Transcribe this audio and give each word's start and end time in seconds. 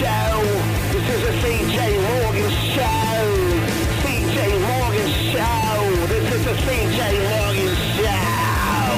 Show. 0.00 0.40
This 0.92 1.06
is 1.10 1.22
a 1.28 1.32
CJ 1.44 1.78
Morgan 2.00 2.50
Show. 2.72 3.20
CJ 4.00 4.38
Morgan 4.64 5.10
Show. 5.28 6.06
This 6.06 6.26
is 6.36 6.46
a 6.46 6.54
CJ 6.64 7.00
Morgan 7.28 7.74
Show. 7.98 8.90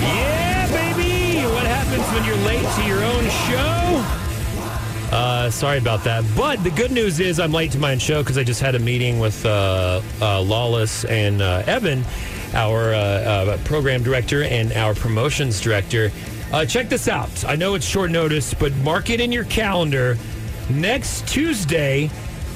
Yeah, 0.00 0.68
baby! 0.72 1.44
What 1.52 1.66
happens 1.66 2.06
when 2.14 2.24
you're 2.24 2.34
late 2.46 2.66
to 2.76 2.82
your 2.86 3.04
own 3.04 3.24
show? 3.28 5.14
Uh, 5.14 5.50
sorry 5.50 5.76
about 5.76 6.04
that. 6.04 6.24
But 6.34 6.64
the 6.64 6.70
good 6.70 6.92
news 6.92 7.20
is 7.20 7.38
I'm 7.38 7.52
late 7.52 7.72
to 7.72 7.78
my 7.78 7.92
own 7.92 7.98
show 7.98 8.22
because 8.22 8.38
I 8.38 8.42
just 8.44 8.62
had 8.62 8.74
a 8.74 8.78
meeting 8.78 9.18
with 9.18 9.44
uh, 9.44 10.00
uh, 10.22 10.40
Lawless 10.40 11.04
and 11.04 11.42
uh, 11.42 11.62
Evan, 11.66 12.06
our 12.54 12.94
uh, 12.94 12.96
uh, 12.96 13.58
program 13.64 14.02
director 14.02 14.44
and 14.44 14.72
our 14.72 14.94
promotions 14.94 15.60
director. 15.60 16.10
Uh, 16.52 16.64
check 16.64 16.88
this 16.88 17.08
out. 17.08 17.44
I 17.44 17.56
know 17.56 17.74
it's 17.74 17.84
short 17.86 18.10
notice, 18.10 18.54
but 18.54 18.74
mark 18.76 19.10
it 19.10 19.20
in 19.20 19.30
your 19.30 19.44
calendar. 19.44 20.16
Next 20.70 21.28
Tuesday 21.28 22.10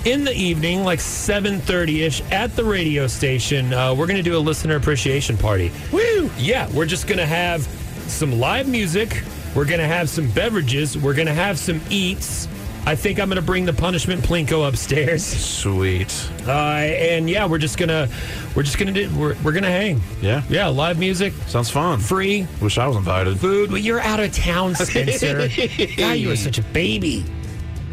in 0.05 0.25
the 0.25 0.33
evening, 0.33 0.83
like 0.83 0.99
7.30ish 0.99 2.31
at 2.33 2.55
the 2.57 2.65
radio 2.65 3.07
station, 3.07 3.73
uh, 3.73 3.95
we're 3.95 4.07
going 4.07 4.17
to 4.17 4.23
do 4.23 4.37
a 4.37 4.41
listener 4.41 4.77
appreciation 4.77 5.37
party. 5.37 5.71
Woo! 5.93 6.31
Yeah, 6.39 6.71
we're 6.73 6.87
just 6.87 7.07
going 7.07 7.19
to 7.19 7.27
have 7.27 7.63
some 8.09 8.39
live 8.41 8.67
music. 8.67 9.23
We're 9.55 9.67
going 9.67 9.81
to 9.81 9.87
have 9.87 10.09
some 10.09 10.31
beverages. 10.31 10.97
We're 10.97 11.15
going 11.15 11.29
to 11.29 11.35
have 11.35 11.59
some 11.59 11.81
eats. 11.91 12.49
I 12.85 12.97
think 12.97 13.21
I'm 13.21 13.29
going 13.29 13.37
to 13.37 13.43
bring 13.43 13.65
the 13.65 13.73
punishment 13.73 14.23
plinko 14.25 14.67
upstairs. 14.67 15.25
Sweet. 15.25 16.29
Uh, 16.47 16.51
and 16.53 17.31
yeah, 17.31 17.47
we're 17.47 17.59
just 17.59 17.79
gonna 17.79 18.09
we're 18.57 18.65
just 18.65 18.77
gonna 18.77 18.91
do 18.93 19.09
we're, 19.17 19.37
we're 19.45 19.53
gonna 19.53 19.69
hang. 19.71 20.01
Yeah. 20.21 20.43
Yeah, 20.49 20.67
live 20.67 20.99
music, 20.99 21.33
Sounds 21.47 21.71
fun. 21.71 22.01
free 22.01 22.47
Wish 22.61 22.79
I 22.79 22.89
was 22.89 22.97
invited. 22.97 23.39
food. 23.39 23.71
Well, 23.71 23.79
you're 23.79 24.01
out 24.01 24.19
of 24.19 24.33
town, 24.35 24.75
Spencer. 24.75 25.49
God, 25.97 26.13
you 26.15 26.33
are 26.33 26.37
such 26.37 26.59
a 26.59 26.63
baby. 26.63 27.25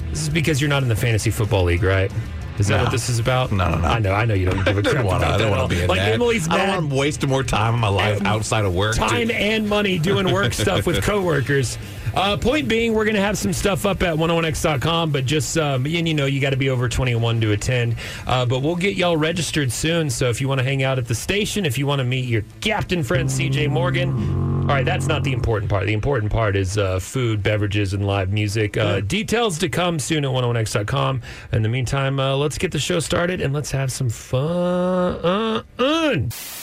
This 0.10 0.24
is 0.24 0.30
because 0.30 0.60
you're 0.60 0.72
not 0.72 0.82
in 0.82 0.90
the 0.90 0.96
fantasy 0.96 1.30
football 1.30 1.66
league, 1.66 1.84
right? 1.84 2.12
Is 2.58 2.68
that 2.68 2.78
No. 2.78 2.84
what 2.86 2.92
this 2.92 3.08
is 3.10 3.20
about? 3.20 3.52
No, 3.52 3.70
no, 3.70 3.78
no. 3.78 3.88
I 3.88 4.00
know, 4.00 4.12
I 4.12 4.26
know 4.26 4.34
you 4.34 4.48
don't 4.50 4.66
give 4.66 4.78
a 4.80 4.82
crap 4.90 5.06
want 5.06 5.22
to. 5.22 5.28
about 5.28 5.40
I 5.40 5.44
don't 5.44 5.52
want 5.52 5.70
to 5.70 5.76
be 5.78 5.82
in 5.84 5.88
like 5.88 6.00
that. 6.00 6.14
Emily's 6.16 6.50
I 6.50 6.58
don't 6.58 6.68
want 6.70 6.90
to 6.90 6.96
waste 6.98 7.26
more 7.28 7.44
time 7.44 7.76
in 7.76 7.80
my 7.80 7.88
life 7.90 8.26
outside 8.26 8.66
of 8.66 8.74
work. 8.74 8.96
time 8.96 9.30
and 9.30 9.70
money 9.70 10.00
doing 10.00 10.34
work 10.34 10.52
stuff 10.54 10.88
with 10.88 11.04
coworkers. 11.04 11.78
Uh, 12.16 12.38
point 12.38 12.68
being, 12.68 12.94
we're 12.94 13.06
going 13.06 13.16
to 13.16 13.22
have 13.22 13.38
some 13.38 13.54
stuff 13.54 13.86
up 13.86 14.04
at 14.04 14.16
101x.com, 14.16 15.12
but 15.12 15.26
just, 15.26 15.58
um, 15.58 15.86
and 15.86 16.08
you 16.08 16.14
know, 16.14 16.26
you 16.26 16.40
got 16.40 16.52
to 16.52 16.58
be 16.58 16.70
over 16.70 16.90
21 16.90 17.42
to 17.42 17.52
attend. 17.52 17.96
Uh, 18.28 18.46
but 18.46 18.62
we'll 18.62 18.76
get 18.76 18.96
y'all 18.96 19.18
registered 19.18 19.72
soon. 19.72 20.10
So 20.10 20.30
if 20.30 20.42
you 20.42 20.48
want 20.48 20.60
to 20.60 20.64
hang 20.64 20.84
out 20.84 20.98
at 20.98 21.08
the 21.08 21.16
station, 21.16 21.66
if 21.66 21.78
you 21.78 21.88
want 21.88 22.00
to 22.00 22.06
meet 22.06 22.26
your 22.26 22.44
captain 22.62 23.04
friend, 23.04 23.30
CJ 23.30 23.70
Morgan, 23.70 24.60
all 24.62 24.76
right, 24.76 24.86
that's 24.86 25.08
not 25.08 25.24
the 25.24 25.34
important 25.34 25.70
part. 25.70 25.88
The 25.88 25.94
important 25.94 26.32
part 26.32 26.56
is 26.56 26.78
uh, 26.78 27.00
food, 27.00 27.42
beverages, 27.42 27.94
and 27.94 28.06
live 28.06 28.32
music. 28.32 28.78
Uh, 28.78 29.02
Details 29.02 29.58
to 29.60 29.70
come 29.70 29.98
soon 29.98 30.24
at 30.24 30.32
101x.com. 30.32 31.22
In 31.54 31.64
the 31.64 31.70
meantime, 31.70 32.20
uh, 32.20 32.36
let's 32.36 32.58
get 32.58 32.72
the 32.72 32.80
show 32.80 33.00
started 33.00 33.42
and 33.42 33.54
let's 33.54 33.72
have 33.72 33.92
some 33.92 34.10
fun. 34.10 35.64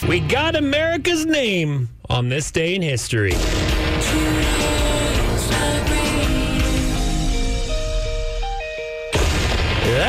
We 0.08 0.20
got 0.20 0.54
America's 0.54 1.26
name 1.26 1.88
on 2.08 2.28
this 2.28 2.50
day 2.50 2.76
in 2.76 2.82
history. 2.82 3.32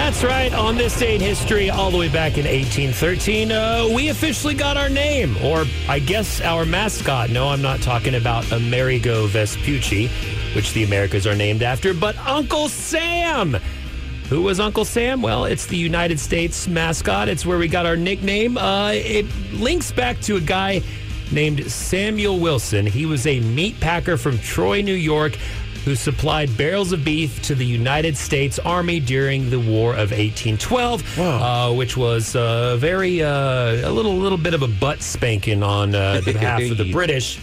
That's 0.07 0.23
right. 0.23 0.53
On 0.53 0.77
this 0.77 0.97
day 0.97 1.15
in 1.15 1.21
history, 1.21 1.69
all 1.69 1.91
the 1.91 1.97
way 1.97 2.07
back 2.07 2.37
in 2.37 2.45
1813, 2.45 3.51
uh, 3.51 3.89
we 3.93 4.07
officially 4.07 4.53
got 4.53 4.77
our 4.77 4.87
name, 4.87 5.35
or 5.43 5.65
I 5.89 5.99
guess 5.99 6.39
our 6.39 6.63
mascot. 6.63 7.29
No, 7.29 7.49
I'm 7.49 7.61
not 7.61 7.81
talking 7.81 8.15
about 8.15 8.49
Amerigo 8.53 9.27
Vespucci, 9.27 10.07
which 10.55 10.71
the 10.71 10.85
Americas 10.85 11.27
are 11.27 11.35
named 11.35 11.61
after, 11.61 11.93
but 11.93 12.17
Uncle 12.19 12.69
Sam. 12.69 13.57
Who 14.29 14.43
was 14.43 14.61
Uncle 14.61 14.85
Sam? 14.85 15.21
Well, 15.21 15.43
it's 15.43 15.65
the 15.65 15.75
United 15.75 16.21
States 16.21 16.69
mascot. 16.69 17.27
It's 17.27 17.45
where 17.45 17.57
we 17.57 17.67
got 17.67 17.85
our 17.85 17.97
nickname. 17.97 18.57
Uh, 18.57 18.91
it 18.93 19.25
links 19.51 19.91
back 19.91 20.21
to 20.21 20.37
a 20.37 20.41
guy 20.41 20.83
named 21.33 21.69
Samuel 21.69 22.39
Wilson. 22.39 22.85
He 22.85 23.05
was 23.05 23.27
a 23.27 23.41
meat 23.41 23.77
packer 23.81 24.15
from 24.15 24.39
Troy, 24.39 24.81
New 24.81 24.93
York, 24.93 25.37
who 25.87 25.95
supplied 25.95 26.49
barrels 26.57 26.91
of 26.91 27.05
beef 27.05 27.41
to 27.41 27.55
the 27.55 27.65
United 27.65 28.17
States 28.17 28.59
Army 28.59 28.99
during 28.99 29.49
the 29.49 29.57
War 29.57 29.93
of 29.93 30.11
1812, 30.11 31.17
uh, 31.17 31.73
which 31.73 31.95
was 31.95 32.35
uh, 32.35 32.75
very 32.75 33.23
uh, 33.23 33.87
a 33.87 33.89
little 33.89 34.17
little 34.17 34.37
bit 34.37 34.53
of 34.53 34.63
a 34.63 34.67
butt 34.67 35.01
spanking 35.01 35.63
on 35.63 35.95
uh, 35.95 36.19
the 36.19 36.33
behalf 36.33 36.61
of 36.69 36.77
the 36.77 36.91
British 36.91 37.39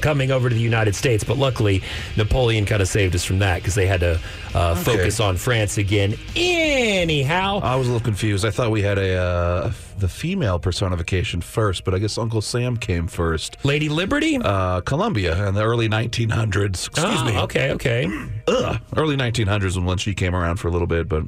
coming 0.00 0.30
over 0.30 0.48
to 0.48 0.54
the 0.54 0.60
United 0.60 0.94
States. 0.94 1.24
But 1.24 1.36
luckily, 1.36 1.82
Napoleon 2.16 2.64
kind 2.64 2.80
of 2.80 2.86
saved 2.86 3.16
us 3.16 3.24
from 3.24 3.40
that 3.40 3.56
because 3.56 3.74
they 3.74 3.88
had 3.88 4.00
to 4.00 4.20
uh, 4.54 4.76
focus 4.76 5.18
on 5.18 5.36
France 5.36 5.78
again. 5.78 6.14
Anyhow, 6.36 7.58
I 7.60 7.74
was 7.74 7.88
a 7.88 7.90
little 7.90 8.04
confused. 8.04 8.44
I 8.44 8.50
thought 8.50 8.70
we 8.70 8.82
had 8.82 8.98
a 8.98 9.16
uh, 9.16 9.72
the 10.00 10.08
female 10.08 10.58
personification 10.58 11.40
first, 11.40 11.84
but 11.84 11.94
I 11.94 11.98
guess 11.98 12.18
Uncle 12.18 12.40
Sam 12.40 12.76
came 12.76 13.06
first. 13.06 13.56
Lady 13.64 13.88
Liberty. 13.88 14.36
Uh, 14.42 14.80
Columbia 14.82 15.46
in 15.48 15.54
the 15.54 15.62
early 15.64 15.88
1900s. 15.88 16.86
Excuse 16.88 17.20
Oh, 17.20 17.24
me. 17.24 17.38
Okay, 17.38 17.72
okay. 17.72 18.06
Ugh. 18.48 18.80
Early 18.96 19.16
1900s 19.16 19.76
when- 19.76 19.84
when 19.86 19.98
she 19.98 20.14
came 20.14 20.34
around 20.34 20.56
for 20.56 20.68
a 20.68 20.70
little 20.70 20.86
bit, 20.86 21.08
but 21.08 21.24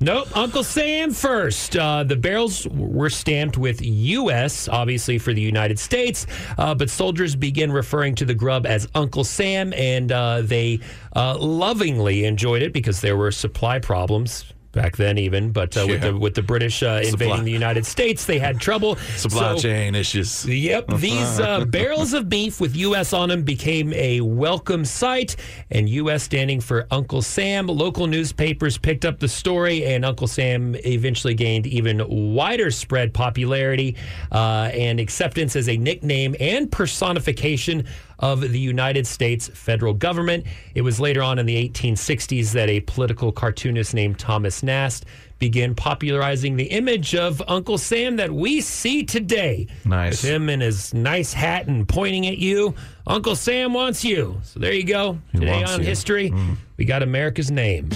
Nope, 0.00 0.28
Uncle 0.36 0.62
Sam 0.62 1.10
first. 1.10 1.76
Uh, 1.76 2.04
the 2.04 2.14
barrels 2.14 2.68
were 2.68 3.10
stamped 3.10 3.58
with 3.58 3.82
U.S., 3.82 4.68
obviously 4.68 5.18
for 5.18 5.32
the 5.34 5.40
United 5.40 5.76
States, 5.76 6.24
uh, 6.56 6.72
but 6.72 6.88
soldiers 6.88 7.34
began 7.34 7.72
referring 7.72 8.14
to 8.14 8.24
the 8.24 8.32
grub 8.34 8.64
as 8.64 8.86
Uncle 8.94 9.24
Sam, 9.24 9.72
and 9.72 10.12
uh, 10.12 10.42
they 10.42 10.78
uh, 11.16 11.36
lovingly 11.38 12.26
enjoyed 12.26 12.62
it 12.62 12.72
because 12.72 13.00
there 13.00 13.16
were 13.16 13.32
supply 13.32 13.80
problems 13.80 14.44
back 14.78 14.96
then, 14.96 15.18
even. 15.18 15.50
But 15.50 15.76
uh, 15.76 15.86
with 15.88 16.02
the 16.02 16.16
with 16.16 16.34
the 16.34 16.42
British 16.42 16.82
uh, 16.82 17.00
invading 17.02 17.10
Supply. 17.10 17.40
the 17.42 17.50
United 17.50 17.84
States, 17.84 18.24
they 18.24 18.38
had 18.38 18.60
trouble. 18.60 18.94
supply 19.16 19.56
So- 19.56 19.62
chain 19.62 19.94
issues. 19.96 20.46
Yep, 20.46 20.86
these 20.98 21.40
uh, 21.40 21.64
barrels 21.64 22.12
of 22.12 22.28
beef 22.28 22.60
with 22.60 22.76
U.S. 22.76 23.12
on 23.12 23.28
them 23.28 23.42
became 23.42 23.92
a 23.94 24.20
welcome 24.20 24.84
sight, 24.84 25.34
and 25.70 25.88
U.S. 25.88 26.22
standing 26.22 26.60
for 26.60 26.86
Uncle 26.92 27.22
Sam. 27.22 27.66
Local 27.66 28.06
newspapers 28.06 28.78
picked 28.78 29.04
up 29.04 29.18
the 29.18 29.28
story, 29.28 29.84
and 29.84 30.04
Uncle 30.04 30.28
Sam 30.28 30.76
eventually 30.86 31.34
gained 31.34 31.66
even 31.66 32.04
wider 32.34 32.70
spread 32.70 33.12
popularity 33.12 33.96
uh, 34.30 34.70
and 34.72 35.00
acceptance 35.00 35.56
as 35.56 35.68
a 35.68 35.76
nickname 35.76 36.36
and 36.38 36.70
personification 36.70 37.84
of 38.18 38.40
the 38.40 38.58
United 38.58 39.06
States 39.06 39.48
federal 39.48 39.94
government. 39.94 40.46
It 40.74 40.82
was 40.82 40.98
later 40.98 41.22
on 41.22 41.38
in 41.38 41.46
the 41.46 41.68
1860s 41.68 42.52
that 42.52 42.68
a 42.68 42.80
political 42.80 43.32
cartoonist 43.32 43.94
named 43.94 44.18
Thomas 44.18 44.62
Nast 44.62 45.04
began 45.38 45.74
popularizing 45.74 46.56
the 46.56 46.64
image 46.64 47.14
of 47.14 47.40
Uncle 47.46 47.78
Sam 47.78 48.16
that 48.16 48.32
we 48.32 48.60
see 48.60 49.04
today. 49.04 49.68
Nice. 49.84 50.22
With 50.22 50.30
him 50.30 50.48
in 50.50 50.60
his 50.60 50.92
nice 50.92 51.32
hat 51.32 51.66
and 51.68 51.88
pointing 51.88 52.26
at 52.26 52.38
you. 52.38 52.74
Uncle 53.06 53.36
Sam 53.36 53.72
wants 53.72 54.04
you. 54.04 54.40
So 54.42 54.60
there 54.60 54.72
you 54.72 54.84
go. 54.84 55.18
Today 55.34 55.62
on 55.62 55.80
you. 55.80 55.86
history, 55.86 56.30
mm. 56.30 56.56
we 56.76 56.84
got 56.84 57.02
America's 57.02 57.50
name. 57.50 57.90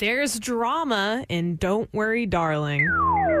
There's 0.00 0.38
drama 0.38 1.24
in 1.28 1.56
Don't 1.56 1.92
Worry, 1.94 2.26
Darling. 2.26 2.86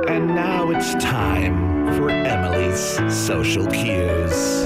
And 0.04 0.28
now 0.28 0.70
it's 0.70 0.94
time 1.02 1.86
for 1.96 2.10
Emily's 2.10 2.96
social 3.12 3.66
cues. 3.66 4.64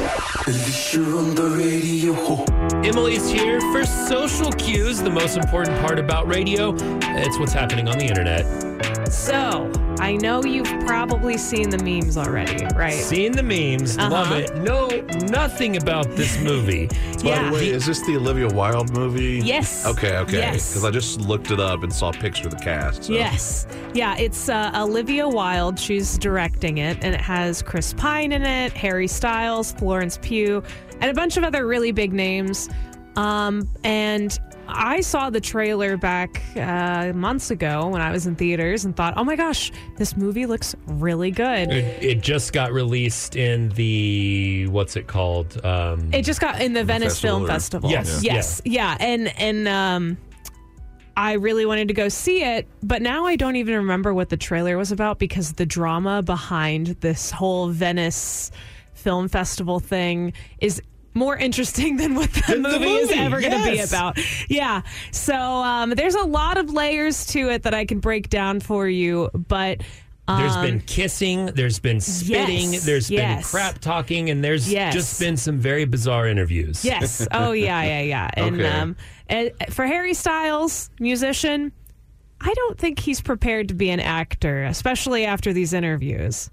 Emily's 2.85 3.31
here 3.31 3.61
for 3.73 3.85
social 3.85 4.53
cues. 4.53 5.01
The 5.01 5.11
most 5.11 5.37
important 5.37 5.81
part 5.81 5.99
about 5.99 6.27
radio, 6.27 6.75
it's 7.03 7.39
what's 7.39 7.53
happening 7.53 7.89
on 7.89 7.99
the 7.99 8.07
internet. 8.07 8.70
So, 9.11 9.71
I 9.99 10.17
know 10.17 10.45
you've 10.45 10.69
probably 10.87 11.37
seen 11.37 11.69
the 11.69 11.79
memes 11.79 12.17
already, 12.17 12.65
right? 12.77 12.93
Seen 12.93 13.33
the 13.33 13.43
memes, 13.43 13.97
love 13.99 14.13
Uh-huh. 14.31 14.35
it. 14.37 14.57
Know 14.59 14.89
nothing 15.29 15.77
about 15.77 16.15
this 16.17 16.39
movie. 16.41 16.87
By 17.17 17.21
yeah. 17.23 17.49
the 17.51 17.55
way, 17.55 17.69
is 17.71 17.87
this 17.87 18.01
the 18.07 18.17
Olivia 18.17 18.47
Wilde 18.49 18.93
movie? 18.93 19.41
Yes. 19.45 19.85
Okay, 19.85 20.17
okay. 20.19 20.39
Yes. 20.39 20.69
Because 20.71 20.85
I 20.85 20.91
just 20.93 21.21
looked 21.21 21.51
it 21.51 21.59
up 21.59 21.83
and 21.83 21.93
saw 21.93 22.11
a 22.11 22.13
picture 22.13 22.47
of 22.47 22.53
the 22.57 22.61
cast. 22.65 23.05
so- 23.05 23.13
Yes. 23.13 23.67
Yeah, 23.95 24.17
it's 24.17 24.49
uh, 24.49 24.71
Olivia 24.77 25.29
Wilde. 25.29 25.79
She's 25.79 26.17
directing 26.17 26.79
it, 26.79 26.99
and 27.03 27.13
it 27.15 27.21
has 27.21 27.63
Chris 27.63 27.93
Pine 27.93 28.31
in 28.33 28.43
it, 28.43 28.73
Harry 28.75 29.09
Styles, 29.09 29.73
Florence 29.73 30.19
Pugh, 30.23 30.63
and 31.01 31.11
a 31.11 31.15
bunch 31.15 31.37
of 31.37 31.43
other 31.45 31.67
really 31.67 31.91
big 31.91 32.13
names. 32.13 32.69
Um, 33.17 33.69
and 33.83 34.39
I 34.73 35.01
saw 35.01 35.31
the 35.31 35.41
trailer 35.41 35.97
back 35.97 36.43
uh, 36.57 37.13
months 37.15 37.51
ago 37.51 37.89
when 37.89 38.01
I 38.01 38.11
was 38.11 38.27
in 38.27 38.37
theaters 38.37 38.85
and 38.85 38.95
thought, 38.97 39.15
oh 39.17 39.25
my 39.25 39.37
gosh, 39.37 39.71
this 39.97 40.17
movie 40.17 40.47
looks 40.47 40.75
really 40.87 41.31
good. 41.31 41.71
It, 41.71 42.03
it 42.03 42.21
just 42.23 42.53
got 42.53 42.73
released 42.73 43.37
in 43.37 43.71
the 43.71 44.67
what's 44.69 44.97
it 44.97 45.07
called? 45.07 45.65
Um, 45.65 46.13
It 46.13 46.23
just 46.23 46.41
got 46.41 46.61
in 46.61 46.73
the 46.73 46.85
Venice 46.85 47.15
festival 47.15 47.39
Film 47.39 47.45
or- 47.45 47.53
Festival. 47.53 47.91
Yes, 47.91 48.23
yes, 48.23 48.63
yeah, 48.65 48.97
and 49.01 49.29
and 49.41 49.69
um, 49.69 50.19
I 51.17 51.35
really 51.35 51.67
wanted 51.67 51.89
to 51.89 51.95
go 51.95 52.09
see 52.09 52.43
it, 52.43 52.67
but 52.83 53.03
now 53.03 53.27
I 53.27 53.37
don't 53.37 53.57
even 53.57 53.75
remember 53.75 54.15
what 54.15 54.29
the 54.29 54.37
trailer 54.37 54.79
was 54.79 54.93
about 54.93 55.19
because 55.19 55.53
the 55.55 55.67
drama 55.67 56.23
behind 56.23 56.89
this 57.01 57.31
whole 57.31 57.69
Venice 57.69 58.51
Film 58.95 59.29
Festival 59.29 59.81
thing 59.81 60.33
is 60.61 60.81
more 61.15 61.37
interesting 61.37 61.97
than 61.97 62.15
what 62.15 62.33
the, 62.33 62.43
Than 62.49 62.63
the 62.63 62.69
movie, 62.71 62.85
is 62.87 63.09
movie, 63.11 63.21
ever 63.21 63.41
going 63.41 63.53
to 63.65 63.71
be 63.71 63.79
about. 63.81 64.19
Yeah. 64.49 64.83
So 65.11 65.35
um, 65.37 65.91
there's 65.91 66.15
a 66.15 66.25
lot 66.25 66.57
of 66.59 66.71
layers 66.73 67.27
to 67.27 67.51
it 67.51 67.65
that 67.65 67.75
I 67.75 67.85
can 67.85 67.99
break 68.01 68.29
down 68.31 68.61
for 68.61 68.89
you, 68.89 69.31
but. 69.35 69.83
there's 70.29 70.57
been 70.59 70.79
kissing, 70.81 71.47
there's 71.47 71.81
been 71.81 72.01
spitting, 72.01 72.73
yes, 72.75 72.85
there's 72.87 73.09
been 73.11 73.43
crap 73.43 73.79
talking, 73.81 74.31
and 74.31 74.45
there's 74.45 74.71
Yes. 74.73 74.95
just 74.95 75.19
been 75.19 75.37
some 75.37 75.59
very 75.59 75.85
bizarre 75.85 76.29
interviews. 76.29 76.85
Yes. 76.85 77.27
Oh 77.33 77.51
yeah, 77.51 77.83
yeah, 77.83 78.01
yeah. 78.03 78.31
And 78.37 78.55
Okay. 78.61 78.69
um, 78.69 78.97
and 79.29 79.51
for 79.71 79.87
Harry 79.87 80.15
Styles, 80.15 80.89
musician, 81.01 81.73
I 82.41 82.55
don't 82.55 82.79
think 82.79 83.01
he's 83.01 83.21
prepared 83.21 83.67
to 83.69 83.75
be 83.75 83.91
an 83.91 83.99
actor, 83.99 84.63
especially 84.65 85.25
after 85.27 85.53
these 85.53 85.73
interviews. 85.73 86.49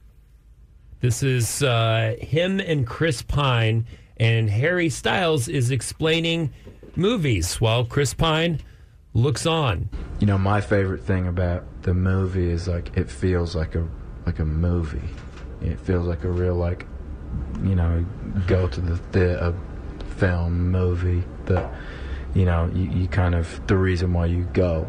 This 1.00 1.21
is 1.21 1.62
uh, 1.62 2.15
him 2.19 2.59
and 2.59 2.86
Chris 2.88 3.21
Pine, 3.21 3.86
and 4.19 4.49
Harry 4.49 4.89
Styles 4.89 5.47
is 5.47 5.71
explaining 5.71 6.51
movies 6.95 7.61
while 7.61 7.85
Chris 7.85 8.13
Pine 8.13 8.59
looks 9.13 9.45
on. 9.45 9.89
You 10.19 10.27
know, 10.27 10.37
my 10.37 10.61
favorite 10.61 11.03
thing 11.03 11.27
about 11.27 11.63
the 11.83 11.93
movie 11.93 12.49
is 12.49 12.67
like 12.67 12.95
it 12.97 13.09
feels 13.09 13.55
like 13.55 13.75
a 13.75 13.87
like 14.25 14.39
a 14.39 14.45
movie. 14.45 15.09
It 15.61 15.79
feels 15.79 16.07
like 16.07 16.23
a 16.23 16.29
real 16.29 16.55
like 16.55 16.85
you 17.63 17.75
know 17.75 18.05
go 18.47 18.67
to 18.67 18.81
the 18.81 18.97
theater 18.97 19.53
film 20.17 20.71
movie 20.71 21.23
that 21.45 21.73
you 22.33 22.45
know 22.45 22.69
you, 22.73 22.89
you 22.89 23.07
kind 23.07 23.35
of 23.35 23.65
the 23.67 23.77
reason 23.77 24.13
why 24.13 24.25
you 24.25 24.43
go 24.53 24.87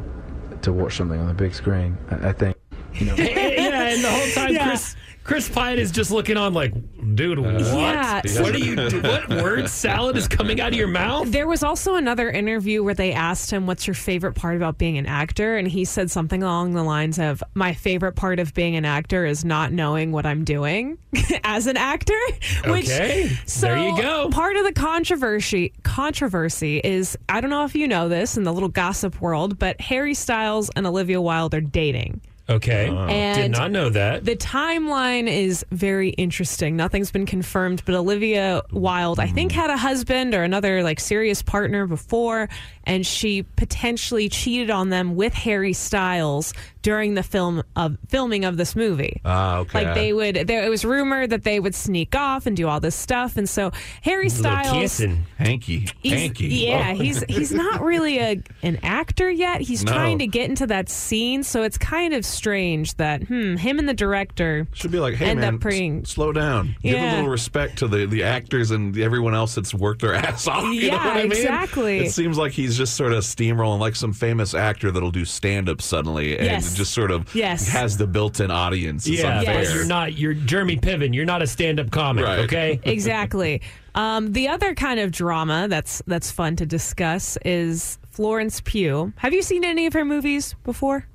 to 0.63 0.73
watch 0.73 0.97
something 0.97 1.21
on 1.21 1.29
the 1.29 1.35
big 1.35 1.55
screen. 1.55 1.97
I, 2.11 2.29
I 2.29 2.33
think 2.33 2.57
you 2.95 3.07
know. 3.07 3.15
yeah, 3.19 3.89
and 3.91 4.05
the 4.05 4.11
whole 4.11 4.31
time 4.45 4.55
Yeah. 4.55 4.69
Chris 4.69 4.97
Chris 5.29 5.47
Pine 5.47 5.79
is 5.79 5.91
just 5.91 6.11
looking 6.11 6.39
on 6.39 6.55
like, 6.55 6.73
dude, 7.15 7.39
uh, 7.39 7.43
what? 7.43 7.63
Yeah. 7.75 8.23
What 8.41 8.55
are 8.55 8.59
you? 8.59 8.77
What 9.03 9.29
word 9.29 9.69
salad 9.69 10.17
is 10.17 10.27
coming 10.27 10.59
out 10.59 10.73
of 10.73 10.79
your 10.79 10.89
mouth? 10.89 11.31
There 11.31 11.47
was 11.47 11.63
also 11.63 11.97
another 11.97 12.31
interview 12.31 12.83
where 12.83 12.95
they 12.95 13.13
asked 13.13 13.51
him, 13.51 13.67
What's 13.67 13.87
your 13.87 13.93
favorite 13.93 14.33
part 14.33 14.57
about 14.57 14.79
being 14.79 14.97
an 14.97 15.05
actor? 15.05 15.59
And 15.59 15.69
he 15.69 15.85
said 15.85 16.11
something 16.11 16.43
along 16.43 16.73
the 16.73 16.83
lines 16.83 17.19
of, 17.19 17.43
My 17.53 17.75
favorite 17.75 18.13
part 18.13 18.39
of 18.39 18.55
being 18.55 18.75
an 18.77 18.87
actor 18.87 19.27
is 19.27 19.45
not 19.45 19.71
knowing 19.71 20.13
what 20.13 20.25
I'm 20.25 20.45
doing 20.45 20.97
as 21.45 21.67
an 21.67 21.77
actor. 21.77 22.19
Which, 22.65 22.87
Okay, 22.87 23.29
so 23.45 23.67
there 23.67 23.77
you 23.77 24.01
go. 24.01 24.31
Part 24.31 24.57
of 24.57 24.65
the 24.65 24.73
controversy 24.73 25.75
controversy 25.83 26.79
is 26.79 27.19
I 27.29 27.43
don't 27.43 27.51
know 27.51 27.67
if 27.67 27.75
you 27.75 27.87
know 27.87 28.09
this 28.09 28.39
in 28.39 28.45
the 28.45 28.53
little 28.55 28.71
gossip 28.71 29.21
world, 29.21 29.59
but 29.59 29.79
Harry 29.79 30.15
Styles 30.15 30.71
and 30.75 30.87
Olivia 30.87 31.21
Wilde 31.21 31.53
are 31.53 31.61
dating. 31.61 32.23
Okay, 32.51 32.87
did 32.87 32.99
And 32.99 33.53
not 33.53 33.71
know 33.71 33.91
that. 33.91 34.25
The 34.25 34.35
timeline 34.37 35.29
is 35.29 35.67
very 35.71 36.11
interesting. 36.11 36.77
Nothing's 36.77 37.11
been 37.11 37.27
confirmed, 37.27 37.83
but 37.85 37.95
Olivia 37.95 38.63
Wilde, 38.73 39.21
I 39.21 39.27
think, 39.27 39.53
had 39.53 39.69
a 39.71 39.77
husband 39.77 40.35
or 40.35 40.43
another 40.45 40.83
like 40.83 40.99
serious 40.99 41.43
partner 41.43 41.87
before, 41.87 42.49
and 42.85 43.07
she 43.07 43.43
potentially 43.43 44.29
cheated 44.31 44.71
on 44.71 44.89
them 44.89 45.15
with 45.15 45.35
Harry 45.35 45.75
Styles 45.75 46.55
during 46.81 47.15
the 47.15 47.23
film 47.23 47.63
of 47.77 47.99
filming 48.09 48.47
of 48.47 48.57
this 48.57 48.75
movie. 48.75 49.21
Ah, 49.27 49.59
okay. 49.59 49.85
Like 49.85 49.95
they 49.95 50.13
would, 50.15 50.47
there, 50.47 50.65
it 50.65 50.71
was 50.71 50.87
rumored 50.87 51.31
that 51.31 51.43
they 51.45 51.61
would 51.61 51.75
sneak 51.75 52.15
off 52.17 52.47
and 52.47 52.57
do 52.57 52.67
all 52.67 52.81
this 52.81 52.95
stuff, 52.95 53.37
and 53.37 53.47
so 53.49 53.73
Harry 54.03 54.25
Little 54.29 54.39
Styles. 54.39 54.73
kissing. 54.79 55.27
Hanky. 55.37 55.87
Hanky. 56.03 56.47
Yeah, 56.47 56.93
Oh. 56.95 57.03
he's 57.03 57.23
he's 57.25 57.53
not 57.53 57.83
really 57.83 58.19
a 58.19 58.43
an 58.63 58.79
actor 58.83 59.31
yet. 59.31 59.61
He's 59.61 59.85
No. 59.85 59.93
trying 59.93 60.21
to 60.21 60.27
get 60.27 60.49
into 60.49 60.67
that 60.69 60.89
scene, 60.89 61.43
so 61.43 61.63
it's 61.63 61.77
kind 61.77 62.15
of 62.15 62.25
strange 62.39 62.95
that 62.97 63.25
hmm, 63.25 63.57
him 63.57 63.79
and 63.79 63.89
the 63.89 63.95
director 63.95 64.67
Should 64.73 64.91
be 64.93 65.01
like, 65.01 65.15
hey 65.15 65.27
end 65.31 65.41
man, 65.41 65.55
up 65.57 65.61
praying. 65.61 66.03
s- 66.03 66.11
slow 66.11 66.33
down. 66.33 66.77
Give 66.83 66.99
a 66.99 67.15
little 67.17 67.29
respect 67.29 67.79
to 67.79 67.89
the, 67.89 68.07
the 68.07 68.23
actors 68.23 68.71
and 68.71 68.97
everyone 68.99 69.35
else 69.35 69.55
that's 69.55 69.75
worked 69.75 70.01
their 70.03 70.15
ass 70.27 70.47
off. 70.47 70.63
You 70.65 70.69
know 70.69 70.97
Yeah, 70.97 71.05
what 71.09 71.17
I 71.17 71.23
mean? 71.25 71.33
exactly. 71.33 71.99
It 71.99 72.13
seems 72.13 72.39
like 72.39 72.53
he's 72.53 72.77
just 72.77 72.95
sort 72.97 73.13
of 73.13 73.25
steamrolling 73.25 73.81
like 73.81 73.97
some 73.97 74.13
famous 74.13 74.55
actor 74.55 74.91
that'll 74.91 75.11
do 75.11 75.25
stand 75.25 75.69
up 75.69 75.83
suddenly 75.83 76.37
and 76.39 76.47
Yes. 76.47 76.75
just 76.75 76.95
sort 76.95 77.11
of 77.11 77.35
Yes. 77.35 77.69
has 77.69 77.97
the 77.97 78.07
built 78.07 78.41
in 78.41 78.51
audience. 78.51 79.07
It's 79.07 79.21
Yeah, 79.21 79.41
unfair. 79.41 79.65
but 79.65 79.75
you're 79.75 79.87
not. 79.87 80.17
You're 80.17 80.35
Jeremy 80.35 80.77
Piven. 80.77 81.15
You're 81.15 81.25
not 81.27 81.43
a 81.43 81.47
stand-up 81.47 81.91
comic. 81.91 82.25
Right. 82.25 82.39
Okay. 82.41 82.81
exactly. 82.85 83.61
Um, 83.95 84.33
the 84.33 84.49
other 84.49 84.75
kind 84.75 85.01
of 85.01 85.11
drama 85.11 85.67
that's 85.69 86.03
that's 86.07 86.31
fun 86.31 86.55
to 86.57 86.67
discuss 86.67 87.37
is 87.45 87.99
Florence 88.11 88.61
Pugh. 88.65 89.13
Have 89.17 89.33
you 89.33 89.43
seen 89.43 89.65
any 89.65 89.87
of 89.87 89.93
her 89.95 90.05
movies 90.05 90.55
before? 90.65 91.07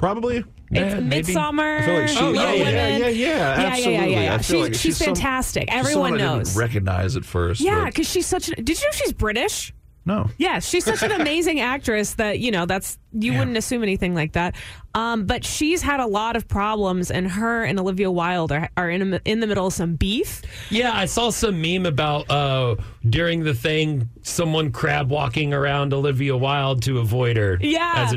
Probably. 0.00 0.38
It's 0.70 1.02
maybe. 1.02 1.32
Midsommar. 1.34 1.80
I 1.80 1.84
feel 1.84 1.94
like 2.00 2.08
she, 2.08 2.18
Oh, 2.20 2.32
yeah, 2.32 2.52
yeah, 2.54 2.68
yeah, 2.70 2.70
yeah, 2.70 2.96
yeah, 2.96 3.08
yeah, 3.08 3.36
absolutely. 3.66 3.92
yeah, 3.92 4.04
yeah, 4.06 4.20
yeah. 4.22 4.34
I 4.34 4.38
feel 4.38 4.42
She's, 4.42 4.62
like 4.62 4.74
she's, 4.74 4.96
some- 4.96 5.04
fantastic. 5.14 5.68
she's 5.70 5.78
Everyone 5.78 6.12
someone 6.12 6.14
I 6.14 6.36
knows. 6.38 6.48
didn't 6.48 6.60
recognize 6.60 7.16
at 7.16 7.24
first. 7.26 7.60
yeah, 7.60 7.84
because 7.84 8.08
she's 8.08 8.24
such. 8.26 8.48
An, 8.48 8.64
did 8.64 8.80
you 8.80 8.86
know 8.86 8.92
she's 8.92 9.12
British? 9.12 9.74
no. 10.06 10.30
Yeah, 10.38 10.60
she's 10.60 10.86
such 10.86 11.02
an 11.02 11.12
amazing 11.20 11.60
actress 11.60 12.14
that 12.14 12.38
you 12.38 12.50
know 12.50 12.64
that's 12.64 12.98
you 13.12 13.34
wouldn't 13.36 13.58
assume 13.58 13.82
anything 13.82 14.14
like 14.14 14.32
that. 14.32 14.54
Um, 14.94 15.26
but 15.26 15.44
she's 15.44 15.82
had 15.82 16.00
a 16.00 16.06
lot 16.06 16.34
of 16.34 16.48
problems, 16.48 17.10
and 17.10 17.30
her 17.30 17.62
and 17.64 17.78
Olivia 17.78 18.10
Wilde 18.10 18.50
are, 18.52 18.70
are 18.78 18.88
in 18.88 19.12
a, 19.14 19.20
in 19.26 19.40
the 19.40 19.46
middle 19.46 19.66
of 19.66 19.74
some 19.74 19.96
beef. 19.96 20.40
Yeah, 20.70 20.92
I 20.94 21.04
saw 21.04 21.28
some 21.28 21.60
meme 21.60 21.84
about 21.84 22.30
uh, 22.30 22.76
during 23.08 23.44
the 23.44 23.52
thing, 23.54 24.08
someone 24.22 24.72
crab 24.72 25.10
walking 25.10 25.52
around 25.52 25.92
Olivia 25.92 26.36
Wilde 26.36 26.82
to 26.84 26.98
avoid 27.00 27.36
her. 27.36 27.58
Yeah. 27.60 28.10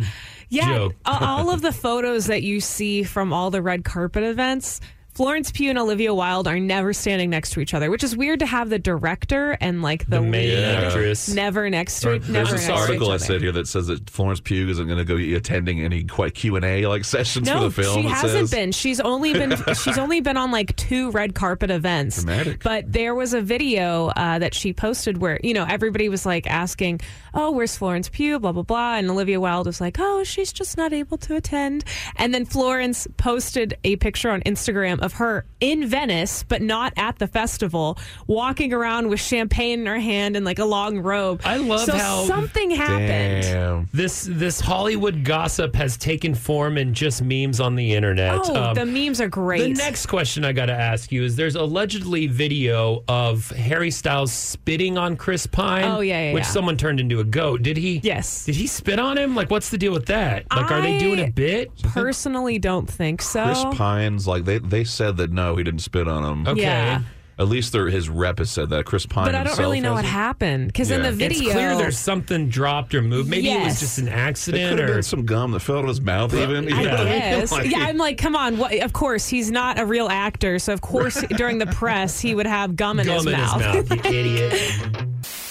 Yeah, 0.54 0.78
joke. 0.78 0.96
all 1.06 1.50
of 1.50 1.62
the 1.62 1.72
photos 1.72 2.28
that 2.28 2.44
you 2.44 2.60
see 2.60 3.04
from 3.04 3.34
all 3.34 3.50
the 3.52 3.62
red 3.62 3.84
carpet 3.84 4.24
events. 4.24 4.80
Florence 5.14 5.52
Pugh 5.52 5.70
and 5.70 5.78
Olivia 5.78 6.14
Wilde 6.14 6.48
are 6.48 6.60
never 6.60 6.92
standing 6.94 7.30
next 7.30 7.52
to 7.52 7.60
each 7.60 7.74
other, 7.74 7.92
which 7.92 8.04
is 8.04 8.18
weird 8.18 8.40
to 8.40 8.46
have 8.48 8.70
the 8.70 8.80
director 8.80 9.52
and 9.62 9.82
like 9.84 10.04
the, 10.06 10.18
The 10.18 10.22
main 10.22 10.50
lead 10.50 10.64
actress. 10.86 11.30
never 11.30 11.70
next 11.70 12.00
to 12.02 12.10
Or 12.10 12.20
never 12.20 12.32
There's 12.32 12.52
next 12.52 12.52
this 12.54 12.66
to 12.68 12.74
article 12.74 13.12
I 13.12 13.16
each 13.16 13.22
said 13.22 13.42
here 13.42 13.52
that 13.52 13.68
says 13.68 13.88
that 13.88 14.10
Florence 14.10 14.40
Pugh 14.40 14.68
isn't 14.70 14.88
going 14.88 14.98
to 14.98 15.06
go 15.06 15.16
be 15.18 15.36
attending 15.36 15.82
any 15.82 16.04
quite 16.04 16.34
Q 16.34 16.56
and 16.56 16.66
A 16.66 16.88
like 16.88 17.06
sessions 17.06 17.48
No, 17.48 17.58
for 17.58 17.64
the 17.70 17.84
film. 17.84 18.02
she 18.02 18.08
it 18.08 18.12
hasn't 18.12 18.50
says. 18.50 18.52
been. 18.52 18.72
She's 18.72 19.00
only 19.00 19.34
been 19.34 19.56
she's 19.84 20.00
only 20.00 20.20
been 20.22 20.36
on 20.38 20.50
like 20.52 20.76
two 20.78 21.12
red 21.12 21.36
carpet 21.36 21.70
events. 21.70 22.24
Dramatic. 22.24 22.64
But 22.64 22.92
there 22.92 23.14
was 23.14 23.36
a 23.36 23.42
video 23.42 24.08
uh, 24.16 24.40
that 24.40 24.56
she 24.56 24.74
posted 24.74 25.20
where 25.20 25.40
you 25.44 25.54
know 25.54 25.66
everybody 25.70 26.10
was 26.10 26.26
like 26.26 26.48
asking, 26.48 27.02
"Oh, 27.36 27.52
where's 27.52 27.78
Florence 27.78 28.10
Pugh?" 28.10 28.40
Blah 28.40 28.52
blah 28.54 28.64
blah, 28.64 28.96
and 28.96 29.10
Olivia 29.12 29.40
Wilde 29.40 29.68
was 29.68 29.80
like, 29.80 29.98
"Oh, 30.00 30.24
she's 30.24 30.52
just 30.52 30.76
not 30.76 30.92
able 30.92 31.18
to 31.20 31.36
attend." 31.36 31.84
And 32.16 32.34
then 32.34 32.46
Florence 32.46 33.08
posted 33.18 33.76
a 33.84 33.96
picture 33.98 34.32
on 34.32 34.42
Instagram 34.42 35.03
of 35.04 35.14
her 35.14 35.46
in 35.60 35.86
Venice, 35.88 36.44
but 36.44 36.62
not 36.62 36.94
at 36.98 37.20
the 37.20 37.28
festival, 37.28 37.98
walking 38.28 38.74
around 38.74 39.10
with 39.10 39.20
champagne 39.20 39.82
in 39.82 39.86
her 39.86 40.00
hand 40.00 40.36
and 40.36 40.46
like 40.46 40.60
a 40.60 40.66
long 40.66 41.00
robe. 41.00 41.42
I 41.44 41.58
love 41.58 41.82
so 41.82 41.96
how- 41.96 42.26
something 42.26 42.72
happened. 42.72 43.44
Damn. 43.44 43.90
This 43.94 44.28
this 44.30 44.60
Hollywood 44.60 45.24
gossip 45.24 45.76
has 45.76 45.98
taken 45.98 46.34
form 46.34 46.78
in 46.78 46.94
just 46.94 47.22
memes 47.22 47.60
on 47.60 47.76
the 47.76 47.94
internet. 47.94 48.40
Oh, 48.46 48.56
Um, 48.70 48.76
the 48.76 48.86
memes 48.86 49.20
are 49.22 49.28
great. 49.28 49.62
The 49.76 49.84
next 49.84 50.06
question 50.08 50.46
I 50.46 50.54
got 50.54 50.68
to 50.68 50.74
ask 50.74 51.12
you 51.12 51.24
is: 51.24 51.36
There's 51.36 51.56
allegedly 51.56 52.28
video 52.28 53.04
of 53.08 53.50
Harry 53.52 53.92
Styles 53.92 54.32
spitting 54.32 54.98
on 54.98 55.16
Chris 55.18 55.46
Pine. 55.46 55.84
Oh, 55.86 56.00
yeah, 56.00 56.28
yeah, 56.30 56.34
which 56.34 56.44
yeah. 56.44 56.50
someone 56.50 56.78
turned 56.78 57.00
into 57.00 57.20
a 57.20 57.24
goat. 57.24 57.62
Did 57.62 57.78
he? 57.78 58.00
Yes. 58.04 58.46
Did 58.46 58.56
he 58.56 58.68
spit 58.68 59.00
on 59.00 59.18
him? 59.18 59.36
Like, 59.36 59.50
what's 59.52 59.70
the 59.70 59.78
deal 59.78 59.92
with 59.94 60.06
that? 60.08 60.46
Like, 60.52 60.72
are 60.72 60.82
they 60.82 60.98
doing 60.98 61.20
a 61.20 61.30
bit? 61.30 61.72
Personally, 61.84 62.60
don't 62.60 62.90
think 62.90 63.22
so. 63.22 63.44
Chris 63.46 63.64
Pine's 63.78 64.28
like 64.28 64.46
they 64.46 64.60
they 64.60 64.84
said 64.94 65.18
that 65.18 65.32
no, 65.32 65.56
he 65.58 65.64
didn't 65.64 65.82
spit 65.82 66.08
on 66.08 66.24
him. 66.24 66.48
Okay. 66.48 66.62
Yeah. 66.62 67.02
At 67.40 67.48
least 67.48 67.74
their, 67.74 67.88
his 67.88 68.10
rep 68.10 68.38
has 68.38 68.52
said 68.52 68.70
that. 68.70 68.86
Chris 68.86 69.08
Pine. 69.08 69.26
But 69.26 69.34
I 69.34 69.44
don't 69.44 69.58
really 69.58 69.82
know 69.82 69.94
what 69.94 70.06
hasn't. 70.06 70.14
happened 70.22 70.68
because 70.68 70.92
in 70.92 71.02
Yeah. 71.04 71.10
the 71.10 71.26
It's 71.26 71.36
video, 71.40 71.52
clear 71.54 71.76
there's 71.76 71.98
something 71.98 72.48
dropped 72.48 72.94
or 72.94 73.02
moved. 73.02 73.28
Maybe 73.28 73.50
it 73.50 73.56
was 73.58 73.66
Yes. 73.70 73.80
just 73.80 73.98
an 73.98 74.08
It 74.08 74.12
accident 74.12 74.70
could 74.70 74.80
have 74.80 74.90
or 74.92 74.94
been 74.94 75.04
some 75.04 75.26
gum 75.26 75.52
that 75.54 75.62
fell 75.62 75.78
out 75.78 75.84
of 75.86 75.88
his 75.88 76.00
mouth. 76.00 76.32
Even. 76.36 76.66
You 76.70 76.76
I 76.76 76.84
know 76.84 76.92
what 76.92 77.00
I 77.00 77.04
mean? 77.06 77.20
guess. 77.20 77.52
Like- 77.52 77.72
yeah, 77.72 77.80
I'm 77.80 77.98
like, 77.98 78.20
come 78.20 78.36
on. 78.36 78.58
What, 78.60 78.76
of 78.84 78.94
course, 78.94 79.28
he's 79.28 79.50
not 79.50 79.80
a 79.80 79.86
real 79.86 80.10
actor, 80.10 80.60
so 80.60 80.74
of 80.74 80.82
course, 80.82 81.22
during 81.38 81.58
the 81.58 81.66
press, 81.66 82.20
he 82.20 82.36
would 82.36 82.46
have 82.46 82.76
gum 82.76 83.00
in, 83.00 83.08
gum 83.08 83.16
his, 83.16 83.26
in 83.26 83.32
mouth. 83.32 83.62
his 83.76 83.90
mouth. 83.90 84.06
You 84.06 84.12
idiot. 84.20 84.52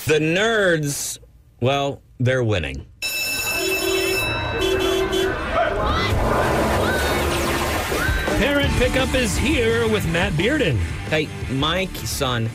The 0.07 0.21
nerds, 0.21 1.19
well, 1.61 2.01
they're 2.21 2.45
winning. 2.45 2.87
Pickup 8.83 9.15
is 9.15 9.37
here 9.37 9.87
with 9.87 10.05
Matt 10.11 10.33
Bearden. 10.33 10.77
Hey, 11.09 11.29
my 11.53 11.87
son 11.95 12.51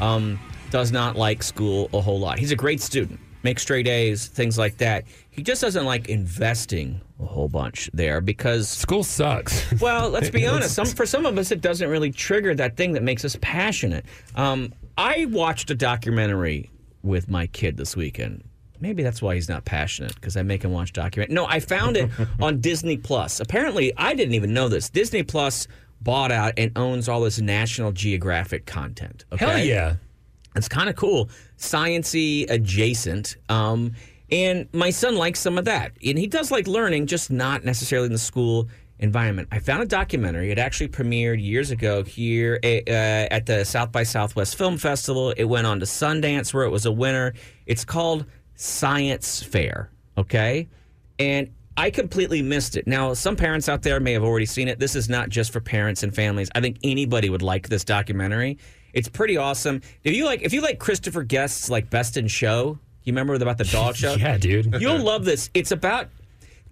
um, 0.00 0.38
does 0.70 0.92
not 0.92 1.16
like 1.16 1.42
school 1.42 1.90
a 1.92 2.00
whole 2.00 2.20
lot. 2.20 2.38
He's 2.38 2.52
a 2.52 2.56
great 2.56 2.80
student, 2.80 3.18
makes 3.42 3.62
straight 3.62 3.88
A's, 3.88 4.28
things 4.28 4.56
like 4.56 4.76
that. 4.76 5.06
He 5.30 5.42
just 5.42 5.60
doesn't 5.60 5.84
like 5.84 6.08
investing 6.08 7.00
a 7.18 7.26
whole 7.26 7.48
bunch 7.48 7.90
there 7.92 8.20
because, 8.20 8.68
School 8.68 9.02
sucks. 9.02 9.72
well, 9.80 10.08
let's 10.08 10.30
be 10.30 10.46
honest. 10.46 10.72
Some 10.72 10.86
for 10.86 11.04
some 11.04 11.26
of 11.26 11.36
us, 11.36 11.50
it 11.50 11.60
doesn't 11.60 11.88
really 11.88 12.12
trigger 12.12 12.54
that 12.54 12.76
thing 12.76 12.92
that 12.92 13.02
makes 13.02 13.24
us 13.24 13.36
passionate. 13.40 14.04
Um, 14.36 14.72
I 14.96 15.24
watched 15.30 15.68
a 15.72 15.74
documentary 15.74 16.70
with 17.02 17.28
my 17.28 17.48
kid 17.48 17.76
this 17.76 17.96
weekend. 17.96 18.44
Maybe 18.82 19.04
that's 19.04 19.22
why 19.22 19.36
he's 19.36 19.48
not 19.48 19.64
passionate 19.64 20.16
because 20.16 20.36
I 20.36 20.42
make 20.42 20.64
him 20.64 20.72
watch 20.72 20.92
documentary. 20.92 21.32
No, 21.32 21.46
I 21.46 21.60
found 21.60 21.96
it 21.96 22.10
on 22.40 22.60
Disney 22.60 22.96
Plus. 22.96 23.38
Apparently, 23.38 23.92
I 23.96 24.12
didn't 24.14 24.34
even 24.34 24.52
know 24.52 24.68
this. 24.68 24.90
Disney 24.90 25.22
Plus 25.22 25.68
bought 26.00 26.32
out 26.32 26.54
and 26.56 26.76
owns 26.76 27.08
all 27.08 27.20
this 27.20 27.38
National 27.38 27.92
Geographic 27.92 28.66
content. 28.66 29.24
Okay? 29.32 29.46
Hell 29.46 29.58
yeah. 29.58 29.94
It's 30.56 30.68
kind 30.68 30.90
of 30.90 30.96
cool, 30.96 31.30
sciency 31.56 32.50
adjacent. 32.50 33.36
Um, 33.48 33.94
and 34.32 34.68
my 34.72 34.90
son 34.90 35.14
likes 35.14 35.38
some 35.38 35.58
of 35.58 35.66
that, 35.66 35.92
and 36.04 36.18
he 36.18 36.26
does 36.26 36.50
like 36.50 36.66
learning, 36.66 37.06
just 37.06 37.30
not 37.30 37.64
necessarily 37.64 38.06
in 38.06 38.12
the 38.12 38.18
school 38.18 38.68
environment. 38.98 39.46
I 39.52 39.60
found 39.60 39.82
a 39.82 39.86
documentary. 39.86 40.50
It 40.50 40.58
actually 40.58 40.88
premiered 40.88 41.40
years 41.40 41.70
ago 41.70 42.02
here 42.02 42.58
uh, 42.64 42.66
at 42.66 43.46
the 43.46 43.64
South 43.64 43.92
by 43.92 44.02
Southwest 44.02 44.56
Film 44.56 44.76
Festival. 44.76 45.30
It 45.30 45.44
went 45.44 45.68
on 45.68 45.78
to 45.80 45.86
Sundance, 45.86 46.52
where 46.52 46.64
it 46.64 46.70
was 46.70 46.84
a 46.84 46.92
winner. 46.92 47.34
It's 47.66 47.84
called 47.84 48.26
Science 48.62 49.42
Fair. 49.42 49.90
Okay, 50.16 50.68
and 51.18 51.50
I 51.76 51.90
completely 51.90 52.42
missed 52.42 52.76
it. 52.76 52.86
Now, 52.86 53.12
some 53.12 53.34
parents 53.34 53.68
out 53.68 53.82
there 53.82 53.98
may 53.98 54.12
have 54.12 54.22
already 54.22 54.46
seen 54.46 54.68
it. 54.68 54.78
This 54.78 54.94
is 54.94 55.08
not 55.08 55.30
just 55.30 55.52
for 55.52 55.60
parents 55.60 56.04
and 56.04 56.14
families. 56.14 56.48
I 56.54 56.60
think 56.60 56.78
anybody 56.84 57.28
would 57.28 57.42
like 57.42 57.68
this 57.68 57.82
documentary. 57.82 58.58
It's 58.92 59.08
pretty 59.08 59.36
awesome. 59.36 59.80
If 60.04 60.14
you 60.14 60.26
like, 60.26 60.42
if 60.42 60.52
you 60.52 60.60
like 60.60 60.78
Christopher 60.78 61.24
Guest's 61.24 61.70
like 61.70 61.90
Best 61.90 62.16
in 62.16 62.28
Show, 62.28 62.78
you 63.02 63.12
remember 63.12 63.34
about 63.34 63.58
the 63.58 63.64
dog 63.64 63.96
show? 64.02 64.14
Yeah, 64.14 64.38
dude. 64.38 64.80
You'll 64.80 65.00
love 65.02 65.24
this. 65.24 65.50
It's 65.54 65.72
about. 65.72 66.08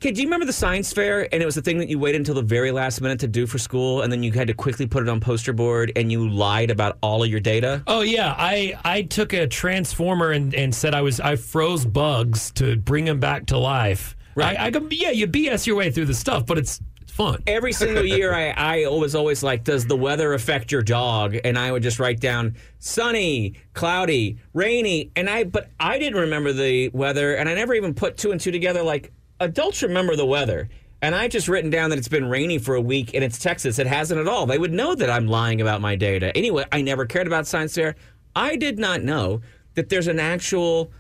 Okay, 0.01 0.13
do 0.13 0.23
you 0.23 0.29
remember 0.29 0.47
the 0.47 0.53
science 0.55 0.95
fair? 0.95 1.29
And 1.31 1.43
it 1.43 1.45
was 1.45 1.57
the 1.57 1.61
thing 1.61 1.77
that 1.77 1.91
you 1.91 1.99
waited 1.99 2.23
until 2.23 2.35
the 2.35 2.41
very 2.41 2.71
last 2.71 3.03
minute 3.03 3.21
to 3.21 3.29
do 3.29 3.47
for 3.47 3.59
school, 3.59 4.01
and 4.01 4.11
then 4.11 4.23
you 4.23 4.33
had 4.33 4.47
to 4.47 4.55
quickly 4.55 4.87
put 4.87 5.03
it 5.03 5.11
on 5.11 5.21
poster 5.21 5.53
board, 5.53 5.93
and 5.95 6.11
you 6.11 6.27
lied 6.27 6.71
about 6.71 6.97
all 7.03 7.23
of 7.23 7.29
your 7.29 7.39
data. 7.39 7.83
Oh 7.87 8.01
yeah, 8.01 8.35
I 8.39 8.79
I 8.83 9.03
took 9.03 9.35
a 9.35 9.47
transformer 9.47 10.31
and, 10.31 10.55
and 10.55 10.75
said 10.75 10.95
I 10.95 11.03
was 11.03 11.21
I 11.21 11.37
froze 11.37 11.85
bugs 11.85 12.51
to 12.53 12.77
bring 12.77 13.05
them 13.05 13.21
back 13.21 13.45
to 13.49 13.59
life. 13.59 14.17
Right. 14.35 14.59
I, 14.59 14.67
I 14.67 14.71
go, 14.71 14.89
yeah, 14.91 15.11
you 15.11 15.27
BS 15.27 15.67
your 15.67 15.77
way 15.77 15.91
through 15.91 16.07
the 16.07 16.15
stuff, 16.15 16.47
but 16.47 16.57
it's 16.57 16.81
it's 17.03 17.13
fun. 17.13 17.43
every 17.47 17.75
single 17.75 18.05
year 18.07 18.33
I, 18.33 18.85
I 18.85 18.89
was 18.89 19.15
always 19.15 19.43
like 19.43 19.65
does 19.65 19.85
the 19.85 19.97
weather 19.97 20.33
affect 20.33 20.73
your 20.73 20.83
dog 20.83 21.37
and 21.45 21.59
i 21.59 21.73
would 21.73 21.83
just 21.83 21.99
write 21.99 22.21
down 22.21 22.57
sunny 22.79 23.55
cloudy 23.75 24.39
rainy 24.55 25.11
and 25.17 25.29
i 25.29 25.45
but 25.45 25.71
i 25.81 25.99
didn't 25.99 26.21
remember 26.21 26.53
the 26.53 26.89
weather 26.91 27.35
and 27.35 27.49
i 27.49 27.55
never 27.55 27.75
even 27.75 27.95
put 27.95 28.17
two 28.17 28.31
and 28.31 28.41
two 28.41 28.53
together 28.53 28.83
like 28.83 29.13
adults 29.41 29.83
remember 29.83 30.15
the 30.15 30.27
weather 30.27 30.69
and 31.03 31.15
i 31.15 31.27
just 31.27 31.49
written 31.49 31.71
down 31.71 31.91
that 31.91 31.99
it's 31.99 32.09
been 32.09 32.29
rainy 32.29 32.59
for 32.59 32.75
a 32.75 32.81
week 32.81 33.15
and 33.15 33.25
it's 33.25 33.39
texas. 33.39 33.79
It 33.79 33.87
hasn't 33.87 34.21
at 34.21 34.29
all. 34.29 34.47
They 34.47 34.59
would 34.59 34.73
know 34.73 34.95
that 34.95 35.11
i'm 35.11 35.27
lying 35.27 35.61
about 35.61 35.81
my 35.81 35.97
data. 35.97 36.37
Anyway 36.37 36.65
i 36.71 36.83
never 36.83 37.07
cared 37.07 37.27
about 37.27 37.47
science 37.47 37.75
fair. 37.75 37.97
I 38.37 38.57
did 38.57 38.79
not 38.79 39.03
know 39.03 39.41
that 39.75 39.89
there's 39.89 40.07
an 40.07 40.21
actual 40.21 40.93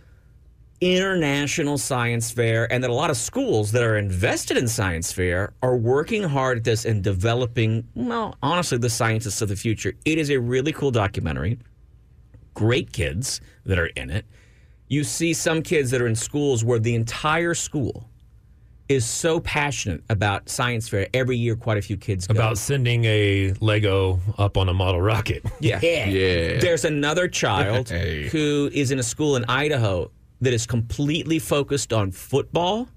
international 0.80 1.76
science 1.76 2.30
fair 2.30 2.70
and 2.72 2.82
that 2.82 2.88
a 2.90 2.94
lot 2.94 3.10
of 3.10 3.16
schools 3.18 3.70
that 3.72 3.82
are 3.82 3.98
invested 3.98 4.56
in 4.56 4.66
science 4.66 5.12
fair 5.12 5.52
are 5.62 5.76
working 5.76 6.22
hard 6.22 6.58
at 6.58 6.64
this 6.64 6.86
and 6.86 7.04
developing 7.04 7.86
well 7.94 8.34
honestly 8.42 8.78
the 8.78 8.88
scientists 8.88 9.42
of 9.42 9.50
the 9.50 9.56
future. 9.56 9.92
It 10.06 10.16
is 10.16 10.30
a 10.30 10.40
really 10.40 10.72
cool 10.72 10.90
documentary. 10.90 11.58
Great 12.54 12.92
kids 12.92 13.42
that 13.66 13.78
are 13.78 13.86
in 13.88 14.08
it. 14.10 14.24
You 14.88 15.04
see 15.04 15.34
some 15.34 15.62
kids 15.62 15.90
that 15.92 16.00
are 16.00 16.06
in 16.08 16.16
schools 16.16 16.64
where 16.64 16.78
the 16.78 16.94
entire 16.94 17.54
school 17.54 18.09
is 18.90 19.06
so 19.06 19.38
passionate 19.40 20.02
about 20.10 20.48
science 20.48 20.88
fair 20.88 21.06
every 21.14 21.36
year 21.36 21.54
quite 21.54 21.78
a 21.78 21.82
few 21.82 21.96
kids 21.96 22.26
go. 22.26 22.32
About 22.34 22.58
sending 22.58 23.04
a 23.04 23.52
Lego 23.60 24.18
up 24.36 24.56
on 24.56 24.68
a 24.68 24.74
model 24.74 25.00
rocket. 25.00 25.44
Yeah. 25.60 25.78
Yeah. 25.82 26.58
There's 26.58 26.84
another 26.84 27.28
child 27.28 27.88
Hey. 27.90 28.28
who 28.28 28.68
is 28.72 28.90
in 28.90 28.98
a 28.98 29.02
school 29.02 29.36
in 29.36 29.44
Idaho 29.44 30.10
that 30.40 30.52
is 30.52 30.66
completely 30.66 31.38
focused 31.38 31.92
on 31.92 32.10
football. 32.10 32.88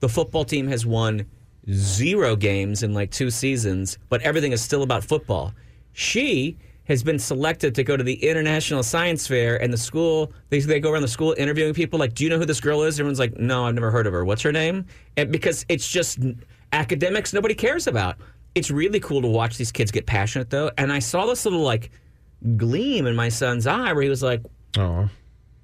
The 0.00 0.08
football 0.08 0.44
team 0.44 0.66
has 0.68 0.84
won 0.84 1.26
zero 1.70 2.34
games 2.36 2.82
in 2.82 2.92
like 2.94 3.10
two 3.10 3.30
seasons, 3.30 3.98
but 4.08 4.22
everything 4.22 4.50
is 4.52 4.60
still 4.62 4.82
about 4.82 5.04
football. 5.04 5.52
She 5.92 6.56
has 6.88 7.02
been 7.02 7.18
selected 7.18 7.74
to 7.74 7.84
go 7.84 7.96
to 7.96 8.04
the 8.04 8.14
International 8.14 8.82
Science 8.82 9.26
Fair, 9.26 9.60
and 9.62 9.72
the 9.72 9.78
school 9.78 10.32
they, 10.50 10.60
they 10.60 10.80
go 10.80 10.90
around 10.90 11.02
the 11.02 11.08
school 11.08 11.34
interviewing 11.36 11.74
people 11.74 11.98
like, 11.98 12.14
"Do 12.14 12.24
you 12.24 12.30
know 12.30 12.38
who 12.38 12.46
this 12.46 12.60
girl 12.60 12.82
is?" 12.82 12.98
Everyone's 12.98 13.18
like, 13.18 13.36
"No, 13.38 13.66
I've 13.66 13.74
never 13.74 13.90
heard 13.90 14.06
of 14.06 14.12
her. 14.12 14.24
What's 14.24 14.42
her 14.42 14.52
name?" 14.52 14.86
And 15.16 15.30
because 15.30 15.64
it's 15.68 15.88
just 15.88 16.18
academics 16.72 17.32
nobody 17.32 17.54
cares 17.54 17.86
about. 17.86 18.16
It's 18.54 18.70
really 18.70 19.00
cool 19.00 19.20
to 19.20 19.28
watch 19.28 19.58
these 19.58 19.70
kids 19.70 19.90
get 19.90 20.06
passionate 20.06 20.50
though, 20.50 20.70
and 20.78 20.92
I 20.92 20.98
saw 20.98 21.26
this 21.26 21.44
little 21.44 21.60
like 21.60 21.90
gleam 22.56 23.06
in 23.06 23.14
my 23.16 23.28
son's 23.28 23.66
eye 23.66 23.92
where 23.92 24.02
he 24.02 24.08
was 24.08 24.22
like, 24.22 24.42
Oh. 24.76 25.08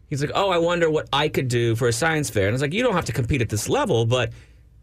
He's 0.09 0.21
like, 0.21 0.33
oh, 0.35 0.51
I 0.51 0.59
wonder 0.59 0.91
what 0.91 1.09
I 1.13 1.29
could 1.29 1.49
do 1.49 1.75
for 1.75 1.89
a 1.89 1.93
science 1.93 2.29
fair. 2.29 2.45
And 2.45 2.53
I 2.53 2.53
was 2.53 2.61
like, 2.61 2.75
you 2.75 2.83
don't 2.83 2.93
have 2.93 3.07
to 3.07 3.13
compete 3.13 3.41
at 3.41 3.49
this 3.49 3.69
level, 3.69 4.05
but 4.05 4.31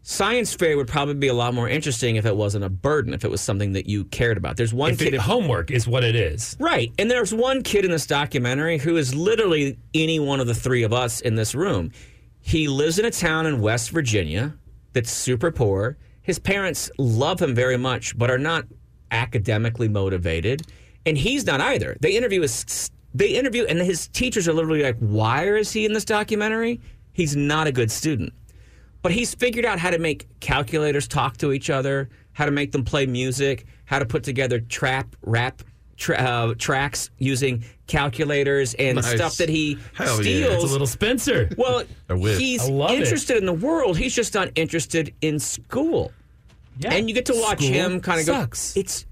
science 0.02 0.54
fair 0.54 0.76
would 0.76 0.88
probably 0.88 1.14
be 1.14 1.28
a 1.28 1.34
lot 1.34 1.54
more 1.54 1.68
interesting 1.68 2.16
if 2.16 2.24
it 2.26 2.36
wasn't 2.36 2.64
a 2.64 2.68
burden, 2.68 3.12
if 3.14 3.24
it 3.24 3.30
was 3.30 3.40
something 3.40 3.72
that 3.72 3.86
you 3.86 4.04
cared 4.06 4.36
about. 4.36 4.56
There's 4.56 4.74
one 4.74 4.92
If 4.92 4.98
kid. 4.98 5.14
it, 5.14 5.20
homework 5.20 5.70
is 5.70 5.86
what 5.86 6.04
it 6.04 6.14
is. 6.16 6.56
Right. 6.58 6.92
And 6.98 7.10
there's 7.10 7.34
one 7.34 7.62
kid 7.62 7.84
in 7.84 7.90
this 7.90 8.06
documentary 8.06 8.78
who 8.78 8.96
is 8.96 9.14
literally 9.14 9.78
any 9.94 10.18
one 10.18 10.40
of 10.40 10.46
the 10.46 10.54
three 10.54 10.82
of 10.82 10.92
us 10.92 11.20
in 11.20 11.34
this 11.34 11.54
room. 11.54 11.92
He 12.40 12.68
lives 12.68 12.98
in 12.98 13.04
a 13.04 13.10
town 13.10 13.46
in 13.46 13.60
West 13.60 13.90
Virginia 13.90 14.54
that's 14.92 15.10
super 15.10 15.50
poor. 15.50 15.96
His 16.22 16.38
parents 16.38 16.90
love 16.98 17.40
him 17.40 17.54
very 17.54 17.76
much, 17.76 18.16
but 18.16 18.30
are 18.30 18.38
not 18.38 18.64
academically 19.10 19.88
motivated. 19.88 20.62
And 21.06 21.16
he's 21.16 21.46
not 21.46 21.60
either. 21.60 21.96
They 22.00 22.16
interview 22.16 22.42
his 22.42 22.90
they 23.12 23.30
interview 23.30 23.64
and 23.64 23.78
his 23.80 24.06
teachers 24.08 24.46
are 24.46 24.52
literally 24.52 24.82
like, 24.82 24.96
Why 24.98 25.44
is 25.46 25.72
he 25.72 25.84
in 25.84 25.92
this 25.92 26.04
documentary? 26.04 26.80
He's 27.12 27.34
not 27.36 27.66
a 27.66 27.72
good 27.72 27.90
student. 27.90 28.32
But 29.02 29.12
he's 29.12 29.34
figured 29.34 29.64
out 29.64 29.78
how 29.78 29.90
to 29.90 29.98
make 29.98 30.28
calculators 30.40 31.08
talk 31.08 31.36
to 31.38 31.52
each 31.52 31.70
other, 31.70 32.08
how 32.32 32.44
to 32.44 32.50
make 32.50 32.72
them 32.72 32.84
play 32.84 33.06
music, 33.06 33.66
how 33.86 33.98
to 33.98 34.04
put 34.06 34.22
together 34.22 34.60
trap 34.60 35.16
rap 35.22 35.62
tra- 35.96 36.16
uh, 36.16 36.54
tracks 36.58 37.10
using 37.18 37.64
calculators 37.86 38.74
and 38.74 38.96
Nice. 38.96 39.14
stuff 39.16 39.36
that 39.38 39.48
he 39.48 39.78
Hell 39.94 40.22
yeah. 40.24 40.46
It's 40.48 40.64
a 40.64 40.66
little 40.66 40.86
Spencer. 40.86 41.48
well, 41.56 41.82
he's 42.08 42.62
I 42.62 42.70
love 42.70 42.90
it. 42.92 43.00
interested 43.00 43.36
in 43.38 43.46
the 43.46 43.52
world. 43.52 43.96
He's 43.98 44.14
just 44.14 44.34
not 44.34 44.50
interested 44.54 45.14
in 45.22 45.38
school. 45.38 46.12
Yeah. 46.78 46.92
And 46.94 47.08
you 47.08 47.14
get 47.14 47.26
to 47.26 47.34
watch 47.34 47.58
School 47.62 47.72
him 47.72 48.00
kind 48.00 48.20
of 48.20 48.26
go. 48.26 48.32
sucks. 48.32 48.76
It's 48.76 49.06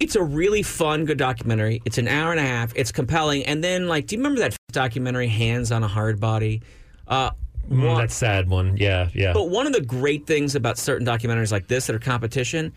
it's 0.00 0.16
a 0.16 0.22
really 0.22 0.62
fun, 0.62 1.04
good 1.04 1.18
documentary. 1.18 1.80
It's 1.84 1.98
an 1.98 2.08
hour 2.08 2.32
and 2.32 2.40
a 2.40 2.44
half. 2.44 2.72
It's 2.74 2.90
compelling. 2.90 3.46
And 3.46 3.62
then, 3.62 3.86
like, 3.86 4.06
do 4.06 4.16
you 4.16 4.20
remember 4.20 4.40
that 4.40 4.56
documentary, 4.72 5.28
Hands 5.28 5.70
on 5.70 5.84
a 5.84 5.88
Hardbody? 5.88 6.62
Uh, 7.06 7.30
Mm, 7.70 7.96
that 7.96 8.10
sad 8.10 8.48
one. 8.48 8.76
Yeah, 8.76 9.08
yeah. 9.14 9.32
but 9.32 9.48
one 9.48 9.66
of 9.66 9.72
the 9.72 9.80
great 9.80 10.26
things 10.26 10.54
about 10.54 10.78
certain 10.78 11.06
documentaries 11.06 11.52
like 11.52 11.66
this 11.66 11.86
that 11.86 11.96
are 11.96 11.98
competition 11.98 12.72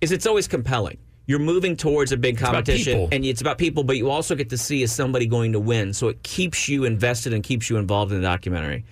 is 0.00 0.12
it's 0.12 0.26
always 0.26 0.48
compelling. 0.48 0.98
You're 1.26 1.38
moving 1.38 1.76
towards 1.76 2.12
a 2.12 2.16
big 2.16 2.36
competition 2.36 2.92
people. 2.92 3.08
and 3.12 3.24
it's 3.24 3.40
about 3.40 3.56
people, 3.56 3.82
but 3.82 3.96
you 3.96 4.10
also 4.10 4.34
get 4.34 4.50
to 4.50 4.58
see 4.58 4.82
is 4.82 4.92
somebody 4.92 5.26
going 5.26 5.52
to 5.52 5.60
win. 5.60 5.94
So 5.94 6.08
it 6.08 6.22
keeps 6.22 6.68
you 6.68 6.84
invested 6.84 7.32
and 7.32 7.42
keeps 7.42 7.70
you 7.70 7.78
involved 7.78 8.12
in 8.12 8.20
the 8.20 8.26
documentary. 8.26 8.84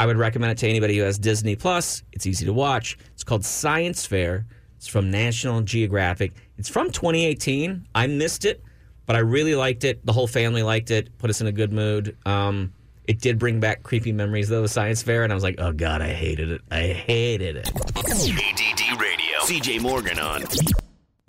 I 0.00 0.06
would 0.06 0.16
recommend 0.16 0.50
it 0.52 0.58
to 0.58 0.68
anybody 0.68 0.96
who 0.96 1.04
has 1.04 1.18
Disney 1.18 1.54
Plus. 1.54 2.02
It's 2.12 2.26
easy 2.26 2.46
to 2.46 2.52
watch. 2.52 2.98
It's 3.12 3.22
called 3.22 3.44
Science 3.44 4.06
Fair. 4.06 4.46
It's 4.78 4.88
from 4.88 5.10
National 5.10 5.60
Geographic. 5.60 6.32
It's 6.56 6.70
from 6.70 6.90
2018. 6.90 7.86
I 7.94 8.06
missed 8.06 8.46
it, 8.46 8.64
but 9.06 9.14
I 9.14 9.18
really 9.18 9.54
liked 9.54 9.84
it. 9.84 10.04
The 10.04 10.12
whole 10.12 10.26
family 10.26 10.62
liked 10.62 10.90
it. 10.90 11.16
Put 11.18 11.28
us 11.30 11.40
in 11.42 11.46
a 11.46 11.52
good 11.52 11.72
mood. 11.72 12.16
Um, 12.24 12.72
it 13.10 13.20
did 13.20 13.40
bring 13.40 13.58
back 13.58 13.82
creepy 13.82 14.12
memories 14.12 14.48
though, 14.48 14.62
the 14.62 14.68
science 14.68 15.02
fair, 15.02 15.24
and 15.24 15.32
I 15.32 15.34
was 15.34 15.42
like, 15.42 15.56
oh 15.58 15.72
god, 15.72 16.00
I 16.00 16.12
hated 16.12 16.52
it. 16.52 16.60
I 16.70 16.82
hated 16.82 17.56
it. 17.56 17.68
ADD 17.68 19.00
Radio. 19.00 19.38
CJ 19.40 19.82
Morgan 19.82 20.20
on. 20.20 20.44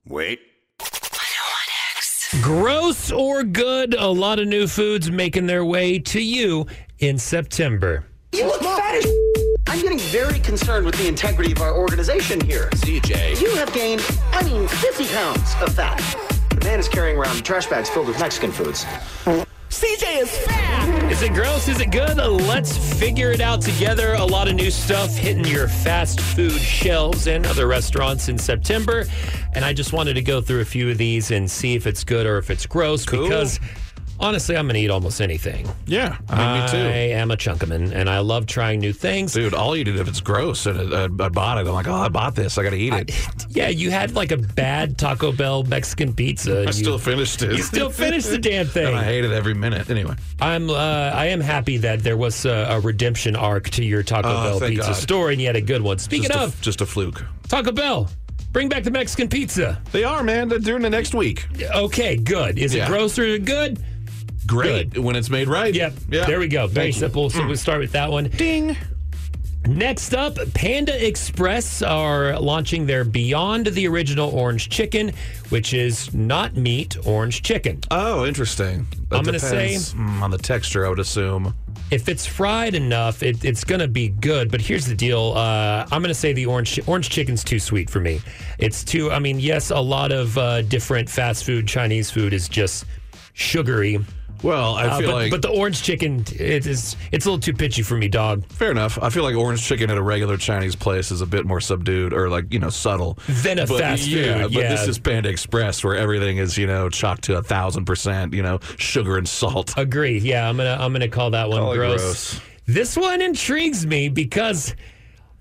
Wait. 0.05 0.39
Gross 2.39 3.11
or 3.11 3.43
good, 3.43 3.95
a 3.95 4.07
lot 4.07 4.37
of 4.37 4.47
new 4.47 4.67
foods 4.67 5.09
making 5.09 5.47
their 5.47 5.65
way 5.65 5.97
to 5.97 6.21
you 6.21 6.67
in 6.99 7.17
September. 7.17 8.05
You 8.31 8.45
look 8.45 8.61
fat 8.61 8.93
as 8.93 9.11
I'm 9.65 9.81
getting 9.81 9.97
very 9.97 10.39
concerned 10.39 10.85
with 10.85 10.95
the 10.99 11.07
integrity 11.07 11.51
of 11.51 11.61
our 11.61 11.75
organization 11.75 12.39
here. 12.41 12.69
CJ. 12.75 13.41
You 13.41 13.55
have 13.55 13.73
gained, 13.73 14.05
I 14.33 14.43
mean, 14.43 14.67
50 14.67 15.07
pounds 15.07 15.55
of 15.59 15.73
fat. 15.73 15.97
The 16.51 16.63
man 16.63 16.79
is 16.79 16.87
carrying 16.87 17.17
around 17.17 17.43
trash 17.43 17.65
bags 17.65 17.89
filled 17.89 18.05
with 18.05 18.19
Mexican 18.19 18.51
foods. 18.51 18.85
CJ 19.71 20.21
is 20.21 20.37
fat! 20.39 21.11
Is 21.11 21.21
it 21.21 21.33
gross? 21.33 21.69
Is 21.69 21.79
it 21.79 21.91
good? 21.91 22.17
Let's 22.17 22.77
figure 22.99 23.31
it 23.31 23.39
out 23.39 23.61
together. 23.61 24.15
A 24.15 24.25
lot 24.25 24.49
of 24.49 24.55
new 24.55 24.69
stuff 24.69 25.15
hitting 25.15 25.45
your 25.45 25.69
fast 25.69 26.19
food 26.19 26.51
shelves 26.51 27.25
and 27.27 27.45
other 27.45 27.67
restaurants 27.67 28.27
in 28.27 28.37
September. 28.37 29.05
And 29.53 29.63
I 29.63 29.71
just 29.71 29.93
wanted 29.93 30.15
to 30.15 30.21
go 30.21 30.41
through 30.41 30.59
a 30.59 30.65
few 30.65 30.89
of 30.89 30.97
these 30.97 31.31
and 31.31 31.49
see 31.49 31.75
if 31.75 31.87
it's 31.87 32.03
good 32.03 32.25
or 32.25 32.37
if 32.37 32.49
it's 32.49 32.65
gross 32.65 33.05
because 33.05 33.61
honestly, 34.21 34.55
I'm 34.55 34.65
going 34.67 34.75
to 34.75 34.79
eat 34.81 34.89
almost 34.89 35.19
anything. 35.19 35.67
Yeah. 35.85 36.17
I 36.29 36.53
mean, 36.53 36.63
me 36.63 36.69
too. 36.71 36.77
I 36.77 37.19
am 37.19 37.31
a 37.31 37.35
chunkaman 37.37 37.91
and 37.93 38.09
I 38.09 38.19
love 38.19 38.45
trying 38.45 38.79
new 38.79 38.93
things. 38.93 39.33
Dude, 39.33 39.53
I'll 39.53 39.75
eat 39.75 39.87
it 39.87 39.97
if 39.97 40.07
it's 40.07 40.21
gross. 40.21 40.65
And 40.65 40.93
I, 40.93 41.03
I 41.25 41.29
bought 41.29 41.57
it. 41.57 41.67
I'm 41.67 41.73
like, 41.73 41.87
oh, 41.87 41.93
I 41.95 42.07
bought 42.09 42.35
this. 42.35 42.57
I 42.57 42.63
got 42.63 42.69
to 42.69 42.77
eat 42.77 42.93
it. 42.93 43.11
Yeah, 43.53 43.67
you 43.67 43.91
had 43.91 44.15
like 44.15 44.31
a 44.31 44.37
bad 44.37 44.97
Taco 44.97 45.33
Bell 45.33 45.63
Mexican 45.63 46.13
pizza. 46.13 46.59
I 46.59 46.63
you- 46.67 46.71
still 46.71 46.97
finished 46.97 47.41
it. 47.41 47.51
You 47.51 47.63
still 47.63 47.89
finished 47.89 48.29
the 48.29 48.37
damn 48.37 48.65
thing. 48.65 48.87
and 48.87 48.95
I 48.95 49.03
hate 49.03 49.25
it 49.25 49.31
every 49.31 49.53
minute. 49.53 49.89
Anyway. 49.89 50.15
I'm 50.39 50.69
uh, 50.69 50.73
I 50.73 51.25
am 51.25 51.41
happy 51.41 51.75
that 51.79 52.01
there 52.01 52.15
was 52.15 52.45
a, 52.45 52.67
a 52.69 52.79
redemption 52.79 53.35
arc 53.35 53.69
to 53.71 53.83
your 53.83 54.03
Taco 54.03 54.29
Oh, 54.29 54.43
Bell 54.43 54.59
thank 54.59 54.75
pizza 54.75 54.91
God. 54.91 54.95
store, 54.95 55.31
and 55.31 55.41
you 55.41 55.47
had 55.47 55.57
a 55.57 55.61
good 55.61 55.81
one. 55.81 55.97
Speaking 55.99 56.29
just 56.29 56.39
of 56.55 56.61
just 56.61 56.79
a 56.79 56.85
fluke. 56.85 57.25
Taco 57.49 57.73
Bell, 57.73 58.09
bring 58.53 58.69
back 58.69 58.83
the 58.83 58.91
Mexican 58.91 59.27
pizza. 59.27 59.81
They 59.91 60.05
are, 60.05 60.23
man. 60.23 60.47
They're 60.47 60.59
doing 60.59 60.81
the 60.81 60.89
next 60.89 61.13
week. 61.13 61.45
Okay, 61.75 62.15
good. 62.15 62.57
Is 62.57 62.73
Yeah. 62.73 62.85
it 62.85 62.87
gross 62.87 63.19
or 63.19 63.37
good? 63.37 63.83
Great 64.47 64.97
when 64.97 65.15
it's 65.15 65.29
made 65.29 65.47
right. 65.47 65.73
Yep. 65.73 65.93
Yeah. 66.09 66.25
There 66.25 66.39
we 66.39 66.47
go. 66.47 66.67
Very 66.67 66.85
Thank 66.87 66.95
you. 66.95 66.99
simple. 66.99 67.29
So 67.29 67.45
we'll 67.45 67.57
start 67.57 67.79
with 67.79 67.91
that 67.93 68.11
one. 68.11 68.25
Ding. 68.29 68.75
Next 69.67 70.15
up, 70.15 70.37
Panda 70.55 71.05
Express 71.07 71.83
are 71.83 72.37
launching 72.39 72.87
their 72.87 73.03
Beyond 73.03 73.67
the 73.67 73.87
Original 73.87 74.31
Orange 74.31 74.69
Chicken, 74.69 75.11
which 75.49 75.75
is 75.75 76.11
not 76.15 76.55
meat 76.57 76.97
orange 77.05 77.43
chicken. 77.43 77.79
Oh, 77.91 78.25
interesting. 78.25 78.87
That 79.09 79.17
I'm 79.19 79.23
gonna 79.23 79.37
say- 79.37 79.75
mm, 79.75 80.21
on 80.21 80.31
the 80.31 80.39
texture. 80.39 80.83
I 80.85 80.89
would 80.89 80.97
assume. 80.99 81.53
If 81.91 82.09
it's 82.09 82.25
fried 82.25 82.73
enough, 82.73 83.21
it, 83.21 83.43
it's 83.45 83.63
going 83.65 83.81
to 83.81 83.87
be 83.89 84.07
good. 84.07 84.49
But 84.49 84.61
here's 84.61 84.85
the 84.85 84.95
deal: 84.95 85.33
uh, 85.35 85.85
I'm 85.91 86.01
going 86.01 86.03
to 86.05 86.13
say 86.13 86.31
the 86.31 86.45
orange 86.45 86.79
orange 86.87 87.09
chicken's 87.09 87.43
too 87.43 87.59
sweet 87.59 87.89
for 87.89 87.99
me. 87.99 88.21
It's 88.59 88.83
too. 88.85 89.11
I 89.11 89.19
mean, 89.19 89.39
yes, 89.41 89.71
a 89.71 89.79
lot 89.79 90.13
of 90.13 90.37
uh, 90.37 90.61
different 90.63 91.09
fast 91.09 91.43
food 91.43 91.67
Chinese 91.67 92.09
food 92.09 92.31
is 92.33 92.47
just 92.47 92.85
sugary. 93.33 93.99
Well, 94.43 94.73
I 94.75 94.85
Uh, 94.87 94.97
feel 94.97 95.07
but, 95.09 95.13
like 95.15 95.31
but 95.31 95.41
the 95.41 95.49
orange 95.49 95.83
chicken, 95.83 96.25
it 96.31 96.65
is 96.65 96.95
it's 97.11 97.25
a 97.25 97.29
little 97.29 97.39
too 97.39 97.53
pitchy 97.53 97.81
for 97.83 97.95
me, 97.95 98.07
dog. 98.07 98.43
Fair 98.47 98.71
enough. 98.71 98.97
I 99.01 99.09
feel 99.09 99.23
like 99.23 99.35
orange 99.35 99.63
chicken 99.63 99.89
at 99.91 99.97
a 99.97 100.01
regular 100.01 100.35
Chinese 100.37 100.75
place 100.75 101.11
is 101.11 101.21
a 101.21 101.25
bit 101.27 101.45
more 101.45 101.61
subdued 101.61 102.11
or 102.13 102.27
like, 102.29 102.51
you 102.51 102.59
know, 102.59 102.69
subtle. 102.69 103.19
Than 103.27 103.59
a 103.59 103.67
but, 103.67 103.79
fast 103.79 104.07
yeah, 104.07 104.43
food, 104.43 104.53
But 104.53 104.63
yeah. 104.63 104.69
this 104.69 104.87
is 104.87 104.97
Panda 104.99 105.29
Express 105.29 105.83
where 105.83 105.95
everything 105.95 106.37
is, 106.37 106.57
you 106.57 106.65
know, 106.67 106.89
chocked 106.89 107.23
to 107.25 107.37
a 107.37 107.43
thousand 107.43 107.85
percent, 107.85 108.33
you 108.33 108.41
know, 108.41 108.59
sugar 108.77 109.17
and 109.17 109.27
salt. 109.29 109.73
Agree. 109.77 110.17
Yeah, 110.19 110.49
I'm 110.49 110.57
gonna 110.57 110.77
I'm 110.79 110.91
gonna 110.91 111.07
call 111.07 111.31
that 111.31 111.47
one 111.49 111.59
Call 111.59 111.75
gross. 111.75 112.01
gross. 112.01 112.41
This 112.65 112.95
one 112.97 113.21
intrigues 113.21 113.85
me 113.85 114.09
because 114.09 114.75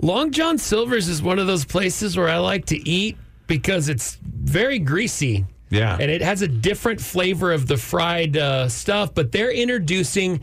Long 0.02 0.30
John 0.30 0.58
Silver's 0.58 1.08
is 1.08 1.22
one 1.22 1.38
of 1.38 1.46
those 1.46 1.64
places 1.64 2.16
where 2.16 2.28
I 2.28 2.38
like 2.38 2.66
to 2.66 2.88
eat 2.88 3.16
because 3.46 3.88
it's 3.88 4.18
very 4.22 4.78
greasy. 4.78 5.44
Yeah. 5.70 5.96
And 6.00 6.10
it 6.10 6.20
has 6.22 6.42
a 6.42 6.48
different 6.48 7.00
flavor 7.00 7.52
of 7.52 7.66
the 7.66 7.76
fried 7.76 8.36
uh, 8.36 8.68
stuff, 8.68 9.14
but 9.14 9.32
they're 9.32 9.52
introducing 9.52 10.40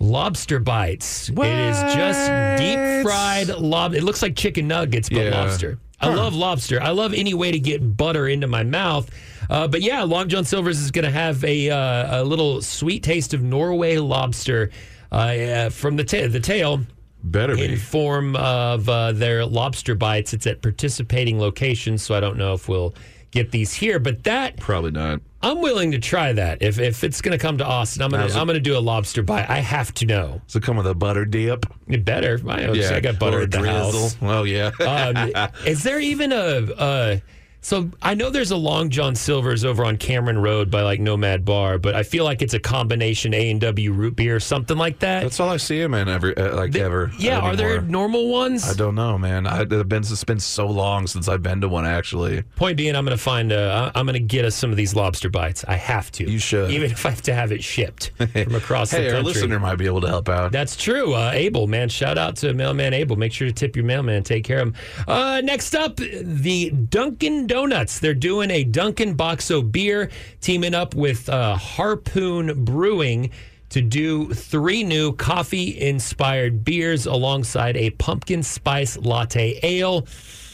lobster 0.00 0.58
bites. 0.58 1.28
It 1.28 1.38
is 1.38 1.78
just 1.94 2.58
deep 2.58 2.78
fried 3.06 3.48
lob. 3.48 3.94
It 3.94 4.02
looks 4.02 4.22
like 4.22 4.36
chicken 4.36 4.66
nuggets, 4.68 5.08
but 5.08 5.18
Yeah. 5.26 5.40
lobster. 5.42 5.78
I 6.00 6.12
love 6.12 6.34
lobster. 6.34 6.82
I 6.82 6.90
love 6.90 7.14
any 7.14 7.32
way 7.32 7.50
to 7.52 7.58
get 7.58 7.96
butter 7.96 8.28
into 8.28 8.46
my 8.46 8.62
mouth. 8.62 9.08
Uh, 9.48 9.68
but 9.68 9.80
yeah, 9.80 10.02
Long 10.02 10.28
John 10.28 10.44
Silver's 10.44 10.78
is 10.80 10.90
going 10.90 11.04
to 11.04 11.10
have 11.10 11.42
a, 11.44 11.70
uh, 11.70 12.20
a 12.20 12.24
little 12.24 12.60
sweet 12.60 13.02
taste 13.02 13.32
of 13.32 13.42
Norway 13.42 13.96
lobster 13.98 14.70
uh, 15.12 15.14
uh, 15.14 15.70
from 15.70 15.96
the, 15.96 16.04
ta- 16.04 16.26
the 16.28 16.40
tail 16.40 16.80
Better 17.22 17.52
in 17.52 17.70
be. 17.70 17.76
form 17.76 18.36
of 18.36 18.86
uh, 18.88 19.12
their 19.12 19.46
lobster 19.46 19.94
bites. 19.94 20.34
It's 20.34 20.46
at 20.46 20.60
participating 20.60 21.38
locations, 21.38 22.02
so 22.02 22.14
I 22.14 22.20
don't 22.20 22.36
know 22.36 22.52
if 22.52 22.68
we'll 22.68 22.94
get 23.34 23.50
these 23.50 23.74
here. 23.74 23.98
But 23.98 24.24
that 24.24 24.56
Probably 24.58 24.90
not. 24.92 25.20
I'm 25.42 25.60
willing 25.60 25.90
to 25.92 25.98
try 25.98 26.32
that. 26.32 26.62
If 26.62 26.78
if 26.78 27.04
it's 27.04 27.20
going 27.20 27.36
to 27.36 27.42
come 27.42 27.58
to 27.58 27.66
Austin, 27.66 28.02
I'm 28.02 28.10
gonna 28.10 28.22
How's 28.22 28.34
it- 28.34 28.38
I'm 28.38 28.46
gonna 28.46 28.60
do 28.60 28.78
a 28.78 28.80
lobster 28.80 29.22
bite. 29.22 29.50
I 29.50 29.58
have 29.58 29.92
to 29.94 30.06
know. 30.06 30.40
Does 30.46 30.56
it 30.56 30.62
come 30.62 30.78
with 30.78 30.86
a 30.86 30.94
butter 30.94 31.26
dip? 31.26 31.66
It 31.86 32.04
better. 32.04 32.40
I, 32.48 32.70
I 32.70 33.00
got 33.00 33.18
butter 33.18 33.36
or 33.36 33.40
a 33.40 33.44
at 33.44 33.50
the 33.50 33.58
drizzle. 33.58 34.00
house. 34.02 34.16
Oh, 34.22 34.44
yeah. 34.44 34.70
Um, 34.80 35.52
is 35.66 35.82
there 35.82 36.00
even 36.00 36.32
a? 36.32 36.36
Uh, 36.72 37.16
so 37.64 37.90
I 38.02 38.14
know 38.14 38.28
there's 38.28 38.50
a 38.50 38.56
Long 38.56 38.90
John 38.90 39.14
Silver's 39.14 39.64
over 39.64 39.86
on 39.86 39.96
Cameron 39.96 40.38
Road 40.38 40.70
by 40.70 40.82
like 40.82 41.00
Nomad 41.00 41.46
Bar, 41.46 41.78
but 41.78 41.94
I 41.94 42.02
feel 42.02 42.22
like 42.24 42.42
it's 42.42 42.52
a 42.52 42.60
combination 42.60 43.32
A 43.32 43.50
and 43.50 43.58
W 43.58 43.92
root 43.92 44.16
beer, 44.16 44.38
something 44.38 44.76
like 44.76 44.98
that. 44.98 45.22
That's 45.22 45.40
all 45.40 45.48
I 45.48 45.56
see 45.56 45.80
him 45.80 45.94
in 45.94 46.06
every, 46.08 46.36
uh, 46.36 46.54
like 46.56 46.76
ever. 46.76 47.10
yeah, 47.18 47.40
are 47.40 47.56
there 47.56 47.80
normal 47.80 48.28
ones? 48.28 48.68
I 48.68 48.74
don't 48.74 48.94
know, 48.94 49.16
man. 49.16 49.46
I, 49.46 49.62
it's 49.62 49.82
been 49.84 50.02
it's 50.02 50.24
been 50.24 50.40
so 50.40 50.66
long 50.66 51.06
since 51.06 51.26
I've 51.26 51.42
been 51.42 51.62
to 51.62 51.68
one. 51.68 51.86
Actually, 51.86 52.42
Point 52.56 52.76
being, 52.76 52.94
I'm 52.94 53.06
going 53.06 53.16
to 53.16 53.22
find. 53.22 53.50
Uh, 53.50 53.90
I'm 53.94 54.04
going 54.04 54.12
to 54.12 54.20
get 54.20 54.44
us 54.44 54.54
some 54.54 54.70
of 54.70 54.76
these 54.76 54.94
lobster 54.94 55.30
bites. 55.30 55.64
I 55.66 55.76
have 55.76 56.12
to. 56.12 56.30
You 56.30 56.38
should. 56.38 56.70
even 56.70 56.90
if 56.90 57.06
I 57.06 57.10
have 57.10 57.22
to 57.22 57.34
have 57.34 57.50
it 57.50 57.64
shipped 57.64 58.10
from 58.16 58.54
across 58.54 58.90
hey, 58.90 59.04
the 59.04 59.08
our 59.08 59.14
country. 59.22 59.32
listener 59.32 59.58
might 59.58 59.76
be 59.76 59.86
able 59.86 60.02
to 60.02 60.08
help 60.08 60.28
out. 60.28 60.52
That's 60.52 60.76
true. 60.76 61.14
Uh, 61.14 61.30
Abel, 61.32 61.66
man. 61.66 61.88
Shout 61.88 62.18
out 62.18 62.36
to 62.36 62.52
Mailman 62.52 62.92
Abel. 62.92 63.16
Make 63.16 63.32
sure 63.32 63.46
to 63.48 63.54
tip 63.54 63.74
your 63.74 63.86
mailman. 63.86 64.22
Take 64.22 64.44
care 64.44 64.60
of 64.60 64.68
him. 64.68 64.74
Uh, 65.08 65.40
next 65.42 65.74
up, 65.74 65.96
the 65.96 66.70
Dunkin' 66.70 67.46
Donuts. 67.58 68.00
They're 68.00 68.14
doing 68.14 68.50
a 68.50 68.64
Dunkin' 68.64 69.16
Boxo 69.16 69.62
beer, 69.70 70.10
teaming 70.40 70.74
up 70.74 70.96
with 70.96 71.28
uh, 71.28 71.54
Harpoon 71.54 72.64
Brewing 72.64 73.30
to 73.68 73.80
do 73.80 74.34
three 74.34 74.82
new 74.82 75.12
coffee 75.12 75.80
inspired 75.80 76.64
beers 76.64 77.06
alongside 77.06 77.76
a 77.76 77.90
pumpkin 77.90 78.42
spice 78.42 78.96
latte 78.98 79.60
ale. 79.62 80.04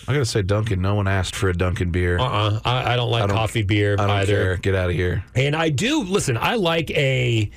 I 0.09 0.13
gotta 0.13 0.27
say, 0.27 0.43
Dunkin'. 0.43 0.83
No 0.83 0.95
one 0.95 1.09
asked 1.09 1.35
for 1.35 1.49
a 1.49 1.55
Dunkin' 1.57 1.91
beer. 1.91 2.19
Uh 2.19 2.25
uh 2.25 2.61
I, 2.67 2.93
I 2.93 2.97
don't 2.97 3.11
like 3.11 3.23
I 3.23 3.27
don't- 3.29 3.37
coffee 3.37 3.63
beer 3.63 3.95
I 3.95 4.07
don't 4.07 4.11
either. 4.11 4.35
care. 4.35 4.57
Get 4.59 4.75
out 4.75 4.91
of 4.91 4.95
here. 4.97 5.25
And 5.35 5.57
I 5.57 5.71
do 5.71 6.03
listen. 6.03 6.37
I 6.37 6.57
like 6.57 6.91
a, 6.91 7.51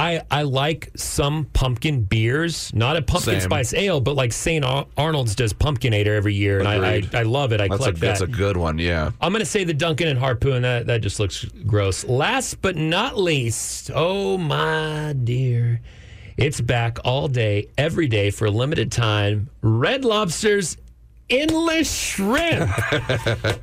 I 0.00 0.22
I 0.30 0.42
like 0.42 0.90
some 0.96 1.44
pumpkin 1.52 2.02
beers, 2.02 2.72
not 2.72 2.96
a 2.96 3.02
pumpkin 3.02 3.34
Same. 3.34 3.50
spice 3.50 3.74
ale, 3.74 4.00
but 4.00 4.16
like 4.16 4.32
St. 4.32 4.64
Arnold's 4.96 5.34
does 5.34 5.52
Pumpkinator 5.52 6.06
every 6.06 6.32
year, 6.32 6.58
and 6.58 6.66
I, 6.66 6.94
I 6.96 7.02
I 7.12 7.22
love 7.24 7.52
it. 7.52 7.60
I 7.60 7.68
That's 7.68 7.74
a 7.74 7.76
collect 7.76 8.00
that's 8.00 8.20
a 8.22 8.26
good 8.26 8.56
one. 8.56 8.78
Yeah. 8.78 9.10
I'm 9.20 9.30
gonna 9.30 9.44
say 9.44 9.64
the 9.64 9.74
Dunkin' 9.74 10.08
and 10.08 10.18
Harpoon. 10.18 10.62
That 10.62 10.86
that 10.86 11.02
just 11.02 11.20
looks 11.20 11.44
gross. 11.66 12.04
Last 12.04 12.62
but 12.62 12.76
not 12.76 13.18
least, 13.18 13.90
oh 13.94 14.38
my 14.38 15.14
dear, 15.22 15.82
it's 16.38 16.62
back 16.62 16.98
all 17.04 17.28
day, 17.28 17.68
every 17.76 18.08
day 18.08 18.30
for 18.30 18.46
a 18.46 18.50
limited 18.50 18.90
time. 18.90 19.50
Red 19.60 20.06
Lobster's 20.06 20.78
endless 21.28 21.92
shrimp. 21.92 22.70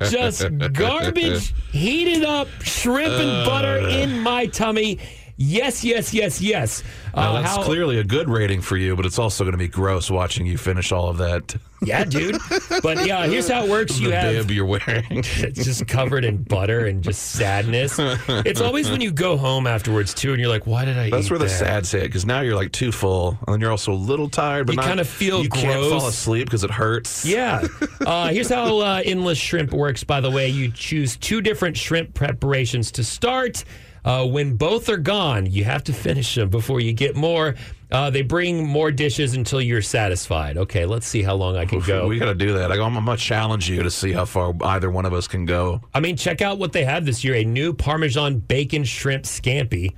Just 0.08 0.46
garbage, 0.72 1.52
heated 1.72 2.24
up 2.24 2.48
shrimp 2.62 3.12
and 3.12 3.44
butter 3.46 3.78
in 3.88 4.20
my 4.20 4.46
tummy. 4.46 4.98
Yes, 5.40 5.84
yes, 5.84 6.12
yes, 6.12 6.40
yes. 6.40 6.82
Now, 7.14 7.30
Uh, 7.36 7.40
that's 7.42 7.56
how- 7.56 7.62
clearly 7.62 7.98
a 8.00 8.04
good 8.04 8.28
rating 8.28 8.60
for 8.60 8.76
you, 8.76 8.96
but 8.96 9.06
it's 9.06 9.18
also 9.20 9.44
going 9.44 9.52
to 9.52 9.58
be 9.58 9.68
gross 9.68 10.10
watching 10.10 10.46
you 10.46 10.58
finish 10.58 10.90
all 10.90 11.08
of 11.08 11.18
that. 11.18 11.54
Yeah, 11.80 12.02
dude. 12.04 12.36
But 12.82 13.06
yeah, 13.06 13.24
here's 13.28 13.48
how 13.48 13.62
it 13.64 13.70
works. 13.70 14.00
You 14.00 14.08
the 14.08 14.16
have 14.16 14.48
bib 14.48 14.50
you're 14.50 14.66
wearing. 14.66 15.04
it's 15.10 15.64
just 15.64 15.86
covered 15.86 16.24
in 16.24 16.42
butter 16.42 16.86
and 16.86 17.04
just 17.04 17.22
sadness. 17.32 17.94
It's 18.00 18.60
always 18.60 18.90
when 18.90 19.00
you 19.00 19.12
go 19.12 19.36
home 19.36 19.68
afterwards 19.68 20.12
too, 20.12 20.32
and 20.32 20.40
you're 20.40 20.48
like, 20.50 20.66
"Why 20.66 20.84
did 20.84 20.98
I?" 20.98 21.08
That's 21.10 21.30
where 21.30 21.38
the 21.38 21.44
that? 21.44 21.50
sad's 21.50 21.92
hit 21.92 22.02
because 22.02 22.26
now 22.26 22.40
you're 22.40 22.56
like 22.56 22.72
too 22.72 22.90
full, 22.90 23.38
and 23.46 23.54
then 23.54 23.60
you're 23.60 23.70
also 23.70 23.92
a 23.92 23.94
little 23.94 24.28
tired, 24.28 24.66
but 24.66 24.74
You 24.74 24.82
kinda 24.82 25.04
feel 25.04 25.40
you 25.44 25.48
can't 25.48 25.88
fall 25.88 26.08
asleep 26.08 26.46
because 26.46 26.64
it 26.64 26.70
hurts. 26.72 27.24
Yeah. 27.24 27.64
Uh, 28.08 28.28
here's 28.28 28.48
how 28.48 28.78
uh, 28.78 29.02
endless 29.04 29.36
shrimp 29.36 29.70
works. 29.72 30.02
By 30.02 30.20
the 30.20 30.30
way, 30.30 30.48
you 30.48 30.70
choose 30.70 31.16
two 31.16 31.42
different 31.42 31.76
shrimp 31.76 32.14
preparations 32.14 32.90
to 32.92 33.04
start. 33.04 33.64
Uh, 34.04 34.26
when 34.26 34.56
both 34.56 34.88
are 34.88 34.96
gone, 34.96 35.46
you 35.46 35.64
have 35.64 35.84
to 35.84 35.92
finish 35.92 36.34
them 36.34 36.48
before 36.48 36.80
you 36.80 36.92
get 36.92 37.16
more. 37.16 37.54
Uh, 37.90 38.10
they 38.10 38.22
bring 38.22 38.66
more 38.66 38.90
dishes 38.90 39.34
until 39.34 39.60
you're 39.60 39.82
satisfied. 39.82 40.58
Okay, 40.58 40.84
let's 40.84 41.06
see 41.06 41.22
how 41.22 41.34
long 41.34 41.56
I 41.56 41.64
can 41.64 41.80
go. 41.80 42.06
We 42.06 42.18
got 42.18 42.26
to 42.26 42.34
do 42.34 42.52
that. 42.54 42.70
I, 42.70 42.74
I'm 42.74 42.92
going 42.92 43.06
to 43.06 43.16
challenge 43.16 43.68
you 43.70 43.82
to 43.82 43.90
see 43.90 44.12
how 44.12 44.26
far 44.26 44.54
either 44.62 44.90
one 44.90 45.06
of 45.06 45.14
us 45.14 45.26
can 45.26 45.46
go. 45.46 45.80
I 45.94 46.00
mean, 46.00 46.16
check 46.16 46.42
out 46.42 46.58
what 46.58 46.72
they 46.72 46.84
have 46.84 47.06
this 47.06 47.24
year: 47.24 47.34
a 47.34 47.44
new 47.44 47.72
Parmesan 47.72 48.38
bacon 48.38 48.84
shrimp 48.84 49.24
scampi. 49.24 49.94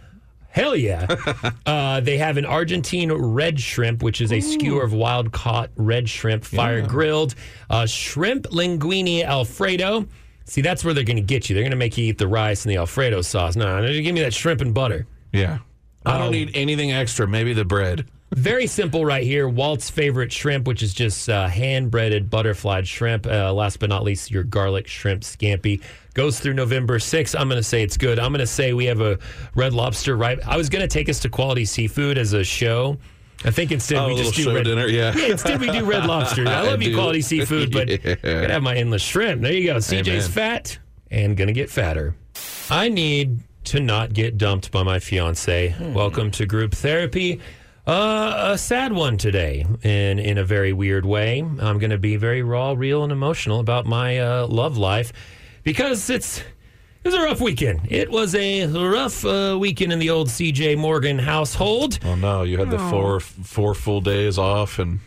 Hell 0.50 0.74
yeah! 0.74 1.06
uh, 1.66 2.00
they 2.00 2.18
have 2.18 2.36
an 2.36 2.44
Argentine 2.44 3.12
red 3.12 3.60
shrimp, 3.60 4.02
which 4.02 4.20
is 4.20 4.32
a 4.32 4.40
skewer 4.40 4.82
of 4.82 4.92
wild 4.92 5.32
caught 5.32 5.70
red 5.76 6.08
shrimp, 6.08 6.44
fire 6.44 6.82
grilled. 6.82 7.34
Uh, 7.68 7.86
shrimp 7.86 8.46
linguine 8.48 9.24
Alfredo. 9.24 10.06
See, 10.44 10.60
that's 10.62 10.84
where 10.84 10.92
they're 10.94 11.04
going 11.04 11.16
to 11.16 11.22
get 11.22 11.48
you. 11.48 11.54
They're 11.54 11.62
going 11.62 11.70
to 11.70 11.76
make 11.76 11.96
you 11.96 12.06
eat 12.06 12.18
the 12.18 12.26
rice 12.28 12.64
and 12.64 12.72
the 12.72 12.76
Alfredo 12.78 13.22
sauce. 13.22 13.54
No, 13.56 13.80
no, 13.80 13.86
give 13.88 14.14
me 14.14 14.20
that 14.22 14.34
shrimp 14.34 14.60
and 14.60 14.74
butter. 14.74 15.06
Yeah. 15.32 15.58
I 16.04 16.18
don't 16.18 16.28
Um, 16.28 16.32
need 16.32 16.50
anything 16.54 16.92
extra. 16.92 17.26
Maybe 17.28 17.52
the 17.52 17.64
bread. 17.64 18.06
Very 18.32 18.66
simple 18.66 19.04
right 19.04 19.24
here. 19.24 19.48
Walt's 19.48 19.90
favorite 19.90 20.32
shrimp, 20.32 20.66
which 20.66 20.82
is 20.82 20.94
just 20.94 21.28
uh, 21.28 21.48
hand 21.48 21.90
breaded 21.90 22.30
butterflied 22.30 22.86
shrimp. 22.86 23.26
Uh, 23.26 23.52
last 23.52 23.80
but 23.80 23.88
not 23.88 24.02
least, 24.04 24.30
your 24.30 24.44
garlic 24.44 24.86
shrimp 24.86 25.22
scampi 25.22 25.82
goes 26.14 26.38
through 26.40 26.54
November 26.54 26.98
6th. 26.98 27.38
I'm 27.38 27.48
going 27.48 27.60
to 27.60 27.68
say 27.68 27.82
it's 27.82 27.96
good. 27.96 28.18
I'm 28.18 28.30
going 28.32 28.38
to 28.40 28.46
say 28.46 28.72
we 28.72 28.84
have 28.86 29.00
a 29.00 29.18
red 29.56 29.72
lobster 29.74 30.16
right. 30.16 30.38
I 30.46 30.56
was 30.56 30.68
going 30.68 30.82
to 30.82 30.88
take 30.88 31.08
us 31.08 31.18
to 31.20 31.28
quality 31.28 31.64
seafood 31.64 32.18
as 32.18 32.32
a 32.32 32.44
show. 32.44 32.96
I 33.44 33.50
think 33.50 33.72
instead 33.72 33.98
Oh, 33.98 34.08
we 34.08 34.16
just 34.16 34.34
do 34.34 34.54
red 34.54 34.64
dinner, 34.64 34.86
yeah. 34.86 35.16
instead 35.16 35.60
we 35.60 35.70
do 35.70 35.84
red 35.84 36.04
lobster. 36.12 36.46
I 36.46 36.52
I 36.54 36.60
love 36.62 36.82
you 36.82 36.90
do. 36.90 36.96
quality 36.96 37.22
seafood, 37.22 37.72
but 37.72 37.88
Yeah. 38.04 38.14
gotta 38.16 38.52
have 38.52 38.62
my 38.62 38.74
endless 38.76 39.02
shrimp. 39.02 39.40
There 39.42 39.52
you 39.52 39.66
go. 39.66 39.76
CJ's 39.76 40.08
Amen. 40.08 40.20
fat 40.30 40.78
and 41.10 41.36
gonna 41.36 41.52
get 41.52 41.70
fatter. 41.70 42.14
I 42.70 42.88
need 42.88 43.40
to 43.64 43.80
not 43.80 44.12
get 44.12 44.36
dumped 44.38 44.70
by 44.70 44.82
my 44.82 44.98
fiance. 44.98 45.74
Welcome 45.94 46.30
to 46.32 46.46
group 46.46 46.72
therapy. 46.74 47.40
Uh, 47.86 48.50
a 48.52 48.58
sad 48.58 48.92
one 48.92 49.16
today, 49.16 49.64
in 49.82 50.18
in 50.18 50.38
a 50.38 50.44
very 50.44 50.72
weird 50.72 51.04
way. 51.06 51.40
I'm 51.40 51.78
going 51.78 51.90
to 51.90 51.98
be 51.98 52.16
very 52.16 52.42
raw, 52.42 52.72
real, 52.76 53.02
and 53.02 53.10
emotional 53.12 53.58
about 53.58 53.84
my 53.86 54.18
uh, 54.18 54.46
love 54.46 54.76
life 54.76 55.12
because 55.64 56.08
it's 56.10 56.42
it 57.02 57.08
was 57.08 57.14
a 57.14 57.22
rough 57.22 57.40
weekend. 57.40 57.80
It 57.90 58.10
was 58.10 58.34
a 58.34 58.66
rough 58.66 59.24
uh, 59.24 59.56
weekend 59.60 59.92
in 59.92 59.98
the 59.98 60.10
old 60.10 60.28
CJ 60.28 60.76
Morgan 60.78 61.18
household. 61.18 61.98
Oh 62.04 62.14
no, 62.14 62.42
you 62.42 62.58
had 62.58 62.70
the 62.70 62.78
four 62.78 63.20
four 63.20 63.74
full 63.74 64.00
days 64.00 64.38
off 64.38 64.78
and 64.78 65.00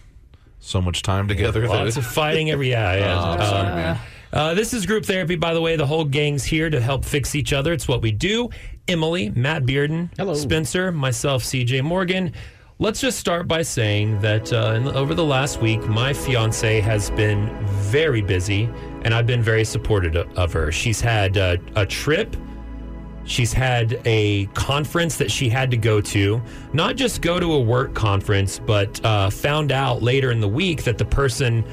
so 0.59 0.81
much 0.81 1.01
time 1.01 1.27
together. 1.27 1.61
that 1.61 1.69
Lots 1.69 1.97
of 1.97 2.05
fighting 2.05 2.49
every 2.49 2.69
yeah, 2.71 2.95
yeah. 2.95 3.19
Oh, 3.21 3.31
I'm 3.31 3.39
sorry, 3.39 3.67
Um, 3.69 3.75
man. 3.75 3.99
Uh, 4.31 4.53
this 4.55 4.73
is 4.73 4.87
group 4.87 5.05
therapy, 5.05 5.35
by 5.35 5.53
the 5.53 5.61
way. 5.61 5.75
The 5.75 5.85
whole 5.85 6.05
gang's 6.05 6.43
here 6.43 6.67
to 6.69 6.81
help 6.81 7.05
fix 7.05 7.35
each 7.35 7.53
other. 7.53 7.71
It's 7.71 7.87
what 7.87 8.01
we 8.01 8.11
do. 8.11 8.49
Emily, 8.87 9.29
Matt 9.29 9.63
Bearden, 9.63 10.09
Hello. 10.17 10.33
Spencer, 10.33 10.91
myself, 10.91 11.43
CJ 11.43 11.83
Morgan. 11.83 12.33
Let's 12.79 12.99
just 12.99 13.19
start 13.19 13.47
by 13.47 13.61
saying 13.61 14.19
that 14.21 14.51
uh, 14.51 14.91
over 14.95 15.13
the 15.13 15.23
last 15.23 15.61
week, 15.61 15.81
my 15.87 16.11
fiance 16.11 16.79
has 16.81 17.11
been 17.11 17.47
very 17.65 18.21
busy, 18.21 18.67
and 19.03 19.13
I've 19.13 19.27
been 19.27 19.43
very 19.43 19.63
supportive 19.63 20.15
of- 20.15 20.37
of 20.37 20.53
her. 20.53 20.71
She's 20.71 20.99
had 20.99 21.37
uh, 21.37 21.57
a 21.75 21.85
trip. 21.85 22.35
She's 23.25 23.53
had 23.53 24.01
a 24.05 24.47
conference 24.47 25.15
that 25.17 25.31
she 25.31 25.47
had 25.49 25.71
to 25.71 25.77
go 25.77 26.01
to, 26.01 26.41
not 26.73 26.95
just 26.97 27.21
go 27.21 27.39
to 27.39 27.53
a 27.53 27.59
work 27.59 27.93
conference, 27.93 28.59
but 28.59 29.03
uh, 29.05 29.29
found 29.29 29.71
out 29.71 30.01
later 30.03 30.31
in 30.31 30.41
the 30.41 30.47
week 30.47 30.83
that 30.83 30.97
the 30.97 31.05
person 31.05 31.63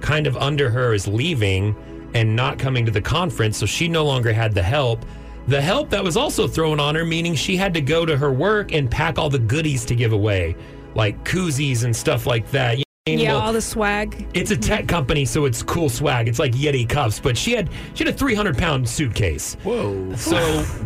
kind 0.00 0.26
of 0.26 0.36
under 0.36 0.70
her 0.70 0.94
is 0.94 1.08
leaving 1.08 1.74
and 2.14 2.36
not 2.36 2.58
coming 2.58 2.84
to 2.84 2.92
the 2.92 3.00
conference. 3.00 3.56
So 3.56 3.66
she 3.66 3.88
no 3.88 4.04
longer 4.04 4.32
had 4.32 4.54
the 4.54 4.62
help. 4.62 5.04
The 5.48 5.60
help 5.60 5.90
that 5.90 6.04
was 6.04 6.16
also 6.16 6.46
thrown 6.46 6.78
on 6.78 6.94
her, 6.94 7.04
meaning 7.04 7.34
she 7.34 7.56
had 7.56 7.74
to 7.74 7.80
go 7.80 8.04
to 8.06 8.16
her 8.16 8.32
work 8.32 8.72
and 8.72 8.90
pack 8.90 9.18
all 9.18 9.28
the 9.30 9.38
goodies 9.38 9.84
to 9.86 9.94
give 9.96 10.12
away, 10.12 10.54
like 10.94 11.24
koozies 11.24 11.84
and 11.84 11.94
stuff 11.96 12.26
like 12.26 12.48
that. 12.52 12.78
You 12.78 12.78
know 12.78 12.84
what 13.06 13.12
I 13.12 13.16
mean? 13.16 13.18
Yeah, 13.24 13.32
Well, 13.34 13.42
all 13.46 13.52
the 13.52 13.60
swag. 13.62 14.28
it's 14.34 14.50
a 14.52 14.56
tech 14.56 14.86
company, 14.86 15.24
so 15.24 15.46
it's 15.46 15.62
cool 15.62 15.88
swag. 15.88 16.28
It's 16.28 16.38
like 16.38 16.52
Yeti 16.52 16.88
cups, 16.88 17.18
but 17.18 17.36
she 17.36 17.52
had 17.52 17.68
she 17.94 18.04
had 18.04 18.14
a 18.14 18.16
300 18.16 18.56
pound 18.58 18.88
suitcase. 18.88 19.56
Whoa. 19.64 20.14
So 20.14 20.36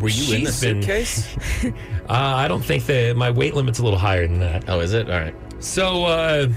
Were 0.00 0.08
you 0.08 0.34
in 0.36 0.44
the 0.44 0.50
she's 0.52 0.60
been- 0.60 0.80
suitcase? 0.82 1.36
uh, 2.08 2.12
I 2.12 2.48
don't 2.48 2.64
think 2.64 2.86
that 2.86 3.16
my 3.16 3.30
weight 3.30 3.54
limit's 3.54 3.80
a 3.80 3.82
little 3.84 3.98
higher 3.98 4.26
than 4.26 4.38
that. 4.40 4.64
oh, 4.68 4.80
is 4.80 4.94
it? 4.94 5.10
All 5.10 5.18
right. 5.18 5.34
So 5.58 6.04
uh, 6.04 6.48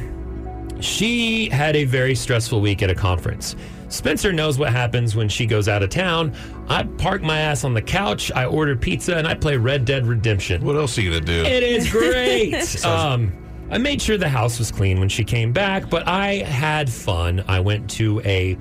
she 0.79 1.49
had 1.49 1.75
a 1.75 1.83
very 1.85 2.15
stressful 2.15 2.61
week 2.61 2.81
at 2.83 2.89
a 2.89 2.95
conference. 2.95 3.55
Spencer 3.89 4.33
knows 4.33 4.59
what 4.59 4.71
happens 4.71 5.15
when 5.15 5.29
she 5.29 5.45
goes 5.45 5.67
out 5.67 5.81
of 5.81 5.89
town. 5.89 6.33
I 6.67 6.83
park 6.83 7.21
my 7.21 7.39
ass 7.39 7.63
on 7.63 7.73
the 7.73 7.81
couch, 7.81 8.31
I 8.33 8.45
order 8.45 8.75
pizza, 8.75 9.15
and 9.15 9.27
I 9.27 9.33
play 9.33 9.57
Red 9.57 9.85
Dead 9.85 10.05
Redemption. 10.05 10.63
What 10.63 10.75
else 10.75 10.97
are 10.97 11.01
you 11.01 11.11
gonna 11.11 11.25
do? 11.25 11.43
It 11.43 11.63
is 11.63 11.89
great. 11.91 12.85
um, 12.85 13.31
I 13.69 13.77
made 13.77 14.01
sure 14.01 14.17
the 14.17 14.29
house 14.29 14.59
was 14.59 14.71
clean 14.71 14.99
when 14.99 15.09
she 15.09 15.23
came 15.23 15.51
back, 15.53 15.89
but 15.89 16.07
I 16.07 16.35
had 16.35 16.89
fun. 16.89 17.43
I 17.47 17.59
went 17.59 17.89
to 17.91 18.21
a 18.21 18.57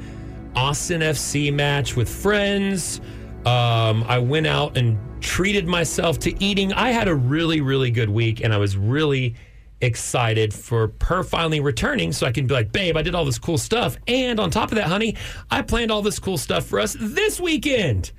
Austin 0.55 1.01
FC 1.01 1.53
match 1.53 1.97
with 1.97 2.09
friends. 2.09 3.01
Um, 3.45 4.05
I 4.09 4.19
went 4.19 4.47
out 4.47 4.77
and 4.77 4.99
treated 5.21 5.67
myself 5.67 6.19
to 6.21 6.43
eating. 6.45 6.73
I 6.73 6.91
had 6.91 7.09
a 7.09 7.15
really, 7.15 7.61
really 7.61 7.91
good 7.91 8.11
week, 8.11 8.43
and 8.43 8.53
I 8.53 8.57
was 8.59 8.77
really 8.77 9.35
excited 9.81 10.53
for 10.55 10.93
her 11.03 11.23
finally 11.23 11.61
returning 11.61 12.13
so 12.13 12.27
I 12.27 12.33
can 12.33 12.47
be 12.47 12.55
like, 12.55 12.73
babe, 12.73 12.97
I 12.97 13.03
did 13.03 13.15
all 13.15 13.25
this 13.25 13.39
cool 13.39 13.59
stuff. 13.59 13.97
And 14.09 14.41
on 14.41 14.51
top 14.51 14.71
of 14.73 14.77
that, 14.77 14.87
honey, 14.89 15.17
I 15.51 15.63
planned 15.63 15.91
all 15.91 16.03
this 16.03 16.19
cool 16.19 16.39
stuff 16.39 16.65
for 16.67 16.81
us 16.81 16.97
this 16.99 17.39
weekend. 17.41 18.13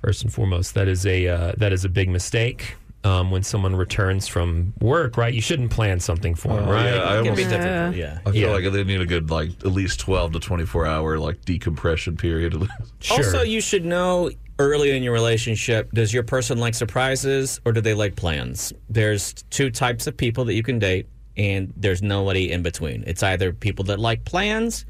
First 0.00 0.22
and 0.24 0.32
foremost, 0.32 0.74
that 0.74 0.88
is 0.88 1.06
a 1.06 1.28
uh, 1.28 1.52
that 1.58 1.72
is 1.72 1.84
a 1.84 1.88
big 1.88 2.08
mistake. 2.08 2.74
Um, 3.04 3.32
when 3.32 3.42
someone 3.42 3.74
returns 3.74 4.28
from 4.28 4.74
work, 4.80 5.16
right? 5.16 5.34
You 5.34 5.40
shouldn't 5.40 5.72
plan 5.72 5.98
something 5.98 6.36
for 6.36 6.54
them, 6.54 6.68
Oh, 6.68 6.72
right? 6.72 6.94
yeah, 6.94 7.00
I 7.02 7.18
It 7.20 7.24
can 7.24 7.34
be 7.34 7.42
almost. 7.44 7.96
Yeah. 7.96 8.20
I 8.24 8.30
feel 8.30 8.34
Yeah. 8.48 8.54
like 8.54 8.72
they 8.72 8.84
need 8.84 9.00
a 9.00 9.06
good 9.06 9.28
like 9.28 9.48
at 9.64 9.72
least 9.72 9.98
twelve 9.98 10.30
to 10.34 10.38
twenty 10.38 10.64
four 10.66 10.86
hour 10.86 11.18
like 11.18 11.44
decompression 11.44 12.16
period. 12.16 12.54
Sure. 13.00 13.16
Also, 13.16 13.42
you 13.42 13.60
should 13.60 13.84
know 13.84 14.30
early 14.70 14.96
in 14.96 15.02
your 15.02 15.12
relationship 15.12 15.90
does 15.92 16.12
your 16.12 16.22
person 16.22 16.58
like 16.58 16.74
surprises 16.74 17.60
or 17.64 17.72
do 17.72 17.80
they 17.80 17.94
like 17.94 18.16
plans? 18.16 18.72
There's 18.88 19.32
two 19.50 19.70
types 19.70 20.06
of 20.06 20.16
people 20.16 20.44
that 20.46 20.54
you 20.54 20.62
can 20.62 20.78
date, 20.78 21.06
and 21.36 21.72
there's 21.76 22.02
nobody 22.02 22.50
in 22.52 22.62
between. 22.62 23.04
It's 23.06 23.22
either 23.22 23.52
people 23.52 23.84
that 23.86 23.98
like 23.98 24.24
plans 24.24 24.84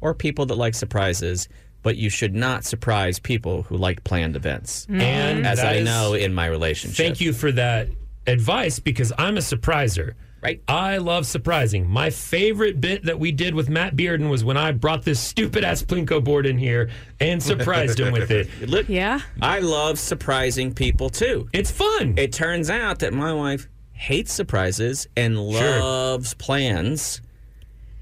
or 0.00 0.14
people 0.14 0.46
that 0.46 0.56
like 0.56 0.74
surprises, 0.74 1.48
but 1.82 1.96
you 1.96 2.08
should 2.10 2.34
not 2.34 2.64
surprise 2.64 3.18
people 3.18 3.62
who 3.62 3.76
like 3.76 4.02
planned 4.04 4.36
events. 4.36 4.86
Mm. 4.86 5.00
and 5.02 5.46
As 5.46 5.60
I 5.60 5.74
is- 5.74 5.84
know 5.84 6.14
in 6.14 6.32
my 6.34 6.46
relationship. 6.46 6.96
Thank 6.96 7.20
you 7.20 7.32
for 7.32 7.52
that 7.52 7.88
advice 8.26 8.78
because 8.78 9.12
I'm 9.18 9.36
a 9.36 9.40
surpriser. 9.40 10.14
Right. 10.42 10.60
I 10.66 10.96
love 10.96 11.24
surprising. 11.26 11.88
My 11.88 12.10
favorite 12.10 12.80
bit 12.80 13.04
that 13.04 13.20
we 13.20 13.30
did 13.30 13.54
with 13.54 13.68
Matt 13.68 13.94
Bearden 13.94 14.28
was 14.28 14.44
when 14.44 14.56
I 14.56 14.72
brought 14.72 15.04
this 15.04 15.20
stupid 15.20 15.62
ass 15.62 15.82
Plinko 15.84 16.22
board 16.22 16.46
in 16.46 16.58
here 16.58 16.90
and 17.20 17.40
surprised 17.40 18.00
him 18.00 18.12
with 18.12 18.30
it. 18.32 18.48
Look, 18.68 18.88
Yeah. 18.88 19.20
I 19.40 19.60
love 19.60 20.00
surprising 20.00 20.74
people 20.74 21.10
too. 21.10 21.48
It's 21.52 21.70
fun. 21.70 22.14
It 22.18 22.32
turns 22.32 22.70
out 22.70 22.98
that 23.00 23.12
my 23.12 23.32
wife 23.32 23.68
hates 23.92 24.32
surprises 24.32 25.06
and 25.16 25.38
loves 25.38 26.34
plans. 26.34 27.20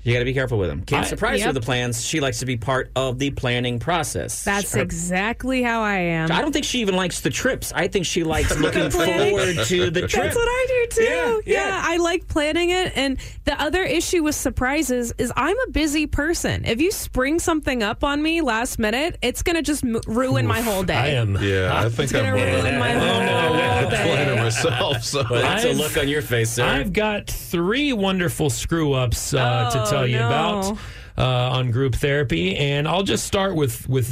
You 0.02 0.14
got 0.14 0.20
to 0.20 0.24
be 0.24 0.32
careful 0.32 0.56
with 0.58 0.70
them. 0.70 0.82
Can't 0.82 1.04
I- 1.04 1.08
surprise 1.08 1.40
her 1.40 1.46
Yep. 1.46 1.54
with 1.54 1.62
the 1.62 1.66
plans. 1.66 2.02
She 2.04 2.20
likes 2.20 2.38
to 2.38 2.46
be 2.46 2.56
part 2.56 2.90
of 2.96 3.18
the 3.18 3.30
planning 3.32 3.78
process. 3.78 4.42
That's 4.44 4.72
Her- 4.72 4.80
exactly 4.80 5.62
how 5.62 5.82
I 5.82 5.96
am. 5.96 6.32
I 6.32 6.40
don't 6.40 6.52
think 6.52 6.64
she 6.64 6.80
even 6.80 6.96
likes 6.96 7.20
the 7.20 7.28
trips. 7.28 7.70
I 7.74 7.86
think 7.88 8.06
she 8.06 8.24
likes 8.24 8.56
looking 8.58 8.90
forward 8.90 9.56
to 9.66 9.90
the 9.90 10.00
trip. 10.08 10.24
That's 10.24 10.36
what 10.36 10.48
I 10.48 10.66
do 10.68 10.86
too. 10.96 11.42
Yeah, 11.44 11.66
yeah. 11.68 11.82
I 11.84 11.98
like 11.98 12.26
planning 12.28 12.70
it. 12.70 12.92
And 12.96 13.18
the 13.44 13.60
other 13.60 13.82
issue 13.82 14.22
with 14.22 14.34
surprises 14.34 15.12
is 15.18 15.32
I'm 15.36 15.56
a 15.68 15.70
busy 15.70 16.06
person. 16.06 16.64
If 16.64 16.80
you 16.80 16.90
spring 16.90 17.38
something 17.38 17.82
up 17.82 18.02
on 18.02 18.22
me 18.22 18.40
last 18.40 18.78
minute, 18.78 19.18
it's 19.20 19.42
going 19.42 19.56
to 19.56 19.62
just 19.62 19.84
m- 19.84 20.00
ruin 20.06 20.46
my 20.46 20.62
whole 20.62 20.82
day. 20.82 20.94
I 20.94 21.06
am. 21.08 21.36
yeah, 21.42 21.76
I 21.78 21.82
think 21.90 22.00
It's 22.04 22.12
going 22.12 22.24
I'm 22.26 22.36
going 22.36 22.46
to 22.54 22.62
ruin 22.62 22.74
a 22.74 22.78
my 22.78 22.92
whole 22.92 23.90
planner 23.90 24.34
day. 24.36 24.42
myself. 24.42 25.04
So 25.04 25.24
But 25.28 25.42
that's 25.42 25.64
a 25.64 25.70
I've- 25.70 25.78
look 25.78 25.96
on 25.98 26.08
your 26.08 26.22
face, 26.22 26.50
sir. 26.52 26.64
I've 26.64 26.92
got 26.94 27.26
three 27.26 27.92
wonderful 27.92 28.48
screw 28.50 28.94
ups 28.94 29.34
uh, 29.34 29.70
to 29.70 29.80
Oh, 29.82 29.89
tell 29.90 30.06
you 30.06 30.18
no. 30.18 30.26
about 30.26 30.78
uh, 31.18 31.50
on 31.56 31.70
group 31.70 31.94
therapy, 31.96 32.56
and 32.56 32.88
I'll 32.88 33.02
just 33.02 33.26
start 33.26 33.54
with 33.54 33.88
with. 33.88 34.10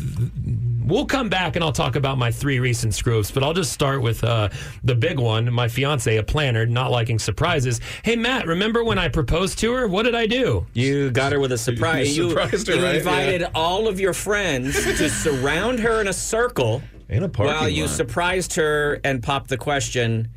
We'll 0.85 1.05
come 1.05 1.29
back 1.29 1.55
and 1.55 1.63
I'll 1.63 1.71
talk 1.71 1.97
about 1.97 2.17
my 2.17 2.31
three 2.31 2.61
recent 2.61 2.95
screw 2.95 3.19
ups, 3.19 3.31
but 3.31 3.43
I'll 3.45 3.53
just 3.53 3.73
start 3.73 4.01
with 4.01 4.25
uh, 4.25 4.49
the 4.85 4.95
big 4.95 5.19
one. 5.19 5.53
My 5.53 5.69
fiance, 5.69 6.17
a 6.17 6.23
planner, 6.23 6.65
not 6.65 6.91
liking 6.91 7.19
surprises. 7.19 7.79
Hey 8.03 8.17
Matt, 8.17 8.47
remember 8.47 8.83
when 8.83 8.99
I 8.99 9.09
proposed 9.09 9.59
to 9.59 9.73
her? 9.75 9.87
What 9.87 10.05
did 10.05 10.15
I 10.15 10.27
do? 10.27 10.65
You 10.73 11.11
got 11.11 11.33
her 11.33 11.41
with 11.41 11.53
a 11.53 11.59
surprise. 11.59 12.17
You 12.17 12.31
surprised 12.31 12.69
her, 12.69 12.75
you 12.77 12.83
right? 12.83 12.95
invited 12.97 13.43
Yeah. 13.43 13.51
all 13.55 13.87
of 13.87 14.01
your 14.01 14.15
friends 14.15 14.83
to 14.83 15.11
surround 15.11 15.79
her 15.81 16.01
in 16.01 16.09
a 16.09 16.13
circle 16.15 16.81
in 17.11 17.23
a 17.23 17.29
parking 17.29 17.55
while 17.55 17.69
you 17.69 17.85
lot. 17.85 17.91
surprised 17.91 18.55
her 18.55 18.99
and 19.05 19.23
popped 19.23 19.51
the 19.51 19.59
question. 19.59 20.29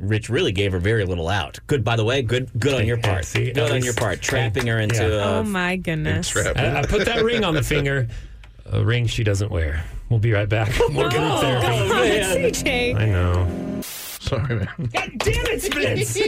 Rich 0.00 0.28
really 0.30 0.50
gave 0.52 0.72
her 0.72 0.78
very 0.78 1.04
little 1.04 1.28
out. 1.28 1.60
Good, 1.66 1.84
by 1.84 1.94
the 1.96 2.04
way. 2.04 2.22
Good, 2.22 2.50
good 2.58 2.74
on 2.74 2.86
your 2.86 2.96
Yeah, 2.98 3.06
part. 3.12 3.24
see, 3.26 3.52
good 3.52 3.64
on 3.64 3.72
least- 3.72 3.84
your 3.84 3.94
part. 3.94 4.20
Trapping 4.22 4.66
her 4.66 4.78
into. 4.80 4.96
Yeah. 4.96 5.24
uh, 5.24 5.40
Oh 5.40 5.42
my 5.44 5.76
goodness. 5.76 6.28
Trap. 6.30 6.56
I, 6.56 6.80
I 6.80 6.82
put 6.86 7.04
that 7.04 7.22
ring 7.22 7.44
on 7.44 7.54
the 7.54 7.62
finger, 7.74 8.08
a 8.66 8.82
ring 8.84 9.06
she 9.06 9.22
doesn't 9.24 9.50
wear. 9.50 9.84
We'll 10.08 10.18
be 10.18 10.32
right 10.32 10.48
back. 10.48 10.72
More 10.90 11.08
group 11.08 11.40
therapy. 11.40 11.66
CJ. 12.62 12.96
I 12.96 13.04
know. 13.06 13.80
Sorry, 13.82 14.56
man. 14.56 14.68
God 14.92 15.12
damn 15.18 15.46
it, 15.46 15.62
Spence! 15.62 16.18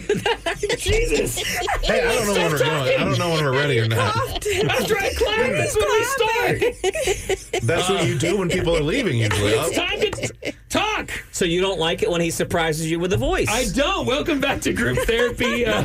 Jesus! 0.78 1.38
Hey, 1.82 2.02
I 2.06 2.14
don't 2.14 2.26
know 2.26 2.32
when 2.34 2.52
we're 2.52 2.58
going. 2.58 2.94
I 3.00 3.04
don't 3.04 3.18
know 3.18 3.30
when 3.30 3.44
we're 3.44 3.52
ready 3.52 3.78
or 3.80 3.88
not. 3.88 4.14
After 4.16 4.96
I 4.98 5.12
clap, 5.16 5.50
that's 5.52 5.76
when 5.76 5.88
we 5.90 6.04
start. 6.04 7.62
That's 7.62 7.88
what 7.88 8.06
you 8.06 8.18
do 8.18 8.36
when 8.38 8.48
people 8.48 8.76
are 8.76 8.82
leaving. 8.82 9.18
Usually, 9.18 9.52
It's 9.52 9.76
time 9.76 10.00
to 10.00 10.10
t- 10.10 10.52
talk. 10.68 11.10
so 11.32 11.44
you 11.44 11.60
don't 11.60 11.78
like 11.78 12.02
it 12.02 12.10
when 12.10 12.20
he 12.20 12.30
surprises 12.30 12.90
you 12.90 12.98
with 12.98 13.12
a 13.12 13.16
voice? 13.16 13.48
I 13.50 13.66
don't. 13.74 14.06
Welcome 14.06 14.40
back 14.40 14.60
to 14.62 14.72
group 14.72 14.98
therapy. 15.06 15.64
Uh, 15.76 15.82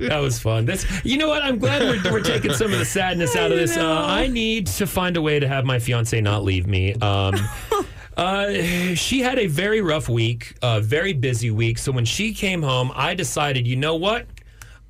that 0.00 0.18
was 0.20 0.38
fun. 0.38 0.64
That's 0.66 0.84
you 1.04 1.16
know 1.16 1.28
what? 1.28 1.42
I'm 1.42 1.58
glad 1.58 1.82
we're, 1.82 2.12
we're 2.12 2.20
taking 2.22 2.52
some 2.52 2.72
of 2.72 2.78
the 2.78 2.84
sadness 2.84 3.34
out 3.36 3.52
of 3.52 3.58
this. 3.58 3.76
Uh, 3.76 4.04
I 4.06 4.26
need 4.26 4.66
to 4.68 4.86
find 4.86 5.16
a 5.16 5.22
way 5.22 5.38
to 5.40 5.46
have 5.48 5.64
my 5.64 5.78
fiance 5.78 6.20
not 6.20 6.44
leave 6.44 6.66
me. 6.66 6.94
Um, 6.94 7.34
uh, 8.16 8.94
she 8.94 9.20
had 9.20 9.38
a 9.38 9.46
very 9.46 9.80
rough 9.80 10.08
week, 10.08 10.56
a 10.62 10.80
very 10.80 11.12
busy 11.12 11.50
week. 11.50 11.78
So 11.78 11.92
when 11.92 12.04
she 12.04 12.32
came 12.32 12.62
home, 12.62 12.90
I 12.94 13.14
decided, 13.14 13.66
you 13.66 13.76
know 13.76 13.96
what? 13.96 14.26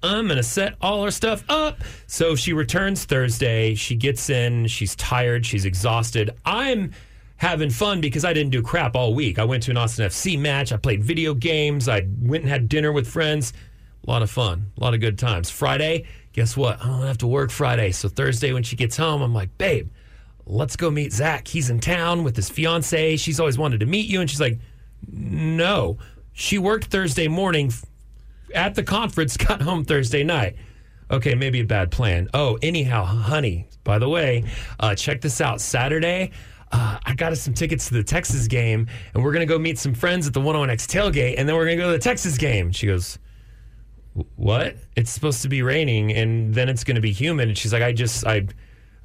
I'm 0.02 0.26
going 0.26 0.36
to 0.36 0.42
set 0.42 0.74
all 0.80 1.04
her 1.04 1.10
stuff 1.10 1.42
up. 1.48 1.78
So 2.06 2.36
she 2.36 2.52
returns 2.52 3.04
Thursday. 3.04 3.74
She 3.74 3.96
gets 3.96 4.30
in. 4.30 4.66
She's 4.68 4.94
tired. 4.94 5.44
She's 5.44 5.64
exhausted. 5.64 6.30
I'm 6.44 6.92
having 7.36 7.70
fun 7.70 8.00
because 8.00 8.24
I 8.24 8.32
didn't 8.32 8.50
do 8.50 8.62
crap 8.62 8.94
all 8.94 9.14
week. 9.14 9.38
I 9.38 9.44
went 9.44 9.62
to 9.64 9.70
an 9.70 9.76
Austin 9.76 10.06
FC 10.06 10.38
match. 10.38 10.72
I 10.72 10.76
played 10.76 11.02
video 11.02 11.34
games. 11.34 11.88
I 11.88 12.06
went 12.20 12.44
and 12.44 12.50
had 12.50 12.68
dinner 12.68 12.92
with 12.92 13.08
friends. 13.08 13.52
A 14.06 14.10
lot 14.10 14.22
of 14.22 14.30
fun, 14.30 14.70
a 14.76 14.80
lot 14.84 14.94
of 14.94 15.00
good 15.00 15.18
times. 15.18 15.50
Friday, 15.50 16.06
guess 16.32 16.56
what? 16.56 16.80
I 16.80 16.86
don't 16.86 17.02
have 17.02 17.18
to 17.18 17.26
work 17.26 17.50
Friday. 17.50 17.90
So 17.90 18.08
Thursday, 18.08 18.52
when 18.52 18.62
she 18.62 18.76
gets 18.76 18.96
home, 18.96 19.20
I'm 19.20 19.34
like, 19.34 19.56
babe, 19.58 19.90
let's 20.46 20.76
go 20.76 20.90
meet 20.90 21.12
Zach. 21.12 21.48
He's 21.48 21.70
in 21.70 21.80
town 21.80 22.24
with 22.24 22.36
his 22.36 22.48
fiance. 22.48 23.16
She's 23.16 23.40
always 23.40 23.58
wanted 23.58 23.80
to 23.80 23.86
meet 23.86 24.06
you. 24.06 24.20
And 24.20 24.30
she's 24.30 24.40
like, 24.40 24.58
no. 25.10 25.98
She 26.32 26.58
worked 26.58 26.86
Thursday 26.86 27.28
morning 27.28 27.72
at 28.54 28.74
the 28.74 28.82
conference, 28.82 29.36
got 29.36 29.60
home 29.60 29.84
Thursday 29.84 30.22
night. 30.22 30.56
Okay, 31.10 31.34
maybe 31.34 31.60
a 31.60 31.64
bad 31.64 31.90
plan. 31.90 32.28
Oh, 32.34 32.58
anyhow, 32.62 33.04
honey, 33.04 33.68
by 33.84 33.98
the 33.98 34.08
way, 34.08 34.44
uh, 34.80 34.94
check 34.94 35.20
this 35.20 35.40
out. 35.40 35.60
Saturday, 35.60 36.32
uh, 36.72 36.98
I 37.04 37.14
got 37.14 37.30
us 37.30 37.40
some 37.40 37.54
tickets 37.54 37.86
to 37.88 37.94
the 37.94 38.02
Texas 38.02 38.48
game, 38.48 38.88
and 39.14 39.22
we're 39.22 39.32
going 39.32 39.46
to 39.46 39.52
go 39.52 39.58
meet 39.58 39.78
some 39.78 39.94
friends 39.94 40.26
at 40.26 40.32
the 40.32 40.40
101X 40.40 40.86
tailgate, 40.86 41.36
and 41.38 41.48
then 41.48 41.54
we're 41.54 41.64
going 41.64 41.78
to 41.78 41.82
go 41.82 41.92
to 41.92 41.96
the 41.96 42.02
Texas 42.02 42.36
game. 42.36 42.72
She 42.72 42.88
goes, 42.88 43.20
what? 44.36 44.76
It's 44.96 45.10
supposed 45.10 45.42
to 45.42 45.48
be 45.48 45.62
raining 45.62 46.12
and 46.12 46.54
then 46.54 46.68
it's 46.68 46.84
going 46.84 46.94
to 46.94 47.00
be 47.00 47.12
humid. 47.12 47.48
And 47.48 47.58
she's 47.58 47.72
like, 47.72 47.82
I 47.82 47.92
just, 47.92 48.26
I, 48.26 48.46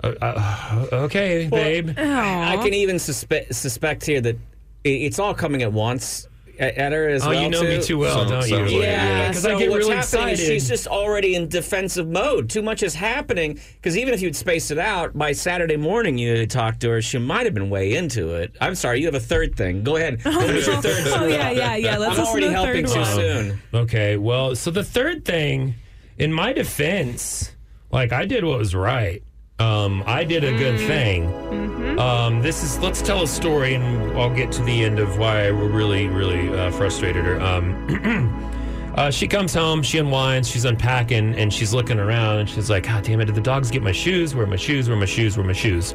uh, 0.04 0.14
uh, 0.22 0.88
okay, 1.06 1.48
babe. 1.50 1.90
I 1.98 2.58
can 2.64 2.74
even 2.74 2.96
suspe- 2.98 3.54
suspect 3.54 4.06
here 4.06 4.22
that 4.22 4.36
i- 4.36 4.40
it's 4.88 5.20
all 5.20 5.34
coming 5.34 5.62
at 5.62 5.72
once 5.72 6.28
at, 6.60 6.76
at 6.76 6.92
her 6.92 7.08
as 7.08 7.24
oh, 7.26 7.30
well. 7.30 7.42
you 7.42 7.50
know 7.50 7.62
too. 7.62 7.68
me 7.68 7.82
too 7.82 7.98
well, 7.98 8.16
Sounds- 8.16 8.32
don't 8.32 8.42
sounds 8.44 8.72
you? 8.72 8.80
like 8.80 8.88
it, 8.88 8.92
Yeah, 8.92 9.06
yeah. 9.20 9.28
because 9.30 9.44
so 9.44 9.56
I 9.56 9.60
get 9.60 9.70
what's 9.70 9.86
really 9.86 9.96
happening 9.98 10.28
excited. 10.30 10.40
is 10.40 10.48
she's 10.48 10.68
just 10.68 10.88
already 10.88 11.36
in 11.36 11.48
defensive 11.48 12.08
mode. 12.08 12.50
Too 12.50 12.62
much 12.62 12.84
is 12.84 12.94
happening 12.96 13.60
because 13.76 13.98
even 13.98 14.14
if 14.14 14.22
you'd 14.22 14.36
spaced 14.36 14.70
it 14.72 14.78
out 14.80 15.18
by 15.18 15.32
Saturday 15.32 15.78
morning, 15.78 16.18
you 16.18 16.46
talked 16.46 16.82
to 16.82 16.90
her, 16.90 17.02
she 17.02 17.18
might 17.20 17.46
have 17.46 17.54
been 17.54 17.70
way 17.70 17.94
into 17.96 18.36
it. 18.36 18.56
I'm 18.60 18.76
sorry, 18.76 19.00
you 19.00 19.06
have 19.06 19.16
a 19.16 19.20
third 19.20 19.56
thing. 19.56 19.84
Go 19.84 19.96
ahead. 19.96 20.22
What 20.26 20.54
was 20.54 20.68
your 20.68 20.82
third? 20.82 21.08
Oh 21.08 21.26
yeah, 21.28 21.52
yeah, 21.52 21.76
yeah. 21.76 21.98
Let's 21.98 22.20
I'm 22.20 22.26
already 22.26 22.48
the 22.48 22.54
helping 22.54 22.86
third 22.86 22.94
too 22.94 23.00
one. 23.00 23.16
soon. 23.16 23.62
Okay, 23.74 24.18
well, 24.18 24.56
so 24.56 24.72
the 24.72 24.84
third 24.84 25.26
thing, 25.26 25.76
in 26.18 26.34
my 26.34 26.54
defense, 26.54 27.56
like 27.92 28.12
I 28.12 28.26
did 28.26 28.44
what 28.44 28.58
was 28.60 28.76
right. 28.76 29.24
Um, 29.62 30.04
I 30.08 30.24
did 30.24 30.43
a 30.43 30.58
good 30.58 30.80
thing. 30.80 32.00
Um, 32.00 32.41
this 32.41 32.63
is 32.63 32.80
let's 32.80 33.02
tell 33.02 33.21
a 33.21 33.28
story, 33.28 33.76
and 33.76 34.17
I'll 34.17 34.34
get 34.34 34.52
to 34.54 34.63
the 34.63 34.84
end 34.84 34.97
of 34.97 35.19
why 35.19 35.45
I 35.45 35.52
was 35.52 35.69
really, 35.71 36.08
really 36.08 36.50
uh, 36.50 36.71
frustrated 36.71 37.26
her. 37.26 37.39
Um, 37.39 38.93
uh, 38.95 39.12
she 39.12 39.28
comes 39.28 39.54
home, 39.54 39.84
she 39.84 40.00
unwinds, 40.00 40.50
she's 40.50 40.65
unpacking, 40.65 41.36
and 41.36 41.54
she's 41.54 41.76
looking 41.76 42.00
around, 42.00 42.39
and 42.39 42.50
she's 42.50 42.71
like, 42.71 42.88
"God 42.88 43.04
damn 43.04 43.21
it! 43.21 43.26
Did 43.26 43.36
the 43.36 43.41
dogs 43.41 43.69
get 43.69 43.84
my 43.84 43.91
shoes? 43.91 44.34
Where 44.34 44.45
are 44.45 44.50
my 44.50 44.56
shoes? 44.56 44.89
Where 44.89 44.97
are 44.97 45.00
my 45.00 45.06
shoes? 45.06 45.38
Where 45.38 45.43
are 45.43 45.47
my 45.47 45.54
shoes?" 45.54 45.93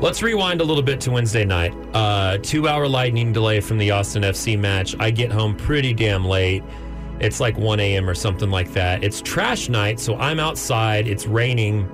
Let's 0.00 0.22
rewind 0.22 0.60
a 0.60 0.64
little 0.64 0.82
bit 0.82 1.00
to 1.02 1.12
Wednesday 1.12 1.44
night. 1.44 1.74
Uh, 1.94 2.38
two 2.42 2.68
hour 2.68 2.86
lightning 2.88 3.32
delay 3.32 3.60
from 3.60 3.78
the 3.78 3.92
Austin 3.92 4.24
FC 4.24 4.58
match. 4.58 4.96
I 4.98 5.10
get 5.10 5.30
home 5.30 5.54
pretty 5.54 5.94
damn 5.94 6.24
late. 6.24 6.62
It's 7.18 7.40
like 7.40 7.56
1 7.56 7.80
a.m. 7.80 8.10
or 8.10 8.14
something 8.14 8.50
like 8.50 8.72
that. 8.74 9.02
It's 9.02 9.22
trash 9.22 9.70
night, 9.70 9.98
so 9.98 10.16
I'm 10.16 10.38
outside. 10.38 11.06
It's 11.06 11.26
raining. 11.26 11.88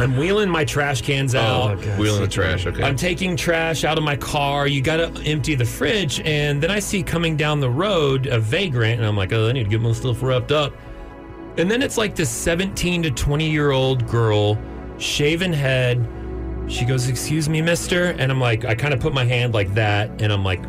I'm 0.00 0.16
wheeling 0.16 0.48
my 0.48 0.64
trash 0.64 1.02
cans 1.02 1.34
out. 1.34 1.78
Wheeling 1.98 2.22
the 2.22 2.28
trash. 2.28 2.66
Okay. 2.66 2.82
I'm 2.82 2.96
taking 2.96 3.36
trash 3.36 3.84
out 3.84 3.98
of 3.98 4.04
my 4.04 4.16
car. 4.16 4.66
You 4.66 4.80
got 4.82 4.96
to 4.96 5.22
empty 5.24 5.54
the 5.54 5.64
fridge. 5.64 6.20
And 6.20 6.62
then 6.62 6.70
I 6.70 6.78
see 6.78 7.02
coming 7.02 7.36
down 7.36 7.60
the 7.60 7.70
road 7.70 8.26
a 8.26 8.38
vagrant, 8.38 8.98
and 8.98 9.06
I'm 9.06 9.16
like, 9.16 9.32
oh, 9.32 9.48
I 9.48 9.52
need 9.52 9.64
to 9.64 9.70
get 9.70 9.80
my 9.80 9.92
stuff 9.92 10.22
wrapped 10.22 10.52
up. 10.52 10.74
And 11.56 11.70
then 11.70 11.82
it's 11.82 11.98
like 11.98 12.14
this 12.14 12.30
17 12.30 13.02
to 13.02 13.10
20 13.10 13.50
year 13.50 13.70
old 13.72 14.06
girl, 14.08 14.58
shaven 14.98 15.52
head. 15.52 16.06
She 16.68 16.84
goes, 16.84 17.08
Excuse 17.08 17.48
me, 17.48 17.60
mister. 17.60 18.06
And 18.06 18.30
I'm 18.30 18.40
like, 18.40 18.64
I 18.64 18.74
kind 18.74 18.94
of 18.94 19.00
put 19.00 19.12
my 19.12 19.24
hand 19.24 19.52
like 19.52 19.74
that. 19.74 20.22
And 20.22 20.32
I'm 20.32 20.44
like, 20.44 20.62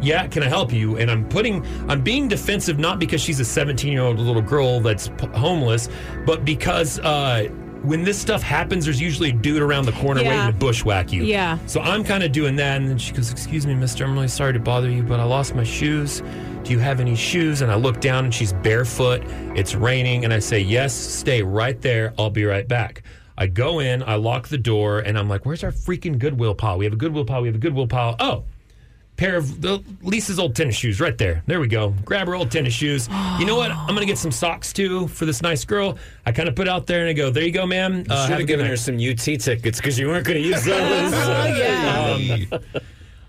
yeah, 0.00 0.26
can 0.26 0.42
I 0.42 0.48
help 0.48 0.72
you? 0.72 0.96
And 0.98 1.10
I'm 1.10 1.28
putting, 1.28 1.64
I'm 1.88 2.02
being 2.02 2.28
defensive 2.28 2.78
not 2.78 2.98
because 2.98 3.20
she's 3.20 3.40
a 3.40 3.44
17 3.44 3.92
year 3.92 4.02
old 4.02 4.18
little 4.18 4.42
girl 4.42 4.80
that's 4.80 5.08
p- 5.08 5.26
homeless, 5.28 5.88
but 6.24 6.44
because 6.44 6.98
uh, 7.00 7.48
when 7.86 8.02
this 8.04 8.18
stuff 8.18 8.42
happens, 8.42 8.84
there's 8.84 9.00
usually 9.00 9.30
a 9.30 9.32
dude 9.32 9.62
around 9.62 9.86
the 9.86 9.92
corner 9.92 10.20
Yeah. 10.22 10.28
waiting 10.46 10.52
to 10.52 10.58
bushwhack 10.66 11.12
you. 11.12 11.22
Yeah. 11.24 11.58
So 11.66 11.80
I'm 11.80 12.02
kind 12.04 12.22
of 12.22 12.32
doing 12.32 12.56
that. 12.56 12.80
And 12.80 12.88
then 12.90 12.98
she 12.98 13.12
goes, 13.12 13.30
Excuse 13.30 13.66
me, 13.66 13.74
mister, 13.74 14.04
I'm 14.04 14.14
really 14.14 14.28
sorry 14.28 14.52
to 14.52 14.58
bother 14.58 14.90
you, 14.90 15.02
but 15.02 15.20
I 15.20 15.24
lost 15.24 15.54
my 15.54 15.64
shoes. 15.64 16.22
Do 16.64 16.72
you 16.72 16.78
have 16.80 16.98
any 17.00 17.14
shoes? 17.14 17.62
And 17.62 17.70
I 17.70 17.76
look 17.76 18.00
down 18.00 18.24
and 18.24 18.34
she's 18.34 18.52
barefoot. 18.52 19.22
It's 19.54 19.74
raining. 19.74 20.24
And 20.24 20.32
I 20.34 20.40
say, 20.40 20.58
Yes, 20.60 20.92
stay 20.94 21.42
right 21.42 21.80
there. 21.80 22.12
I'll 22.18 22.30
be 22.30 22.44
right 22.44 22.66
back. 22.66 23.02
I 23.38 23.46
go 23.46 23.80
in, 23.80 24.02
I 24.02 24.14
lock 24.14 24.48
the 24.48 24.56
door, 24.58 25.00
and 25.00 25.18
I'm 25.18 25.28
like, 25.28 25.44
Where's 25.46 25.62
our 25.62 25.70
freaking 25.72 26.18
Goodwill 26.18 26.54
pile? 26.54 26.78
We 26.78 26.84
have 26.86 26.94
a 26.94 26.96
Goodwill 26.96 27.24
pile. 27.24 27.42
We 27.42 27.48
have 27.48 27.54
a 27.56 27.58
Goodwill 27.60 27.86
pile. 27.86 28.16
Oh, 28.18 28.44
pair 29.16 29.36
of 29.36 29.60
the 29.62 29.82
Lisa's 30.02 30.38
old 30.38 30.54
tennis 30.54 30.74
shoes 30.76 31.00
right 31.00 31.16
there. 31.16 31.42
There 31.46 31.58
we 31.60 31.68
go. 31.68 31.94
Grab 32.04 32.26
her 32.26 32.34
old 32.34 32.50
tennis 32.50 32.74
shoes. 32.74 33.08
You 33.38 33.46
know 33.46 33.56
what? 33.56 33.70
I'm 33.70 33.88
gonna 33.94 34.04
get 34.06 34.18
some 34.18 34.30
socks 34.32 34.72
too 34.72 35.08
for 35.08 35.24
this 35.26 35.42
nice 35.42 35.64
girl. 35.64 35.96
I 36.26 36.32
kind 36.32 36.48
of 36.48 36.54
put 36.54 36.68
out 36.68 36.86
there 36.86 37.00
and 37.00 37.08
I 37.08 37.12
go, 37.12 37.30
there 37.30 37.42
you 37.44 37.52
go, 37.52 37.66
ma'am. 37.66 38.04
Uh, 38.08 38.22
Should 38.26 38.30
have 38.30 38.30
a 38.30 38.34
have 38.42 38.46
given 38.46 38.66
her 38.66 38.76
some 38.76 38.96
UT 38.96 39.18
tickets 39.18 39.78
because 39.78 39.98
you 39.98 40.08
weren't 40.08 40.26
going 40.26 40.42
to 40.42 40.46
use 40.48 40.64
those. 42.50 42.60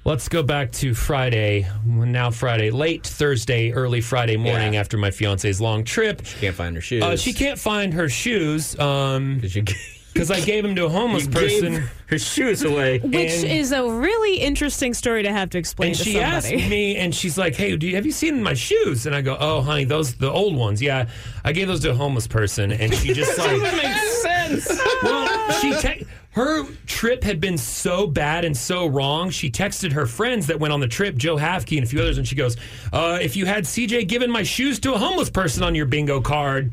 Let's 0.05 0.29
go 0.29 0.41
back 0.41 0.71
to 0.73 0.93
Friday. 0.93 1.67
Now 1.85 2.31
Friday, 2.31 2.71
late 2.71 3.05
Thursday, 3.05 3.71
early 3.73 3.99
Friday 3.99 4.37
morning 4.37 4.73
Yeah. 4.75 4.79
after 4.79 4.97
my 4.97 5.11
fiance's 5.11 5.59
long 5.59 5.83
trip. 5.83 6.25
She 6.25 6.39
can't 6.39 6.55
find 6.55 6.75
her 6.75 6.81
shoes. 6.81 7.03
Uh, 7.03 7.17
she 7.17 7.33
can't 7.33 7.59
find 7.59 7.93
her 7.93 8.07
shoes 8.07 8.79
um, 8.79 9.39
Did 9.41 9.53
you 9.55 9.63
because 10.17 10.31
I 10.31 10.39
gave 10.41 10.63
them 10.63 10.75
to 10.75 10.85
a 10.85 10.89
homeless 10.89 11.25
you 11.25 11.31
person. 11.31 11.73
gave 11.73 11.91
her 12.07 12.17
shoes 12.19 12.63
away. 12.63 12.99
Which 12.99 13.13
And- 13.31 13.51
is 13.51 13.71
a 13.71 13.87
really 13.89 14.37
interesting 14.39 14.93
story 14.93 15.23
to 15.23 15.31
have 15.31 15.49
to 15.51 15.57
explain 15.57 15.89
and 15.89 15.97
to 15.97 16.03
she 16.03 16.13
somebody. 16.13 16.35
asked 16.35 16.51
me, 16.69 16.95
and 16.97 17.13
she's 17.13 17.37
like, 17.37 17.55
"Hey, 17.55 17.75
do 17.75 17.87
you, 17.87 17.95
have 17.95 18.05
you 18.05 18.11
seen 18.11 18.41
my 18.41 18.53
shoes?" 18.53 19.05
And 19.05 19.13
I 19.15 19.21
go, 19.21 19.37
"Oh, 19.39 19.61
honey, 19.61 19.83
those 19.83 20.15
the 20.15 20.31
old 20.31 20.55
ones. 20.55 20.81
Yeah, 20.81 21.07
I 21.43 21.51
gave 21.51 21.67
those 21.67 21.81
to 21.81 21.91
a 21.91 21.95
homeless 21.95 22.27
person." 22.27 22.71
And 22.71 22.93
she 22.93 23.13
just 23.13 23.37
like, 23.37 23.59
"That 23.61 23.75
makes 23.75 24.21
sense. 24.21 24.81
well, 25.03 25.51
she 25.61 25.73
te- 25.75 26.05
her 26.31 26.65
trip 26.85 27.23
had 27.23 27.39
been 27.41 27.57
so 27.57 28.05
bad 28.05 28.45
and 28.45 28.55
so 28.55 28.85
wrong. 28.85 29.31
She 29.31 29.49
texted 29.49 29.91
her 29.93 30.05
friends 30.05 30.45
that 30.47 30.59
went 30.59 30.71
on 30.71 30.79
the 30.79 30.87
trip, 30.87 31.15
Joe 31.15 31.35
Hafke 31.35 31.77
and 31.77 31.83
a 31.85 31.89
few 31.89 31.99
others, 31.99 32.17
and 32.19 32.27
she 32.27 32.35
goes, 32.35 32.55
uh, 32.93 33.17
"If 33.21 33.35
you 33.35 33.45
had 33.45 33.63
CJ 33.65 34.03
given 34.07 34.29
my 34.31 34.43
shoes 34.43 34.79
to 34.81 34.93
a 34.93 34.97
homeless 34.97 35.29
person 35.29 35.63
on 35.63 35.75
your 35.75 35.85
bingo 35.87 36.21
card." 36.21 36.71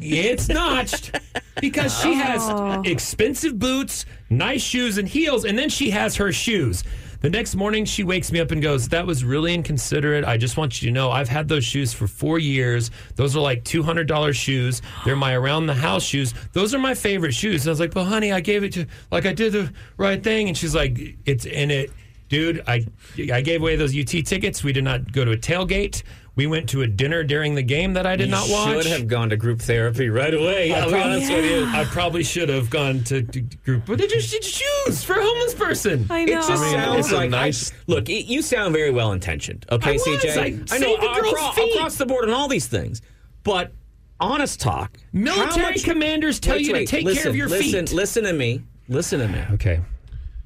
It's 0.00 0.48
notched 0.48 1.18
because 1.60 1.98
she 2.00 2.14
has 2.14 2.42
oh. 2.48 2.82
expensive 2.84 3.58
boots, 3.58 4.06
nice 4.30 4.62
shoes, 4.62 4.98
and 4.98 5.08
heels, 5.08 5.44
and 5.44 5.58
then 5.58 5.68
she 5.68 5.90
has 5.90 6.16
her 6.16 6.32
shoes. 6.32 6.84
The 7.20 7.30
next 7.30 7.56
morning, 7.56 7.84
she 7.84 8.04
wakes 8.04 8.30
me 8.30 8.38
up 8.38 8.52
and 8.52 8.62
goes, 8.62 8.88
That 8.88 9.04
was 9.04 9.24
really 9.24 9.52
inconsiderate. 9.52 10.24
I 10.24 10.36
just 10.36 10.56
want 10.56 10.80
you 10.80 10.88
to 10.88 10.92
know 10.92 11.10
I've 11.10 11.28
had 11.28 11.48
those 11.48 11.64
shoes 11.64 11.92
for 11.92 12.06
four 12.06 12.38
years. 12.38 12.92
Those 13.16 13.36
are 13.36 13.40
like 13.40 13.64
$200 13.64 14.34
shoes. 14.34 14.82
They're 15.04 15.16
my 15.16 15.34
around 15.34 15.66
the 15.66 15.74
house 15.74 16.04
shoes. 16.04 16.32
Those 16.52 16.74
are 16.74 16.78
my 16.78 16.94
favorite 16.94 17.32
shoes. 17.32 17.62
And 17.62 17.70
I 17.70 17.72
was 17.72 17.80
like, 17.80 17.94
Well, 17.94 18.04
honey, 18.04 18.30
I 18.30 18.40
gave 18.40 18.62
it 18.62 18.72
to, 18.74 18.86
like, 19.10 19.26
I 19.26 19.32
did 19.32 19.52
the 19.52 19.72
right 19.96 20.22
thing. 20.22 20.46
And 20.46 20.56
she's 20.56 20.76
like, 20.76 21.16
It's 21.26 21.44
in 21.44 21.72
it. 21.72 21.90
Dude, 22.28 22.62
I, 22.68 22.86
I 23.32 23.40
gave 23.40 23.62
away 23.62 23.74
those 23.74 23.98
UT 23.98 24.06
tickets. 24.06 24.62
We 24.62 24.72
did 24.72 24.84
not 24.84 25.10
go 25.10 25.24
to 25.24 25.32
a 25.32 25.36
tailgate. 25.36 26.02
We 26.38 26.46
went 26.46 26.68
to 26.68 26.82
a 26.82 26.86
dinner 26.86 27.24
during 27.24 27.56
the 27.56 27.64
game 27.64 27.94
that 27.94 28.06
I 28.06 28.14
did 28.14 28.30
not 28.30 28.48
watch. 28.48 28.84
Should 28.84 28.92
have 28.92 29.08
gone 29.08 29.30
to 29.30 29.36
group 29.36 29.60
therapy 29.60 30.08
right 30.08 30.32
away. 30.32 30.72
I 30.72 30.78
I'll 30.78 30.84
be 30.86 30.92
probably, 30.92 31.12
honest 31.14 31.32
with 31.32 31.44
you. 31.44 31.66
I 31.66 31.84
probably 31.86 32.22
should 32.22 32.48
have 32.48 32.70
gone 32.70 33.02
to, 33.04 33.22
to 33.22 33.40
group, 33.40 33.86
but 33.86 33.98
they 33.98 34.06
just 34.06 34.30
did 34.30 34.44
shoes 34.44 35.02
for 35.02 35.14
a 35.14 35.20
homeless 35.20 35.54
person. 35.54 36.06
I 36.08 36.24
know. 36.24 36.34
It 36.34 36.46
just 36.46 36.50
I 36.50 36.54
mean, 36.64 36.72
sounds 36.74 36.98
it's 37.00 37.10
a 37.10 37.16
like 37.16 37.30
nice- 37.30 37.72
I, 37.72 37.74
look. 37.88 38.08
It, 38.08 38.26
you 38.26 38.40
sound 38.40 38.72
very 38.72 38.92
well 38.92 39.10
intentioned. 39.10 39.66
Okay, 39.72 39.90
I 39.90 39.92
was. 39.94 40.04
CJ. 40.04 40.72
I 40.72 40.78
know 40.78 40.96
the 40.96 41.20
girl's 41.20 41.32
across, 41.32 41.54
feet. 41.56 41.74
across 41.74 41.96
the 41.96 42.06
board 42.06 42.28
on 42.28 42.30
all 42.30 42.46
these 42.46 42.68
things, 42.68 43.02
but 43.42 43.72
honest 44.20 44.60
talk. 44.60 44.96
Military 45.12 45.72
much- 45.72 45.82
commanders 45.82 46.38
tell 46.38 46.54
Wait, 46.54 46.66
you 46.66 46.72
wait, 46.72 46.86
to 46.86 46.96
take 46.98 47.04
listen, 47.04 47.22
care 47.24 47.30
of 47.30 47.36
your 47.36 47.48
listen, 47.48 47.88
feet. 47.88 47.96
Listen 47.96 48.22
to 48.22 48.32
me. 48.32 48.62
Listen 48.88 49.18
to 49.18 49.26
me. 49.26 49.42
Okay. 49.54 49.80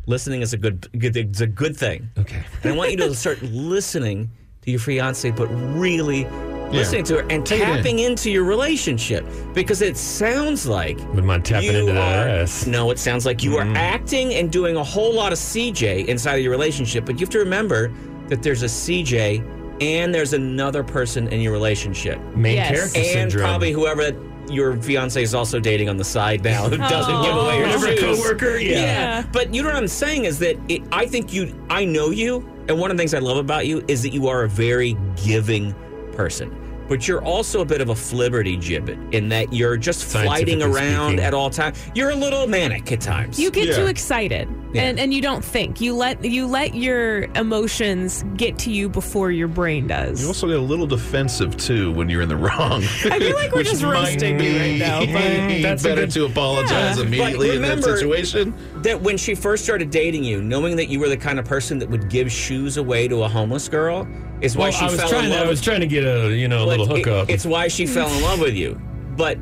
Listening 0.06 0.40
is 0.40 0.54
a 0.54 0.56
good, 0.56 0.88
good. 0.98 1.14
It's 1.18 1.42
a 1.42 1.46
good 1.46 1.76
thing. 1.76 2.08
Okay. 2.16 2.42
And 2.62 2.72
I 2.72 2.76
want 2.78 2.92
you 2.92 2.96
to 2.96 3.14
start 3.14 3.42
listening 3.42 4.30
to 4.62 4.70
your 4.70 4.80
fiance, 4.80 5.30
but 5.30 5.46
really 5.48 6.24
listening 6.70 7.04
to 7.04 7.16
her 7.16 7.26
and 7.28 7.44
Take 7.44 7.60
it 7.60 7.68
in. 7.68 7.76
tapping 7.76 7.98
into 7.98 8.30
your 8.30 8.44
relationship 8.44 9.26
because 9.52 9.82
it 9.82 9.96
sounds 9.96 10.66
like 10.66 10.96
Wouldn't 11.08 11.26
mind 11.26 11.44
tapping 11.44 11.72
you 11.72 11.78
into 11.80 11.92
that 11.92 12.26
are- 12.26 12.42
ass. 12.42 12.66
No, 12.66 12.90
it 12.90 12.98
sounds 12.98 13.26
like 13.26 13.42
you 13.42 13.56
are 13.58 13.64
mm-hmm. 13.64 13.76
acting 13.76 14.32
and 14.34 14.50
doing 14.50 14.76
a 14.76 14.84
whole 14.84 15.12
lot 15.12 15.32
of 15.32 15.38
CJ 15.38 16.06
inside 16.06 16.36
of 16.36 16.42
your 16.42 16.52
relationship, 16.52 17.04
but 17.04 17.16
you 17.16 17.20
have 17.20 17.30
to 17.30 17.38
remember 17.40 17.92
that 18.28 18.42
there's 18.42 18.62
a 18.62 18.66
CJ 18.68 19.44
and 19.82 20.14
there's 20.14 20.32
another 20.32 20.82
person 20.84 21.28
in 21.28 21.40
your 21.40 21.52
relationship. 21.52 22.18
Main 22.36 22.54
Yes. 22.56 22.68
character 22.70 22.98
And 23.00 23.06
syndrome. 23.06 23.42
probably 23.44 23.72
whoever 23.72 24.12
your 24.48 24.76
fiance 24.80 25.22
is 25.22 25.34
also 25.34 25.58
dating 25.60 25.88
on 25.88 25.96
the 25.96 26.04
side 26.04 26.42
now 26.44 26.68
who 26.68 26.76
doesn't 26.78 27.22
give 27.22 27.34
away 27.36 27.54
oh, 27.54 27.58
your 27.58 27.66
Whatever 27.66 27.96
shoes. 27.96 28.18
coworker, 28.22 28.56
yeah. 28.58 28.78
Yeah. 28.80 29.24
But 29.32 29.52
you 29.52 29.62
know 29.62 29.68
what 29.68 29.76
I'm 29.76 29.88
saying 29.88 30.24
is 30.24 30.38
that 30.38 30.56
it, 30.68 30.82
I 30.92 31.06
think 31.06 31.32
you, 31.34 31.52
I 31.68 31.84
know 31.84 32.10
you, 32.10 32.48
and 32.68 32.78
one 32.78 32.90
of 32.90 32.96
the 32.96 33.00
things 33.00 33.14
I 33.14 33.18
love 33.18 33.36
about 33.38 33.66
you 33.66 33.84
is 33.88 34.02
that 34.02 34.12
you 34.12 34.28
are 34.28 34.42
a 34.44 34.48
very 34.48 34.96
giving 35.24 35.74
person. 36.12 36.58
But 36.88 37.08
you're 37.08 37.24
also 37.24 37.60
a 37.62 37.64
bit 37.64 37.80
of 37.80 37.88
a 37.88 37.94
flibberty 37.94 38.58
gibbet 38.60 39.14
in 39.14 39.30
that 39.30 39.50
you're 39.52 39.78
just 39.78 40.04
flighting 40.04 40.62
around 40.62 41.10
speaking. 41.12 41.24
at 41.24 41.32
all 41.32 41.48
times. 41.48 41.78
You're 41.94 42.10
a 42.10 42.14
little 42.16 42.46
manic 42.46 42.90
at 42.92 43.00
times. 43.00 43.38
You 43.38 43.50
get 43.50 43.68
Yeah. 43.68 43.76
too 43.76 43.86
excited 43.86 44.46
Yeah. 44.74 44.82
and, 44.82 45.00
and 45.00 45.14
you 45.14 45.22
don't 45.22 45.42
think. 45.44 45.80
You 45.80 45.94
let 45.94 46.22
you 46.22 46.46
let 46.46 46.74
your 46.74 47.22
emotions 47.34 48.24
get 48.36 48.58
to 48.60 48.70
you 48.72 48.90
before 48.90 49.30
your 49.30 49.48
brain 49.48 49.86
does. 49.86 50.20
You 50.20 50.26
also 50.26 50.48
get 50.48 50.56
a 50.56 50.60
little 50.60 50.86
defensive 50.86 51.56
too 51.56 51.92
when 51.92 52.10
you're 52.10 52.20
in 52.22 52.28
the 52.28 52.36
wrong. 52.36 52.82
I 53.04 53.18
feel 53.18 53.36
like 53.36 53.52
we're 53.52 53.62
just 53.62 53.82
roasting 53.82 54.36
me 54.36 54.58
right 54.58 54.78
now, 54.78 55.00
but 55.06 55.62
That's 55.62 55.82
better 55.84 56.02
good- 56.02 56.10
to 56.10 56.24
apologize 56.26 56.98
Yeah. 56.98 57.04
immediately 57.04 57.48
But 57.48 57.56
in 57.56 57.62
that 57.62 57.84
situation. 57.84 58.54
That 58.82 59.00
when 59.00 59.16
she 59.16 59.34
first 59.34 59.64
started 59.64 59.90
dating 59.90 60.24
you, 60.24 60.42
knowing 60.42 60.76
that 60.76 60.86
you 60.88 60.98
were 61.00 61.08
the 61.08 61.16
kind 61.16 61.38
of 61.38 61.44
person 61.44 61.78
that 61.78 61.88
would 61.88 62.08
give 62.08 62.30
shoes 62.32 62.76
away 62.76 63.08
to 63.08 63.22
a 63.22 63.28
homeless 63.28 63.68
girl, 63.68 64.06
is 64.40 64.56
why 64.56 64.64
Well, 64.64 64.72
she 64.72 64.84
I 64.86 64.90
was 64.90 65.00
fell 65.00 65.08
trying 65.08 65.24
in 65.26 65.30
to, 65.30 65.36
love 65.36 65.46
I 65.46 65.50
was 65.50 65.60
trying 65.60 65.80
to 65.80 65.86
get 65.86 66.04
a 66.04 66.34
you 66.36 66.48
know 66.48 66.64
a 66.64 66.66
little 66.66 66.90
it- 66.92 66.98
hookup. 66.98 67.30
it's 67.30 67.46
why 67.46 67.68
she 67.68 67.86
fell 67.86 68.08
in 68.12 68.22
love 68.22 68.40
with 68.40 68.54
you. 68.54 68.80
But 69.16 69.38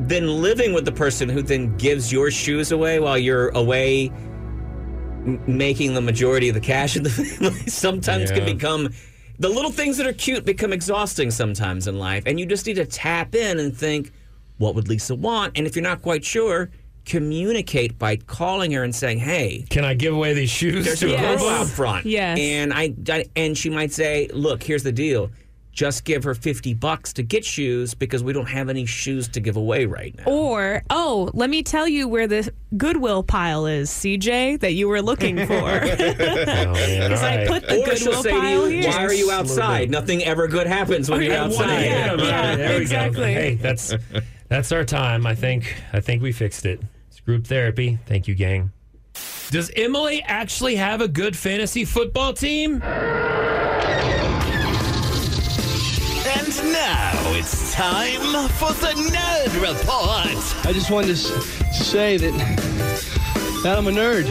then 0.00 0.28
living 0.42 0.72
with 0.72 0.84
the 0.84 0.92
person 0.92 1.28
who 1.28 1.42
then 1.42 1.76
gives 1.76 2.12
your 2.12 2.30
shoes 2.30 2.70
away 2.70 3.00
while 3.00 3.18
you're 3.18 3.48
away 3.48 4.12
m- 5.26 5.42
making 5.46 5.94
the 5.94 6.00
majority 6.00 6.48
of 6.48 6.54
the 6.54 6.60
cash 6.60 6.96
in 6.96 7.02
the 7.02 7.10
family 7.40 7.58
sometimes 7.66 8.30
can 8.30 8.44
become 8.44 8.90
the 9.40 9.48
little 9.48 9.70
things 9.72 9.96
that 9.96 10.06
are 10.06 10.12
cute 10.12 10.44
become 10.44 10.72
exhausting 10.72 11.30
sometimes 11.30 11.86
in 11.86 11.98
life, 11.98 12.24
and 12.26 12.38
you 12.40 12.46
just 12.46 12.66
need 12.66 12.74
to 12.74 12.84
tap 12.86 13.34
in 13.36 13.58
and 13.60 13.76
think, 13.76 14.12
what 14.58 14.74
would 14.74 14.88
Lisa 14.88 15.14
want? 15.14 15.56
And 15.56 15.64
if 15.66 15.76
you're 15.76 15.82
not 15.84 16.02
quite 16.02 16.24
sure, 16.24 16.70
communicate 17.08 17.98
by 17.98 18.16
calling 18.16 18.70
her 18.72 18.84
and 18.84 18.94
saying, 18.94 19.18
hey, 19.18 19.64
Can 19.70 19.84
I 19.84 19.94
give 19.94 20.14
away 20.14 20.34
these 20.34 20.50
shoes 20.50 20.84
there's 20.84 21.00
to 21.00 21.06
a 21.06 21.08
a 21.10 21.12
Yes. 21.12 21.40
girl 21.40 21.48
girl? 21.48 21.58
out 21.60 21.66
front. 21.66 22.06
Yes. 22.06 22.38
And 22.38 22.72
I, 22.72 22.94
I- 23.08 23.24
and 23.36 23.56
she 23.56 23.70
might 23.70 23.92
say, 23.92 24.28
"Look, 24.32 24.62
here's 24.62 24.82
the 24.82 24.92
deal. 24.92 25.30
Just 25.72 26.02
give 26.04 26.24
her 26.24 26.34
50 26.34 26.74
bucks 26.74 27.12
to 27.12 27.22
get 27.22 27.44
shoes 27.44 27.94
because 27.94 28.24
we 28.24 28.32
don't 28.32 28.48
have 28.48 28.68
any 28.68 28.84
shoes 28.84 29.28
to 29.28 29.38
give 29.40 29.56
away 29.56 29.86
right 29.86 30.12
now." 30.18 30.24
Or, 30.24 30.82
oh, 30.90 31.30
let 31.34 31.48
me 31.50 31.62
tell 31.62 31.86
you 31.86 32.08
where 32.08 32.26
the 32.26 32.50
Goodwill 32.76 33.22
pile 33.22 33.64
is, 33.66 33.88
CJ, 33.88 34.58
that 34.60 34.72
you 34.72 34.88
were 34.88 35.00
looking 35.00 35.36
for. 35.46 35.52
Oh, 35.54 35.80
Because 35.80 37.20
all 37.22 37.26
I 37.28 37.36
right. 37.36 37.48
put 37.48 37.68
the 37.68 37.82
or 37.92 37.96
she'll 37.96 38.06
Goodwill 38.12 38.22
say 38.24 38.30
to 38.32 38.40
pile 38.40 38.68
you, 38.68 38.80
here. 38.82 38.90
"Why 38.90 39.04
are 39.04 39.12
you 39.12 39.30
outside? 39.30 39.88
Nothing 39.90 40.24
ever 40.24 40.48
good 40.48 40.66
happens 40.66 41.08
when 41.10 41.22
you're 41.22 41.32
At 41.34 41.50
1 41.50 41.52
outside." 41.52 41.70
a.m. 41.82 42.18
Yeah, 42.18 42.24
All 42.24 42.30
right, 42.48 42.56
there 42.56 42.74
we 42.76 42.82
exactly. 42.82 43.34
go. 43.34 43.40
Hey, 43.40 43.54
that's 43.54 43.94
that's 44.48 44.72
our 44.72 44.84
time. 44.84 45.26
I 45.26 45.34
think 45.36 45.76
I 45.92 46.00
think 46.00 46.22
we 46.22 46.32
fixed 46.32 46.66
it. 46.66 46.80
It's 47.28 47.34
group 47.34 47.46
therapy. 47.46 47.98
Thank 48.06 48.26
you, 48.26 48.34
gang. 48.34 48.72
Does 49.50 49.70
Emily 49.76 50.22
actually 50.22 50.76
have 50.76 51.02
a 51.02 51.08
good 51.08 51.36
fantasy 51.36 51.84
football 51.84 52.32
team? 52.32 52.80
And 52.80 52.82
now 56.72 57.12
it's 57.34 57.74
time 57.74 58.48
for 58.52 58.72
the 58.72 58.94
Nerd 59.12 59.60
Report. 59.60 60.66
I 60.66 60.72
just 60.72 60.90
wanted 60.90 61.16
to, 61.16 61.32
to 61.34 61.84
say 61.84 62.16
that, 62.16 62.32
that 63.62 63.76
I'm 63.76 63.88
a 63.88 63.90
nerd. 63.90 64.24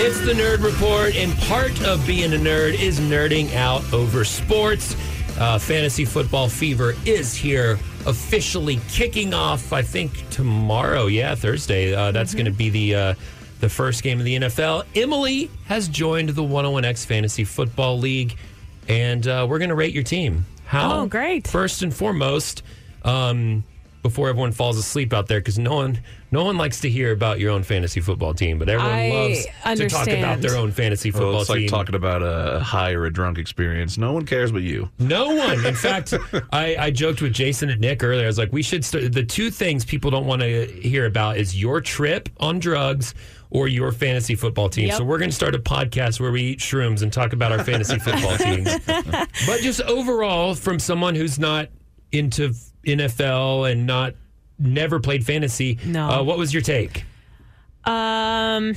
It's 0.00 0.20
the 0.20 0.34
Nerd 0.34 0.62
Report, 0.62 1.16
and 1.16 1.36
part 1.40 1.82
of 1.82 2.06
being 2.06 2.32
a 2.32 2.36
nerd 2.36 2.80
is 2.80 3.00
nerding 3.00 3.52
out 3.56 3.92
over 3.92 4.24
sports. 4.24 4.94
Uh, 5.40 5.58
fantasy 5.58 6.04
football 6.04 6.50
fever 6.50 6.94
is 7.06 7.34
here, 7.34 7.78
officially 8.06 8.78
kicking 8.90 9.32
off. 9.32 9.72
I 9.72 9.80
think 9.80 10.28
tomorrow, 10.28 11.06
yeah, 11.06 11.34
Thursday. 11.34 11.94
Uh, 11.94 12.12
that's 12.12 12.34
going 12.34 12.44
to 12.44 12.52
be 12.52 12.68
the 12.68 12.94
uh, 12.94 13.14
the 13.60 13.68
first 13.70 14.02
game 14.02 14.18
of 14.18 14.26
the 14.26 14.36
NFL. 14.36 14.84
Emily 14.94 15.50
has 15.64 15.88
joined 15.88 16.28
the 16.28 16.42
101X 16.42 17.06
Fantasy 17.06 17.44
Football 17.44 17.98
League, 17.98 18.36
and 18.86 19.26
uh, 19.26 19.46
we're 19.48 19.58
going 19.58 19.70
to 19.70 19.74
rate 19.74 19.94
your 19.94 20.04
team. 20.04 20.44
How? 20.66 21.00
Oh, 21.00 21.06
great. 21.06 21.48
First 21.48 21.82
and 21.82 21.92
foremost, 21.94 22.62
um, 23.02 23.64
before 24.02 24.28
everyone 24.28 24.52
falls 24.52 24.76
asleep 24.78 25.12
out 25.12 25.26
there, 25.28 25.40
because 25.40 25.58
no 25.58 25.74
one 25.76 26.00
no 26.32 26.44
one 26.44 26.56
likes 26.56 26.80
to 26.80 26.88
hear 26.88 27.10
about 27.12 27.40
your 27.40 27.50
own 27.50 27.62
fantasy 27.64 28.00
football 28.00 28.32
team, 28.34 28.58
but 28.58 28.68
everyone 28.68 28.92
I 28.94 29.08
loves 29.10 29.78
to 29.80 29.88
talk 29.88 30.08
about 30.08 30.40
their 30.40 30.56
own 30.56 30.70
fantasy 30.70 31.10
football 31.10 31.32
Well, 31.32 31.40
it's 31.40 31.50
like 31.50 31.58
team. 31.60 31.68
talking 31.68 31.94
about 31.96 32.22
a 32.22 32.60
high 32.60 32.92
or 32.92 33.04
a 33.06 33.12
drunk 33.12 33.36
experience. 33.38 33.98
No 33.98 34.12
one 34.12 34.24
cares 34.26 34.52
but 34.52 34.62
you. 34.62 34.88
No 35.00 35.34
one. 35.34 35.64
In 35.66 35.74
fact, 35.74 36.14
I, 36.52 36.76
I 36.76 36.90
joked 36.92 37.20
with 37.20 37.32
Jason 37.32 37.68
and 37.68 37.80
Nick 37.80 38.04
earlier. 38.04 38.24
I 38.24 38.26
was 38.28 38.38
like, 38.38 38.52
we 38.52 38.62
should 38.62 38.84
start. 38.84 39.12
The 39.12 39.24
two 39.24 39.50
things 39.50 39.84
people 39.84 40.10
don't 40.10 40.26
want 40.26 40.42
to 40.42 40.66
hear 40.66 41.06
about 41.06 41.36
is 41.36 41.60
your 41.60 41.80
trip 41.80 42.28
on 42.38 42.60
drugs 42.60 43.14
or 43.50 43.66
your 43.66 43.90
fantasy 43.90 44.36
football 44.36 44.68
team. 44.68 44.86
Yep. 44.86 44.98
So 44.98 45.04
we're 45.04 45.18
going 45.18 45.30
to 45.30 45.34
start 45.36 45.56
a 45.56 45.58
podcast 45.58 46.20
where 46.20 46.30
we 46.30 46.42
eat 46.42 46.60
shrooms 46.60 47.02
and 47.02 47.12
talk 47.12 47.32
about 47.32 47.50
our 47.50 47.64
fantasy 47.64 47.98
football 47.98 48.36
teams. 48.38 48.70
But 48.86 49.60
just 49.62 49.80
overall, 49.82 50.54
from 50.54 50.78
someone 50.78 51.16
who's 51.16 51.40
not 51.40 51.68
into 52.12 52.54
NFL 52.84 53.70
and 53.70 53.86
not 53.86 54.14
never 54.58 55.00
played 55.00 55.24
fantasy, 55.24 55.78
No. 55.86 56.08
uh, 56.08 56.22
what 56.22 56.36
was 56.38 56.52
your 56.52 56.62
take? 56.62 57.04
Um, 57.84 58.74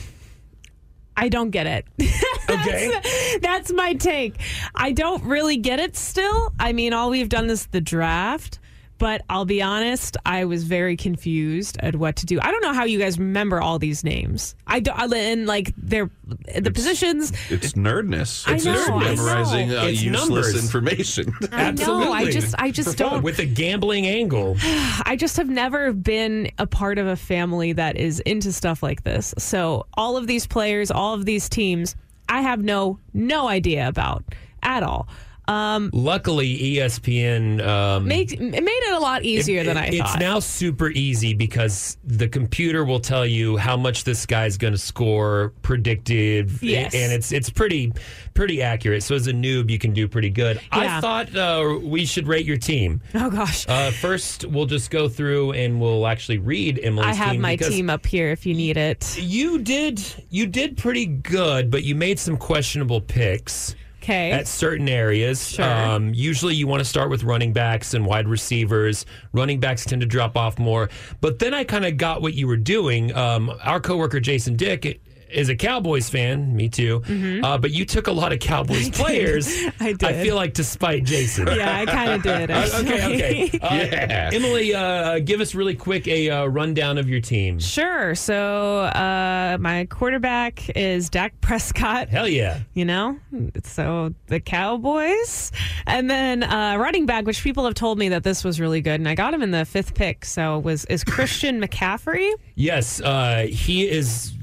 I 1.18 1.30
don't 1.30 1.50
get 1.52 1.68
it. 1.68 1.86
Okay. 2.50 2.90
that's, 2.92 3.38
that's 3.40 3.74
my 3.74 3.94
take. 3.94 4.36
I 4.76 4.92
don't 4.92 5.24
really 5.24 5.56
get 5.56 5.80
it 5.80 5.96
still. 5.96 6.52
I 6.60 6.74
mean, 6.74 6.92
all 6.92 7.10
we've 7.10 7.30
done 7.30 7.50
is 7.50 7.68
the 7.68 7.80
draft. 7.80 8.60
But 9.04 9.22
I'll 9.30 9.44
be 9.44 9.62
honest, 9.62 10.16
I 10.26 10.46
was 10.46 10.64
very 10.64 10.96
confused 10.96 11.76
at 11.82 11.94
what 11.94 12.16
to 12.16 12.26
do. 12.26 12.40
I 12.42 12.52
don't 12.52 12.62
know 12.62 12.72
how 12.72 12.86
you 12.86 12.98
guys 13.00 13.20
remember 13.20 13.60
all 13.62 13.78
these 13.78 14.02
names. 14.06 14.56
I 14.66 14.80
don't, 14.80 15.14
and 15.14 15.46
like 15.46 15.74
they're 15.76 16.10
the 16.58 16.72
positions. 16.72 17.34
It's 17.50 17.74
nerdness. 17.74 18.48
I 18.48 18.54
It's 18.56 18.64
know, 18.64 18.74
nerd 18.76 18.92
I 18.92 19.14
memorizing 19.16 19.68
know. 19.70 19.82
uh, 19.82 19.86
It's 19.88 20.02
useless 20.02 20.30
numbers. 20.30 20.64
information. 20.64 21.34
I 21.52 21.72
know. 21.72 22.14
I 22.14 22.32
just, 22.32 22.56
I 22.58 22.72
just 22.72 22.98
don't. 22.98 23.24
With 23.24 23.40
a 23.40 23.46
gambling 23.46 24.08
angle. 24.08 24.56
I 24.64 25.18
just 25.20 25.36
have 25.36 25.50
never 25.50 25.92
been 25.92 26.50
a 26.58 26.66
part 26.66 26.98
of 26.98 27.06
a 27.06 27.18
family 27.18 27.74
that 27.74 27.98
is 27.98 28.22
into 28.22 28.54
stuff 28.54 28.82
like 28.82 29.04
this. 29.04 29.34
So 29.38 29.86
all 29.96 30.16
of 30.16 30.28
these 30.28 30.48
players, 30.48 30.92
all 30.92 31.14
of 31.14 31.26
these 31.26 31.50
teams, 31.50 31.98
I 32.30 32.40
have 32.40 32.64
no 32.64 33.00
no 33.14 33.50
idea 33.50 33.86
about 33.90 34.24
at 34.62 34.82
all. 34.82 35.10
Um, 35.48 35.90
Luckily, 35.94 36.58
ESPN 36.78 37.66
um, 37.66 38.08
make, 38.08 38.32
it 38.32 38.40
made 38.40 38.62
it 38.64 38.94
a 38.94 39.00
lot 39.00 39.24
easier 39.24 39.62
It- 39.62 39.66
than 39.66 39.78
I 39.78 39.88
it's 39.88 39.98
thought. 39.98 40.16
It's 40.16 40.20
now 40.20 40.40
super 40.40 40.90
easy 40.92 41.34
because 41.34 41.98
the 42.06 42.28
computer 42.28 42.86
will 42.86 43.00
tell 43.00 43.26
you 43.26 43.58
how 43.58 43.76
much 43.76 44.04
this 44.06 44.26
guy's 44.26 44.58
going 44.58 44.74
to 44.74 44.78
score 44.80 45.54
predicted 45.62 46.52
Yes. 46.62 46.94
and 46.96 47.12
it's 47.12 47.32
it's 47.32 47.50
pretty 47.50 47.92
pretty 48.34 48.62
accurate 48.62 49.04
so 49.04 49.16
as 49.16 49.28
a 49.28 49.34
noob 49.34 49.70
you 49.70 49.78
can 49.78 49.94
do 49.94 50.08
pretty 50.08 50.30
good 50.30 50.60
i 50.72 51.00
thought 51.02 51.36
uh, 51.36 51.78
we 51.84 52.06
should 52.06 52.28
rate 52.28 52.46
your 52.46 52.58
team 52.58 53.02
oh 53.16 53.30
gosh, 53.30 53.68
uh, 53.68 53.92
first 53.92 54.46
we'll 54.46 54.66
just 54.66 54.90
go 54.92 55.08
through 55.10 55.52
and 55.54 55.80
we'll 55.80 56.08
actually 56.08 56.38
read 56.38 56.80
emily's 56.82 57.08
I 57.08 57.14
have 57.14 57.32
team 57.34 57.42
my 57.42 57.56
team 57.56 57.90
up 57.90 58.06
here 58.06 58.32
if 58.32 58.46
you 58.46 58.54
need 58.54 58.78
it. 58.78 59.18
you 59.20 59.60
did 59.60 60.02
you 60.30 60.46
did 60.48 60.78
pretty 60.78 61.06
good 61.06 61.70
but 61.70 61.84
you 61.84 61.96
made 61.96 62.18
some 62.20 62.38
questionable 62.38 63.02
picks 63.02 63.76
Okay. 64.04 64.32
at 64.32 64.48
certain 64.48 64.90
areas. 64.90 65.50
Sure. 65.50 65.66
Um, 65.66 66.14
usually 66.14 66.56
you 66.56 66.68
want 66.68 66.82
to 66.82 66.86
start 66.86 67.10
with 67.10 67.24
running 67.24 67.54
backs 67.54 67.94
and 67.94 68.06
wide 68.06 68.28
receivers. 68.28 69.06
Running 69.32 69.62
backs 69.62 69.86
tend 69.86 70.02
to 70.02 70.08
drop 70.08 70.36
off 70.36 70.60
more. 70.60 70.90
But 71.22 71.40
then 71.40 71.54
I 71.54 71.64
kind 71.64 71.86
of 71.86 71.96
got 71.96 72.22
what 72.22 72.34
you 72.34 72.48
were 72.48 72.58
doing. 72.58 73.16
Um, 73.16 73.52
our 73.64 73.80
coworker 73.80 74.20
Jason 74.20 74.58
Dick 74.58 75.02
is 75.34 75.50
a 75.50 75.56
Cowboys 75.56 76.10
fan. 76.10 76.56
Me 76.56 76.70
too. 76.70 77.02
Uh, 77.44 77.58
but 77.58 77.72
you 77.72 77.86
took 77.86 78.08
a 78.08 78.12
lot 78.12 78.32
of 78.34 78.40
Cowboys 78.40 78.90
players. 78.94 79.48
Mm-hmm. 79.48 79.84
I 79.84 79.94
did. 79.94 80.24
feel 80.24 80.36
like 80.36 80.54
to 80.56 80.64
spite 80.64 81.04
Jason. 81.04 81.48
yeah, 81.48 81.80
I 81.80 81.86
kind 81.86 82.12
of 82.12 82.24
did. 82.24 82.52
Uh, 82.54 82.70
okay, 82.82 83.14
okay. 83.50 83.60
Uh, 83.60 83.74
Yeah. 83.74 84.30
Emily, 84.34 84.74
uh, 84.76 85.20
give 85.20 85.42
us 85.42 85.56
really 85.56 85.76
quick 85.76 86.08
a 86.08 86.30
uh, 86.30 86.46
rundown 86.46 86.98
of 86.98 87.10
your 87.10 87.20
team. 87.22 87.60
Sure. 87.60 88.14
So 88.16 88.80
uh, 88.82 89.58
my 89.60 89.86
quarterback 89.90 90.70
is 90.78 91.10
Dak 91.10 91.40
Prescott. 91.42 92.10
Hell 92.10 92.28
yeah. 92.28 92.60
you 92.74 92.86
know 92.86 93.18
so 93.64 94.14
the 94.28 94.40
cowboys 94.40 95.52
and 95.88 96.10
then 96.10 96.44
uh 96.44 96.76
running 96.78 97.06
back 97.06 97.26
which 97.26 97.44
people 97.44 97.64
have 97.66 97.74
told 97.74 97.98
me 97.98 98.10
that 98.10 98.24
this 98.24 98.44
was 98.44 98.60
really 98.60 98.82
good 98.82 98.96
and 99.00 99.08
i 99.08 99.16
got 99.16 99.34
him 99.34 99.42
in 99.42 99.52
the 99.52 99.66
fifth 99.66 99.94
pick 99.94 100.26
so 100.26 100.60
was 100.60 100.86
is 100.86 101.04
christian 101.04 101.62
mccaffrey 101.62 102.32
Yes, 102.56 103.02
uh, 103.02 103.48
he 103.50 103.88
is. 103.90 104.34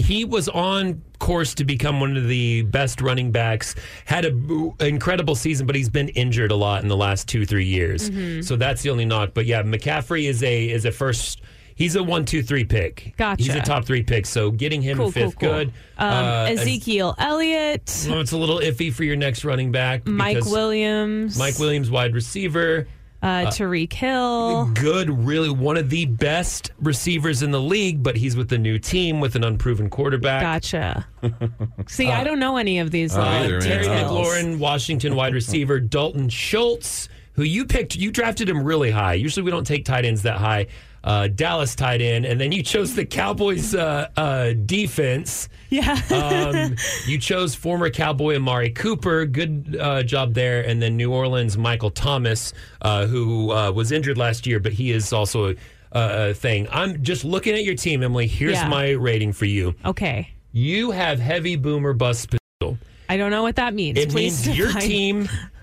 He 0.00 0.24
was 0.24 0.48
on 0.48 1.02
course 1.18 1.54
to 1.54 1.64
become 1.64 2.00
one 2.00 2.16
of 2.16 2.26
the 2.26 2.62
best 2.62 3.00
running 3.00 3.30
backs. 3.30 3.74
Had 4.04 4.24
an 4.24 4.72
incredible 4.80 5.34
season, 5.34 5.66
but 5.66 5.76
he's 5.76 5.88
been 5.88 6.08
injured 6.10 6.50
a 6.50 6.56
lot 6.56 6.82
in 6.82 6.88
the 6.88 6.96
last 6.96 7.28
two 7.28 7.44
three 7.46 7.66
years. 7.66 8.10
Mm-hmm. 8.10 8.42
So 8.42 8.56
that's 8.56 8.82
the 8.82 8.90
only 8.90 9.04
knock. 9.04 9.30
But 9.34 9.46
yeah, 9.46 9.62
McCaffrey 9.62 10.24
is 10.28 10.42
a 10.42 10.68
is 10.68 10.84
a 10.84 10.90
first. 10.92 11.42
He's 11.74 11.96
a 11.96 12.02
one 12.02 12.24
two 12.26 12.42
three 12.42 12.64
pick. 12.64 13.14
Gotcha. 13.16 13.42
He's 13.42 13.54
a 13.54 13.60
top 13.60 13.84
three 13.86 14.02
pick. 14.02 14.26
So 14.26 14.50
getting 14.50 14.82
him 14.82 14.98
cool 14.98 15.10
fifth, 15.10 15.38
cool 15.38 15.48
cool 15.48 15.58
good. 15.58 15.68
um, 15.96 16.12
Uh, 16.12 16.46
ezekiel 16.50 17.14
elliott 17.18 18.06
well, 18.08 18.20
it's 18.20 18.32
a 18.32 18.36
little 18.36 18.58
iffy 18.58 18.92
for 18.92 19.02
your 19.04 19.16
next 19.16 19.44
running 19.46 19.72
back. 19.72 20.06
mike 20.06 20.44
williams 20.44 21.38
Mike 21.38 21.58
Williams, 21.58 21.90
wide 21.90 22.14
receiver. 22.14 22.86
Uh, 23.22 23.26
uh, 23.26 23.50
tyreek 23.50 23.92
hill 23.92 24.64
good, 24.74 25.10
really 25.10 25.50
one 25.50 25.76
of 25.76 25.90
the 25.90 26.06
best 26.06 26.70
receivers 26.80 27.42
in 27.42 27.50
the 27.50 27.60
league, 27.60 28.02
but 28.02 28.16
he's 28.16 28.34
with 28.34 28.48
the 28.48 28.56
new 28.56 28.78
team 28.78 29.20
with 29.20 29.36
an 29.36 29.44
unproven 29.44 29.90
quarterback. 29.90 30.40
gotcha 30.40 31.06
see 31.86 32.08
i 32.08 32.22
uh, 32.22 32.24
don't 32.24 32.38
know 32.38 32.56
any 32.56 32.78
of 32.78 32.90
these 32.90 33.14
little 33.14 33.28
either. 33.28 33.60
Terry 33.60 33.82
details. 33.82 34.10
McLaurin, 34.10 34.58
Washington 34.58 35.14
wide 35.16 35.34
receiver, 35.34 35.78
Dalton 35.80 36.30
Schultz, 36.30 37.08
who 37.34 37.42
you 37.42 37.66
picked, 37.66 37.94
you 37.94 38.10
drafted 38.10 38.48
him 38.48 38.64
really 38.64 38.90
high. 38.90 39.14
Usually 39.14 39.42
we 39.42 39.50
don't 39.50 39.66
take 39.66 39.84
tight 39.84 40.04
ends 40.04 40.22
that 40.22 40.38
high. 40.38 40.66
Uh, 41.02 41.28
Dallas 41.28 41.74
tight 41.74 42.02
end, 42.02 42.26
and 42.26 42.38
then 42.38 42.52
you 42.52 42.62
chose 42.62 42.94
the 42.94 43.06
Cowboys 43.06 43.74
uh, 43.74 44.08
uh, 44.18 44.52
defense. 44.66 45.48
yeah 45.70 45.98
Um, 46.10 46.76
you 47.06 47.16
chose 47.18 47.54
former 47.54 47.88
Cowboy 47.88 48.36
Amari 48.36 48.68
Cooper. 48.70 49.24
Good 49.24 49.78
uh, 49.80 50.02
job 50.02 50.34
there. 50.34 50.60
And 50.60 50.82
then 50.82 50.96
New 50.98 51.10
Orleans 51.12 51.56
Michael 51.56 51.90
Thomas, 51.90 52.52
uh, 52.82 53.06
who 53.06 53.50
uh, 53.50 53.72
was 53.72 53.92
injured 53.92 54.18
last 54.18 54.46
year, 54.46 54.60
but 54.60 54.72
he 54.74 54.90
is 54.92 55.10
also 55.12 55.50
a, 55.50 55.56
a 55.92 56.34
thing. 56.34 56.68
I'm 56.70 57.02
just 57.02 57.24
looking 57.24 57.54
at 57.54 57.64
your 57.64 57.76
team, 57.76 58.02
Emily. 58.02 58.26
Here's 58.26 58.52
Yeah. 58.54 58.68
my 58.68 58.90
rating 58.90 59.32
for 59.32 59.46
you. 59.46 59.74
okay 59.86 60.28
You 60.52 60.90
have 60.90 61.18
heavy 61.18 61.56
boomer 61.56 61.94
bust 61.94 62.28
potential. 62.30 62.78
i 63.08 63.16
don't 63.16 63.30
know 63.30 63.42
what 63.42 63.56
that 63.56 63.72
means 63.72 63.96
It 63.98 64.10
Please 64.10 64.46
means 64.46 64.58
your 64.58 64.72
team 64.72 65.28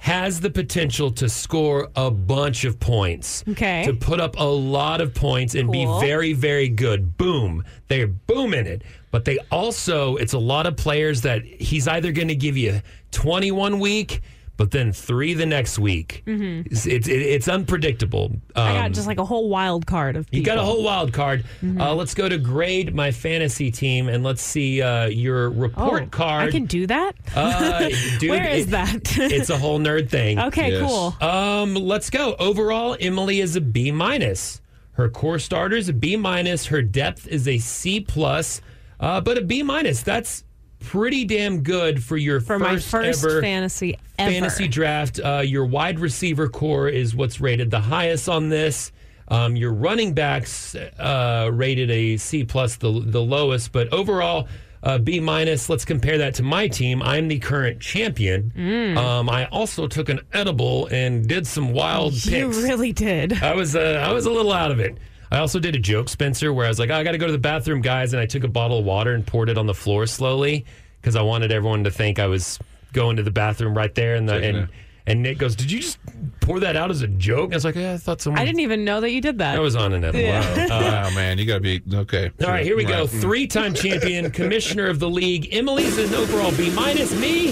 has 0.00 0.40
the 0.40 0.48
potential 0.50 1.10
to 1.10 1.28
score 1.28 1.88
a 1.94 2.10
bunch 2.10 2.64
of 2.64 2.80
points. 2.80 3.44
Okay. 3.48 3.84
To 3.84 3.92
put 3.92 4.18
up 4.18 4.34
a 4.38 4.44
lot 4.44 5.00
of 5.02 5.12
points 5.14 5.54
and 5.54 5.70
Cool. 5.72 6.00
be 6.00 6.06
very, 6.06 6.32
very 6.32 6.68
good. 6.70 7.18
Boom. 7.18 7.64
They're 7.88 8.06
booming 8.06 8.66
it. 8.66 8.82
but 9.10 9.24
they 9.24 9.38
also 9.50 10.16
it's 10.16 10.32
a 10.32 10.38
lot 10.38 10.66
of 10.66 10.76
players 10.76 11.20
that 11.22 11.44
he's 11.44 11.86
either 11.88 12.12
going 12.12 12.28
to 12.28 12.34
give 12.36 12.56
you 12.56 12.80
21 13.10 13.78
week, 13.80 14.20
but 14.60 14.72
then 14.72 14.92
three 14.92 15.32
the 15.32 15.46
next 15.46 15.78
week. 15.78 16.22
It's, 16.26 16.84
it's 16.84 17.08
it's 17.08 17.48
unpredictable. 17.48 18.28
Mm-hmm. 18.28 18.58
I 18.58 18.74
got 18.74 18.84
Um, 18.88 18.92
just 18.92 19.06
like 19.06 19.18
a 19.18 19.24
whole 19.24 19.48
wild 19.48 19.86
card 19.86 20.16
of 20.16 20.26
people. 20.26 20.38
you 20.38 20.44
got 20.44 20.58
a 20.58 20.62
whole 20.62 20.82
wild 20.84 21.14
card. 21.14 21.46
Mm-hmm. 21.62 21.80
Uh, 21.80 21.94
let's 21.94 22.12
go 22.12 22.28
to 22.28 22.36
grade 22.36 22.94
my 22.94 23.10
fantasy 23.10 23.70
team 23.70 24.10
and 24.10 24.22
let's 24.22 24.42
see 24.42 24.82
uh, 24.82 25.06
your 25.06 25.48
report 25.48 26.02
oh, 26.02 26.06
card. 26.08 26.48
I 26.48 26.50
can 26.50 26.66
do 26.66 26.86
that. 26.88 27.16
Uh, 27.34 27.88
dude, 28.18 28.28
Where 28.28 28.50
is 28.50 28.66
it- 28.66 28.70
that? 28.72 29.16
it's 29.18 29.48
a 29.48 29.56
whole 29.56 29.78
nerd 29.78 30.10
thing. 30.10 30.38
okay, 30.38 30.72
Yes. 30.72 30.86
cool. 30.86 31.16
Um, 31.26 31.74
let's 31.74 32.10
go. 32.10 32.36
Overall, 32.38 32.98
Emily 33.00 33.40
is 33.40 33.56
a 33.56 33.62
B 33.62 33.90
minus. 33.90 34.60
Her 34.92 35.08
core 35.08 35.38
starter 35.38 35.76
is 35.76 35.88
a 35.88 35.94
B 35.94 36.16
minus. 36.16 36.66
Her 36.66 36.82
depth 36.82 37.26
is 37.26 37.48
a 37.48 37.56
C 37.56 37.98
plus, 37.98 38.60
uh, 39.00 39.22
but 39.22 39.38
a 39.38 39.40
B 39.40 39.62
minus. 39.62 40.02
That's 40.02 40.44
pretty 40.80 41.24
damn 41.24 41.62
good 41.62 42.02
for 42.02 42.16
your 42.16 42.40
For 42.40 42.58
first, 42.58 42.92
my 42.92 43.00
first 43.02 43.24
ever 43.24 43.40
fantasy 43.40 43.96
ever. 44.18 44.30
fantasy 44.32 44.68
draft. 44.68 45.20
Uh, 45.22 45.42
your 45.44 45.64
wide 45.66 46.00
receiver 46.00 46.48
core 46.48 46.88
is 46.88 47.14
what's 47.14 47.40
rated 47.40 47.70
the 47.70 47.80
highest 47.80 48.28
on 48.28 48.48
this. 48.48 48.90
Um, 49.28 49.54
your 49.54 49.72
running 49.72 50.12
backs 50.14 50.74
uh, 50.74 51.48
rated 51.52 51.90
a 51.90 52.16
C 52.16 52.42
plus, 52.44 52.76
the 52.76 52.90
the 53.04 53.22
lowest, 53.22 53.72
but 53.72 53.92
overall. 53.92 54.48
Uh, 54.82 54.96
B 54.96 55.20
minus. 55.20 55.68
Let's 55.68 55.84
compare 55.84 56.16
that 56.16 56.36
to 56.36 56.42
my 56.42 56.66
team. 56.66 57.02
I'm 57.02 57.28
the 57.28 57.38
current 57.38 57.80
champion. 57.80 58.50
Mm. 58.56 58.96
Um, 58.96 59.28
I 59.28 59.44
also 59.48 59.86
took 59.86 60.08
an 60.08 60.20
edible 60.32 60.86
and 60.86 61.28
did 61.28 61.46
some 61.46 61.74
wild 61.74 62.14
You 62.24 62.46
picks. 62.46 62.62
really 62.62 62.90
did. 62.90 63.42
I 63.42 63.54
was 63.54 63.76
uh, 63.76 64.02
I 64.08 64.10
was 64.14 64.24
a 64.24 64.30
little 64.30 64.52
out 64.54 64.70
of 64.70 64.80
it. 64.80 64.96
I 65.30 65.38
also 65.38 65.58
did 65.60 65.76
a 65.76 65.78
joke, 65.78 66.08
Spencer, 66.08 66.52
where 66.52 66.66
I 66.66 66.68
was 66.68 66.78
like, 66.78 66.90
oh, 66.90 66.94
I 66.96 67.04
got 67.04 67.12
to 67.12 67.18
go 67.18 67.26
to 67.26 67.32
the 67.32 67.38
bathroom, 67.38 67.80
guys, 67.82 68.12
and 68.12 68.20
I 68.20 68.26
took 68.26 68.42
a 68.44 68.48
bottle 68.48 68.78
of 68.80 68.84
water 68.84 69.14
and 69.14 69.24
poured 69.26 69.48
it 69.48 69.56
on 69.58 69.66
the 69.66 69.74
floor 69.74 70.06
slowly 70.06 70.64
because 71.00 71.14
I 71.16 71.22
wanted 71.22 71.52
everyone 71.52 71.84
to 71.84 71.90
think 71.90 72.18
I 72.18 72.26
was 72.26 72.58
going 72.92 73.16
to 73.16 73.22
the 73.22 73.30
bathroom 73.30 73.76
right 73.76 73.94
there. 73.94 74.16
And 74.16 74.28
the, 74.28 74.34
and 74.34 74.56
a- 74.58 74.68
and 75.06 75.22
Nick 75.22 75.38
goes, 75.38 75.56
"Did 75.56 75.72
you 75.72 75.80
just 75.80 75.98
pour 76.40 76.60
that 76.60 76.76
out 76.76 76.90
as 76.90 77.00
a 77.02 77.08
joke?" 77.08 77.46
And 77.46 77.54
I 77.54 77.56
was 77.56 77.64
like, 77.64 77.74
"Yeah, 77.74 77.94
I 77.94 77.96
thought 77.96 78.20
someone." 78.20 78.40
I 78.40 78.44
didn't 78.44 78.60
even 78.60 78.84
know 78.84 79.00
that 79.00 79.10
you 79.10 79.20
did 79.20 79.38
that. 79.38 79.56
I 79.56 79.60
was 79.60 79.74
on 79.74 79.92
an 79.94 80.04
edible. 80.04 80.20
Yeah. 80.20 80.68
Uh, 80.70 80.80
wow, 81.08 81.10
man, 81.14 81.38
you 81.38 81.46
got 81.46 81.54
to 81.54 81.60
be 81.60 81.80
okay. 81.94 82.30
all 82.42 82.48
right, 82.48 82.64
here 82.64 82.76
we 82.76 82.84
go. 82.84 83.06
Three-time 83.06 83.72
champion, 83.74 84.30
commissioner 84.32 84.86
of 84.88 85.00
the 85.00 85.08
league. 85.08 85.48
Emily's 85.52 85.96
an 85.98 86.12
overall 86.14 86.52
B 86.56 86.70
minus. 86.74 87.12
Me, 87.18 87.48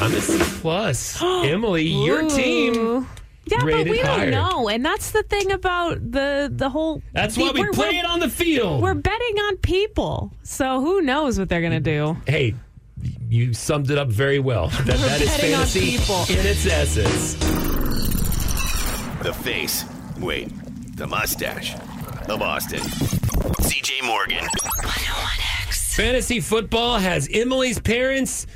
I'm 0.00 0.14
a 0.14 0.20
C 0.20 0.38
plus. 0.60 1.20
Emily, 1.22 1.82
your 1.84 2.28
team. 2.30 3.06
Ooh. 3.46 3.50
Yeah, 3.50 3.58
but 3.60 3.66
rated 3.66 3.90
we 3.90 4.00
don't 4.02 4.30
know, 4.30 4.68
and 4.68 4.84
that's 4.84 5.10
the 5.10 5.22
thing 5.22 5.52
about 5.52 5.98
the 6.12 6.50
the 6.52 6.68
whole. 6.70 7.02
That's 7.12 7.34
the- 7.34 7.42
why 7.42 7.50
we 7.52 7.60
we're- 7.60 7.72
play 7.72 7.88
we're- 7.88 7.98
it 7.98 8.04
on 8.06 8.20
the 8.20 8.28
field. 8.30 8.82
We're 8.82 8.94
betting 8.94 9.38
on 9.38 9.56
people, 9.58 10.32
so 10.42 10.80
who 10.80 11.02
knows 11.02 11.38
what 11.38 11.48
they're 11.48 11.62
gonna 11.62 11.78
do? 11.80 12.16
hey, 12.26 12.54
you 13.28 13.52
summed 13.52 13.90
it 13.90 13.98
up 13.98 14.08
very 14.08 14.38
well. 14.38 14.68
That, 14.84 14.96
that 14.98 15.20
is 15.20 15.28
betting 15.28 15.54
on 15.54 15.66
fantasy 15.66 15.98
people. 15.98 16.24
in 16.30 16.46
its 16.46 16.64
essence. 16.66 17.34
The 19.22 19.32
face. 19.32 19.84
Wait, 20.20 20.48
the 20.96 21.06
mustache 21.06 21.74
of 22.28 22.40
Austin. 22.40 22.80
CJ 22.80 24.04
Morgan. 24.06 24.46
Fantasy 25.96 26.40
football 26.40 26.98
has 26.98 27.28
Emily's 27.32 27.78
parents 27.78 28.46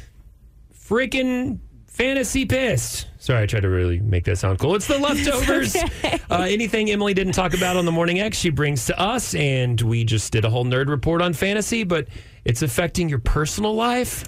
freaking 0.89 1.59
fantasy 1.99 2.47
pissed. 2.47 3.09
Sorry, 3.19 3.43
I 3.43 3.47
tried 3.47 3.63
to 3.63 3.69
really 3.69 3.99
make 3.99 4.25
that 4.27 4.39
sound 4.39 4.61
cool. 4.61 4.77
It's 4.77 4.87
the 4.87 4.99
leftovers. 4.99 5.77
uh, 6.31 6.47
anything 6.49 6.89
Emily 6.91 7.13
didn't 7.13 7.33
talk 7.33 7.55
about 7.55 7.77
on 7.77 7.85
the 7.85 7.93
Morning 7.93 8.21
X, 8.21 8.39
she 8.39 8.51
brings 8.51 8.87
to 8.87 8.99
us, 8.99 9.35
and 9.35 9.81
we 9.81 10.05
just 10.05 10.31
did 10.31 10.45
a 10.45 10.51
whole 10.51 10.65
nerd 10.65 10.89
report 10.89 11.21
on 11.21 11.33
fantasy, 11.33 11.83
but 11.83 12.07
it's 12.45 12.63
affecting 12.63 13.09
your 13.09 13.19
personal 13.19 13.75
life. 13.75 14.25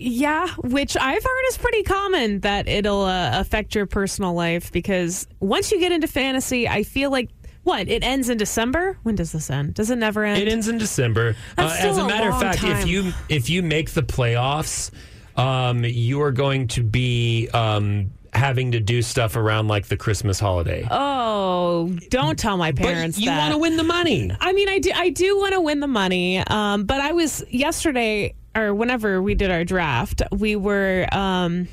Yeah, 0.00 0.48
which 0.58 0.96
I've 0.96 1.22
heard 1.22 1.42
is 1.48 1.58
pretty 1.58 1.84
common 1.84 2.40
that 2.40 2.66
it'll 2.66 3.02
uh, 3.02 3.38
affect 3.38 3.76
your 3.76 3.86
personal 3.86 4.34
life 4.34 4.72
because 4.72 5.28
once 5.38 5.70
you 5.70 5.78
get 5.78 5.92
into 5.92 6.08
fantasy, 6.08 6.68
I 6.68 6.82
feel 6.82 7.12
like 7.12 7.30
what 7.62 7.88
it 7.88 8.02
ends 8.02 8.28
in 8.28 8.36
December. 8.36 8.98
When 9.04 9.14
does 9.14 9.30
this 9.30 9.48
end? 9.48 9.74
Does 9.74 9.90
it 9.90 9.96
never 9.96 10.24
end? 10.24 10.42
It 10.42 10.48
ends 10.48 10.66
in 10.66 10.76
December. 10.76 11.36
Uh, 11.56 11.74
as 11.78 11.98
a 11.98 12.04
matter 12.04 12.30
of 12.30 12.40
fact, 12.40 12.64
if 12.64 12.88
you 12.88 13.12
if 13.28 13.48
you 13.48 13.62
make 13.62 13.90
the 13.90 14.02
playoffs, 14.02 14.90
um, 15.36 15.84
you 15.84 16.20
are 16.22 16.32
going 16.32 16.68
to 16.68 16.82
be 16.82 17.48
um, 17.54 18.10
having 18.32 18.72
to 18.72 18.80
do 18.80 19.02
stuff 19.02 19.36
around 19.36 19.68
like 19.68 19.86
the 19.86 19.96
Christmas 19.96 20.38
holiday. 20.40 20.86
Oh, 20.90 21.88
don't 22.10 22.38
tell 22.38 22.56
my 22.56 22.72
but 22.72 22.84
parents 22.84 23.18
you 23.18 23.30
want 23.30 23.52
to 23.52 23.58
win 23.58 23.76
the 23.76 23.82
money. 23.84 24.30
I 24.40 24.52
mean, 24.52 24.68
I 24.68 24.78
do. 24.78 24.90
I 24.94 25.10
do 25.10 25.38
want 25.38 25.54
to 25.54 25.60
win 25.60 25.80
the 25.80 25.86
money. 25.86 26.38
Um, 26.46 26.84
but 26.84 27.00
I 27.00 27.12
was 27.12 27.44
yesterday, 27.50 28.34
or 28.54 28.74
whenever 28.74 29.20
we 29.22 29.34
did 29.34 29.50
our 29.50 29.64
draft, 29.64 30.22
we 30.32 30.56
were. 30.56 31.06
Um, 31.12 31.68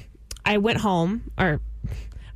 I 0.45 0.57
went 0.57 0.79
home, 0.79 1.29
or 1.37 1.59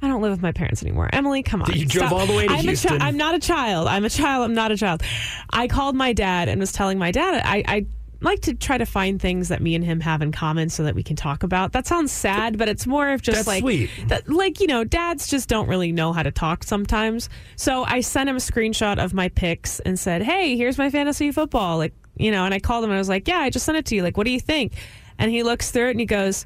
I 0.01 0.07
don't 0.07 0.21
live 0.21 0.31
with 0.31 0.41
my 0.41 0.51
parents 0.51 0.83
anymore. 0.83 1.09
Emily, 1.13 1.41
come 1.41 1.61
on. 1.63 1.71
You 1.73 1.85
drove 1.85 2.11
all 2.13 2.25
the 2.25 2.33
way 2.35 2.45
to 2.47 2.53
I'm 2.53 2.59
A 2.59 2.61
Houston. 2.63 2.99
chi- 2.99 3.07
I'm 3.07 3.17
not 3.17 3.33
a 3.35 3.39
child. 3.39 3.87
I'm 3.87 4.05
a 4.05 4.09
child. 4.09 4.43
I'm 4.43 4.53
not 4.53 4.71
a 4.71 4.77
child. 4.77 5.01
I 5.49 5.67
called 5.67 5.95
my 5.95 6.13
dad 6.13 6.49
and 6.49 6.59
was 6.59 6.71
telling 6.71 6.97
my 6.99 7.11
dad 7.11 7.41
I. 7.43 7.63
I 7.67 7.85
like 8.23 8.39
to 8.41 8.53
try 8.55 8.77
to 8.77 8.85
find 8.85 9.21
things 9.21 9.49
that 9.49 9.61
me 9.61 9.75
and 9.75 9.83
him 9.83 9.99
have 9.99 10.21
in 10.21 10.31
common 10.31 10.69
so 10.69 10.83
that 10.83 10.95
we 10.95 11.03
can 11.03 11.15
talk 11.15 11.43
about. 11.43 11.73
That 11.73 11.85
sounds 11.85 12.11
sad, 12.11 12.57
but 12.57 12.67
it's 12.69 12.87
more 12.87 13.09
of 13.09 13.21
just 13.21 13.35
That's 13.37 13.47
like 13.47 13.61
sweet. 13.61 13.89
that, 14.07 14.27
like 14.29 14.59
you 14.59 14.67
know, 14.67 14.83
dads 14.83 15.27
just 15.27 15.47
don't 15.49 15.67
really 15.67 15.91
know 15.91 16.13
how 16.13 16.23
to 16.23 16.31
talk 16.31 16.63
sometimes. 16.63 17.29
So 17.55 17.83
I 17.83 18.01
sent 18.01 18.29
him 18.29 18.35
a 18.35 18.39
screenshot 18.39 18.97
of 19.03 19.13
my 19.13 19.29
picks 19.29 19.79
and 19.81 19.99
said, 19.99 20.23
"Hey, 20.23 20.57
here's 20.57 20.77
my 20.77 20.89
fantasy 20.89 21.31
football." 21.31 21.77
Like 21.77 21.93
you 22.17 22.31
know, 22.31 22.45
and 22.45 22.53
I 22.53 22.59
called 22.59 22.83
him 22.83 22.89
and 22.91 22.97
I 22.97 22.99
was 22.99 23.09
like, 23.09 23.27
"Yeah, 23.27 23.39
I 23.39 23.49
just 23.49 23.65
sent 23.65 23.77
it 23.77 23.85
to 23.87 23.95
you. 23.95 24.03
Like, 24.03 24.17
what 24.17 24.25
do 24.25 24.31
you 24.31 24.39
think?" 24.39 24.73
And 25.19 25.29
he 25.31 25.43
looks 25.43 25.69
through 25.71 25.87
it 25.89 25.91
and 25.91 25.99
he 25.99 26.05
goes, 26.05 26.45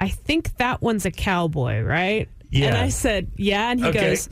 "I 0.00 0.08
think 0.08 0.56
that 0.58 0.82
one's 0.82 1.06
a 1.06 1.10
cowboy, 1.10 1.80
right?" 1.82 2.28
Yeah. 2.50 2.68
And 2.68 2.76
I 2.76 2.88
said, 2.88 3.30
"Yeah," 3.36 3.70
and 3.70 3.78
he 3.80 3.86
Okay. 3.86 4.00
goes. 4.10 4.28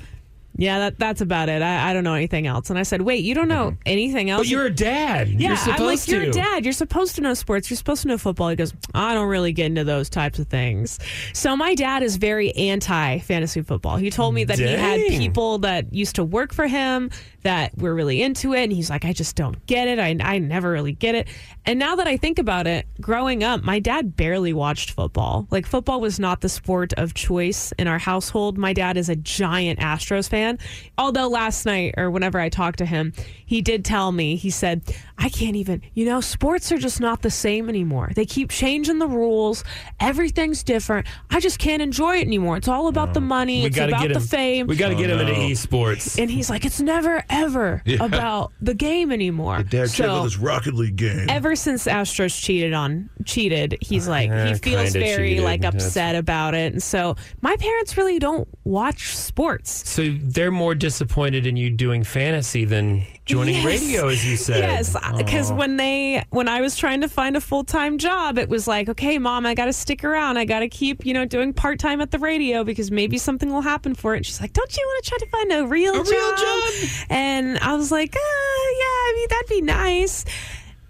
Yeah, 0.61 0.81
that, 0.81 0.99
that's 0.99 1.21
about 1.21 1.49
it. 1.49 1.63
I, 1.63 1.91
I 1.91 1.93
don't 1.93 2.03
know 2.03 2.15
anything 2.15 2.49
else. 2.49 2.69
And 2.69 2.79
I 2.81 2.83
said, 2.83 3.03
wait, 3.03 3.23
you 3.23 3.33
don't 3.33 3.47
know 3.47 3.71
mm-hmm. 3.71 3.83
anything 3.87 4.29
else? 4.29 4.41
But 4.41 4.49
you're 4.49 4.67
a 4.67 4.75
dad. 4.75 5.29
Yeah, 5.29 5.51
you're 5.51 5.57
supposed 5.57 5.81
I'm 5.81 5.87
like, 5.87 6.01
to. 6.01 6.11
you're 6.11 6.23
a 6.23 6.31
dad. 6.33 6.65
You're 6.65 6.73
supposed 6.73 7.15
to 7.15 7.21
know 7.21 7.35
sports. 7.35 7.71
You're 7.71 7.77
supposed 7.77 8.03
to 8.03 8.09
know 8.09 8.19
football. 8.19 8.49
He 8.49 8.57
goes, 8.57 8.75
I 8.93 9.15
don't 9.15 9.29
really 9.29 9.53
get 9.53 9.67
into 9.67 9.85
those 9.85 10.11
types 10.11 10.41
of 10.41 10.49
things. 10.49 10.99
So 11.33 11.57
my 11.57 11.77
dad 11.77 12.03
is 12.03 12.17
very 12.17 12.53
anti 12.57 13.19
fantasy 13.21 13.63
football. 13.63 13.99
He 13.99 14.11
told 14.11 14.35
me 14.35 14.43
that 14.45 14.59
he 14.59 14.67
had 14.67 15.01
people 15.07 15.59
that 15.59 15.95
used 15.95 16.17
to 16.17 16.25
work 16.25 16.53
for 16.53 16.67
him 16.67 17.11
that 17.43 17.77
were 17.79 17.95
really 17.95 18.23
into 18.23 18.53
it. 18.53 18.65
And 18.65 18.73
he's 18.73 18.91
like, 18.91 19.05
I 19.05 19.13
just 19.13 19.37
don't 19.37 19.65
get 19.67 19.87
it. 19.87 19.99
I, 19.99 20.17
I 20.21 20.39
never 20.39 20.71
really 20.71 20.93
get 20.93 21.15
it. 21.15 21.29
And 21.67 21.79
now 21.79 21.97
that 21.97 22.09
I 22.09 22.17
think 22.17 22.39
about 22.39 22.67
it, 22.67 22.87
growing 23.01 23.45
up, 23.45 23.63
my 23.63 23.79
dad 23.79 24.17
barely 24.17 24.53
watched 24.53 24.93
football. 24.93 25.47
Like, 25.51 25.67
football 25.67 26.01
was 26.01 26.19
not 26.19 26.41
the 26.41 26.49
sport 26.49 26.95
of 26.95 27.15
choice 27.15 27.73
in 27.79 27.87
our 27.87 27.99
household. 27.99 28.57
My 28.57 28.73
dad 28.73 28.97
is 28.97 29.09
a 29.09 29.17
giant 29.17 29.79
Astros 29.79 30.29
fan. 30.29 30.48
Although 30.97 31.29
last 31.29 31.67
night 31.67 31.95
or 31.99 32.11
whenever 32.11 32.39
I 32.41 32.49
talked 32.49 32.79
to 32.79 32.87
him, 32.87 33.13
he 33.45 33.61
did 33.61 33.85
tell 33.85 34.11
me, 34.13 34.37
he 34.37 34.49
said, 34.51 34.83
I 35.19 35.29
can't 35.29 35.57
even, 35.57 35.83
you 35.95 36.07
know, 36.07 36.21
sports 36.21 36.71
are 36.73 36.79
just 36.79 37.01
not 37.01 37.23
the 37.23 37.31
same 37.31 37.69
anymore. 37.69 38.11
They 38.15 38.25
keep 38.25 38.51
changing 38.51 38.99
the 38.99 39.09
rules. 39.09 39.65
Everything's 40.01 40.63
different. 40.63 41.07
I 41.31 41.41
just 41.41 41.59
can't 41.59 41.83
enjoy 41.83 42.19
it 42.19 42.27
anymore. 42.27 42.57
It's 42.57 42.69
all 42.69 42.87
about 42.89 43.15
the 43.15 43.21
oh. 43.21 43.25
money, 43.25 43.61
We 43.63 43.67
it's 43.67 43.77
gotta 43.77 43.93
about 43.93 44.03
get 44.09 44.15
the 44.15 44.21
fame. 44.21 44.67
We 44.67 44.77
got 44.77 44.89
to 44.89 44.95
get 44.95 45.11
him 45.11 45.19
into 45.19 45.33
esports. 45.35 46.19
and 46.21 46.31
he's 46.31 46.49
like, 46.49 46.65
it's 46.65 46.81
never, 46.81 47.25
ever 47.29 47.83
Yeah. 47.87 48.05
about 48.05 48.53
the 48.61 48.75
game 48.75 49.11
anymore. 49.13 49.63
Dad, 49.65 49.91
check 49.91 50.07
out 50.07 50.19
So- 50.19 50.25
this 50.25 50.37
Rocket 50.39 50.75
League 50.75 50.97
game. 50.97 51.27
ever 51.29 51.57
since 51.57 51.87
Astros 51.87 52.41
cheated 52.41 52.73
on 52.73 53.11
cheated, 53.25 53.77
he's 53.81 54.07
uh, 54.07 54.13
like 54.13 54.29
Yeah, 54.31 54.49
he 54.49 54.55
feels 54.55 54.93
very 54.93 55.31
cheated. 55.31 55.45
like 55.45 55.61
That's- 55.63 55.85
upset 55.85 56.15
about 56.15 56.55
it. 56.55 56.73
And 56.73 56.83
so 56.83 57.17
my 57.41 57.57
parents 57.57 57.97
really 57.97 58.19
don't 58.19 58.47
watch 58.65 59.17
sports. 59.17 59.89
So 59.89 60.09
they're 60.39 60.53
more 60.53 60.73
disappointed 60.75 61.47
in 61.49 61.57
you 61.57 61.69
doing 61.69 62.05
fantasy 62.05 62.65
than 62.65 63.05
joining 63.27 63.57
Yes. 63.57 63.65
radio, 63.65 64.07
as 64.07 64.25
you 64.25 64.37
said. 64.37 64.61
Yes, 64.61 64.97
because 65.17 65.51
when 65.53 65.77
they 65.79 66.23
when 66.31 66.47
I 66.49 66.61
was 66.61 66.77
trying 66.77 67.01
to 67.01 67.09
find 67.09 67.37
a 67.37 67.41
full 67.41 67.65
time 67.65 67.99
job, 67.99 68.39
it 68.39 68.49
was 68.49 68.69
like, 68.69 68.89
okay, 68.89 69.19
mom, 69.19 69.47
I 69.47 69.55
got 69.55 69.65
to 69.65 69.73
stick 69.73 70.05
around. 70.05 70.37
I 70.39 70.45
got 70.45 70.61
to 70.61 70.69
keep 70.69 71.05
you 71.05 71.13
know 71.13 71.25
doing 71.25 71.53
part 71.53 71.81
time 71.81 72.01
at 72.01 72.13
the 72.13 72.21
radio 72.21 72.63
because 72.63 72.93
maybe 72.93 73.19
something 73.19 73.53
will 73.53 73.63
happen 73.63 73.97
for 73.97 74.15
it. 74.15 74.19
And 74.19 74.27
she's 74.27 74.41
like, 74.41 74.53
don't 74.53 74.77
you 74.77 74.85
want 74.87 75.05
to 75.05 75.11
try 75.11 75.19
to 75.19 75.27
find 75.27 75.53
a 75.53 75.67
real 75.67 75.95
A 75.95 76.05
job? 76.05 76.07
real 76.07 76.37
job? 76.37 76.91
And 77.11 77.59
I 77.59 77.75
was 77.75 77.91
like, 77.91 78.15
uh, 78.15 78.19
yeah, 78.19 78.85
I 78.85 79.13
mean 79.17 79.27
that'd 79.31 79.49
be 79.49 79.61
nice. 79.63 80.25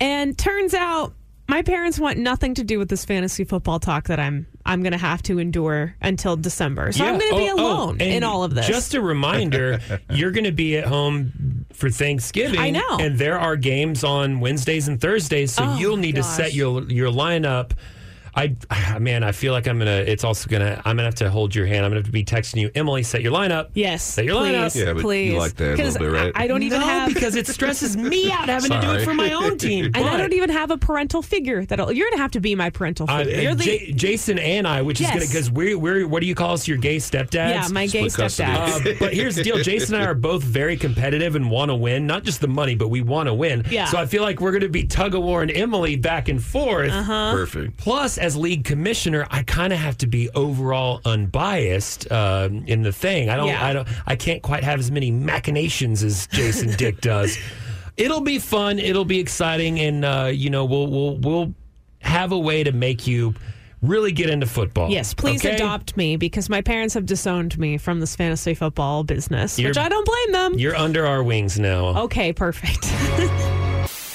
And 0.00 0.36
turns 0.36 0.74
out 0.74 1.14
my 1.48 1.62
parents 1.62 1.98
want 1.98 2.18
nothing 2.18 2.52
to 2.56 2.64
do 2.64 2.78
with 2.78 2.90
this 2.90 3.06
fantasy 3.06 3.44
football 3.44 3.80
talk 3.80 4.08
that 4.08 4.20
I'm 4.20 4.46
I'm 4.68 4.82
going 4.82 4.92
to 4.92 4.98
have 4.98 5.22
to 5.24 5.38
endure 5.38 5.96
until 6.00 6.36
December. 6.36 6.92
So 6.92 7.04
I'm 7.04 7.18
going 7.18 7.30
to 7.32 7.36
be 7.36 7.48
Oh, 7.50 7.54
oh, 7.58 7.62
alone 7.64 7.90
and 8.00 8.12
in 8.12 8.22
all 8.22 8.44
of 8.44 8.54
this. 8.54 8.66
Just 8.66 8.94
a 8.94 9.00
reminder, 9.00 9.80
you're 10.10 10.30
going 10.30 10.44
to 10.44 10.52
be 10.52 10.76
at 10.76 10.84
home 10.86 11.64
for 11.72 11.90
Thanksgiving. 11.90 12.60
I 12.60 12.70
know. 12.70 12.98
And 13.00 13.18
there 13.18 13.38
are 13.38 13.56
games 13.56 14.04
on 14.04 14.40
Wednesdays 14.40 14.86
and 14.86 15.00
Thursdays, 15.00 15.52
so 15.52 15.64
Oh, 15.64 15.76
you'll 15.78 15.96
need 15.96 16.14
to 16.16 16.22
set 16.22 16.54
your 16.54 16.82
your 16.84 17.10
lineup. 17.10 17.72
I 18.38 18.98
man, 18.98 19.24
I 19.24 19.32
feel 19.32 19.52
like 19.52 19.66
I'm 19.66 19.78
gonna. 19.78 19.90
It's 20.06 20.22
also 20.24 20.48
gonna. 20.48 20.80
I'm 20.84 20.96
gonna 20.96 21.04
have 21.04 21.14
to 21.16 21.30
hold 21.30 21.54
your 21.54 21.66
hand. 21.66 21.84
I'm 21.84 21.90
gonna 21.90 22.00
have 22.00 22.06
to 22.06 22.12
be 22.12 22.24
texting 22.24 22.60
you, 22.60 22.70
Emily. 22.74 23.02
Set 23.02 23.22
your 23.22 23.32
lineup. 23.32 23.70
Yes, 23.74 24.02
set 24.04 24.24
your 24.24 24.36
please, 24.40 24.52
lineup. 24.54 24.74
Yeah, 24.86 24.92
but 24.92 25.08
you 25.08 25.38
like 25.38 25.54
that 25.56 25.64
a 25.64 25.70
little 25.70 25.84
'Cause 25.86 25.98
bit, 25.98 26.06
right? 26.12 26.32
I, 26.34 26.44
I 26.44 26.46
don't 26.46 26.62
even 26.62 26.80
no, 26.80 26.86
have 26.86 27.12
because 27.12 27.34
it 27.34 27.46
stresses 27.48 27.96
me 27.96 28.30
out 28.32 28.48
having 28.48 28.70
to 28.70 28.80
do 28.80 28.92
it 28.92 29.04
for 29.04 29.14
my 29.14 29.32
own 29.32 29.58
team. 29.58 29.86
and 29.86 29.96
I 29.96 30.16
don't 30.16 30.32
even 30.32 30.50
have 30.50 30.70
a 30.70 30.78
parental 30.78 31.20
figure. 31.22 31.64
That'll 31.64 31.90
you're 31.92 32.08
gonna 32.10 32.22
have 32.22 32.30
to 32.32 32.40
be 32.40 32.54
my 32.54 32.70
parental 32.70 33.06
Uh, 33.10 33.24
figure. 33.24 33.40
you're 33.42 33.54
the 33.54 33.64
J- 33.64 33.92
Jason 33.92 34.38
and 34.38 34.66
I, 34.68 34.82
which 34.82 35.00
is 35.00 35.06
Yes. 35.08 35.14
gonna 35.14 35.26
because 35.26 35.50
we're 35.50 35.78
we're 35.78 36.06
what 36.06 36.20
do 36.20 36.26
you 36.26 36.34
call 36.34 36.52
us? 36.54 36.68
Your 36.68 36.78
gay 36.78 36.96
stepdads. 36.98 37.50
yeah, 37.50 37.68
my 37.72 37.86
gay 37.86 38.08
Split 38.08 38.28
stepdad. 38.28 38.86
Uh, 38.86 38.94
but 39.00 39.12
here's 39.14 39.34
the 39.36 39.42
deal: 39.42 39.58
Jason 39.58 39.94
and 39.96 40.04
I 40.04 40.06
are 40.06 40.14
both 40.30 40.42
very 40.42 40.76
competitive 40.76 41.34
and 41.34 41.50
want 41.50 41.70
to 41.70 41.74
win. 41.74 42.06
Not 42.06 42.24
just 42.24 42.40
the 42.40 42.48
money, 42.48 42.74
but 42.74 42.88
we 42.88 43.00
want 43.02 43.26
to 43.28 43.34
win. 43.34 43.64
Yeah. 43.70 43.86
So 43.86 43.98
I 43.98 44.06
feel 44.06 44.22
like 44.22 44.40
we're 44.40 44.52
going 44.52 44.62
to 44.62 44.68
be 44.68 44.84
tug 44.84 45.14
of 45.14 45.22
war 45.22 45.42
and 45.42 45.50
Emily 45.50 45.96
back 45.96 46.28
and 46.28 46.42
forth. 46.42 46.90
Uh-huh. 46.92 47.32
Perfect. 47.32 47.76
Plus, 47.78 48.18
as 48.28 48.36
league 48.36 48.64
commissioner, 48.64 49.26
I 49.30 49.42
kind 49.42 49.72
of 49.72 49.78
have 49.78 49.96
to 49.98 50.06
be 50.06 50.28
overall 50.30 51.00
unbiased 51.06 52.10
um, 52.12 52.64
in 52.66 52.82
the 52.82 52.92
thing. 52.92 53.30
I 53.30 53.36
don't. 53.36 53.48
Yeah. 53.48 53.66
I 53.66 53.72
don't. 53.72 53.88
I 54.06 54.16
can't 54.16 54.42
quite 54.42 54.62
have 54.64 54.78
as 54.78 54.90
many 54.90 55.10
machinations 55.10 56.02
as 56.02 56.26
Jason 56.28 56.76
Dick 56.76 57.00
does. 57.00 57.38
It'll 57.96 58.20
be 58.20 58.38
fun. 58.38 58.78
It'll 58.78 59.06
be 59.06 59.18
exciting, 59.18 59.80
and 59.80 60.04
uh, 60.04 60.30
you 60.32 60.50
know, 60.50 60.66
we'll 60.66 60.86
we'll 60.86 61.16
we'll 61.16 61.54
have 62.00 62.32
a 62.32 62.38
way 62.38 62.62
to 62.62 62.70
make 62.70 63.06
you 63.06 63.34
really 63.80 64.12
get 64.12 64.28
into 64.28 64.46
football. 64.46 64.90
Yes, 64.90 65.14
please 65.14 65.44
okay? 65.44 65.54
adopt 65.54 65.96
me 65.96 66.16
because 66.16 66.50
my 66.50 66.60
parents 66.60 66.94
have 66.94 67.06
disowned 67.06 67.58
me 67.58 67.78
from 67.78 67.98
this 67.98 68.14
fantasy 68.14 68.54
football 68.54 69.04
business, 69.04 69.56
which 69.56 69.64
You're- 69.64 69.78
I 69.78 69.88
don't 69.88 70.04
blame 70.06 70.32
them. 70.32 70.58
You're 70.58 70.76
under 70.76 71.06
our 71.06 71.22
wings 71.22 71.58
now. 71.58 72.02
Okay, 72.02 72.32
perfect. 72.32 72.84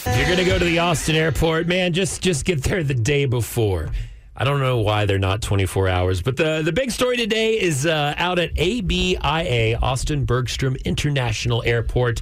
If 0.06 0.18
you're 0.18 0.28
gonna 0.28 0.44
go 0.44 0.60
to 0.60 0.66
the 0.66 0.80
Austin 0.80 1.16
airport, 1.16 1.66
man, 1.68 1.94
just 1.94 2.22
just 2.22 2.44
get 2.44 2.62
there 2.64 2.84
the 2.84 2.94
day 2.94 3.26
before. 3.26 3.90
I 4.36 4.44
don't 4.44 4.60
know 4.60 4.80
why 4.80 5.06
they're 5.06 5.18
not 5.18 5.42
24 5.42 5.88
hours, 5.88 6.22
but 6.22 6.36
the 6.36 6.62
the 6.62 6.74
big 6.74 6.92
story 6.92 7.16
today 7.16 7.60
is 7.60 7.86
uh, 7.86 8.14
out 8.18 8.38
at 8.38 8.52
ABIA 8.58 9.78
Austin 9.82 10.26
Bergstrom 10.26 10.76
International 10.84 11.64
Airport. 11.66 12.22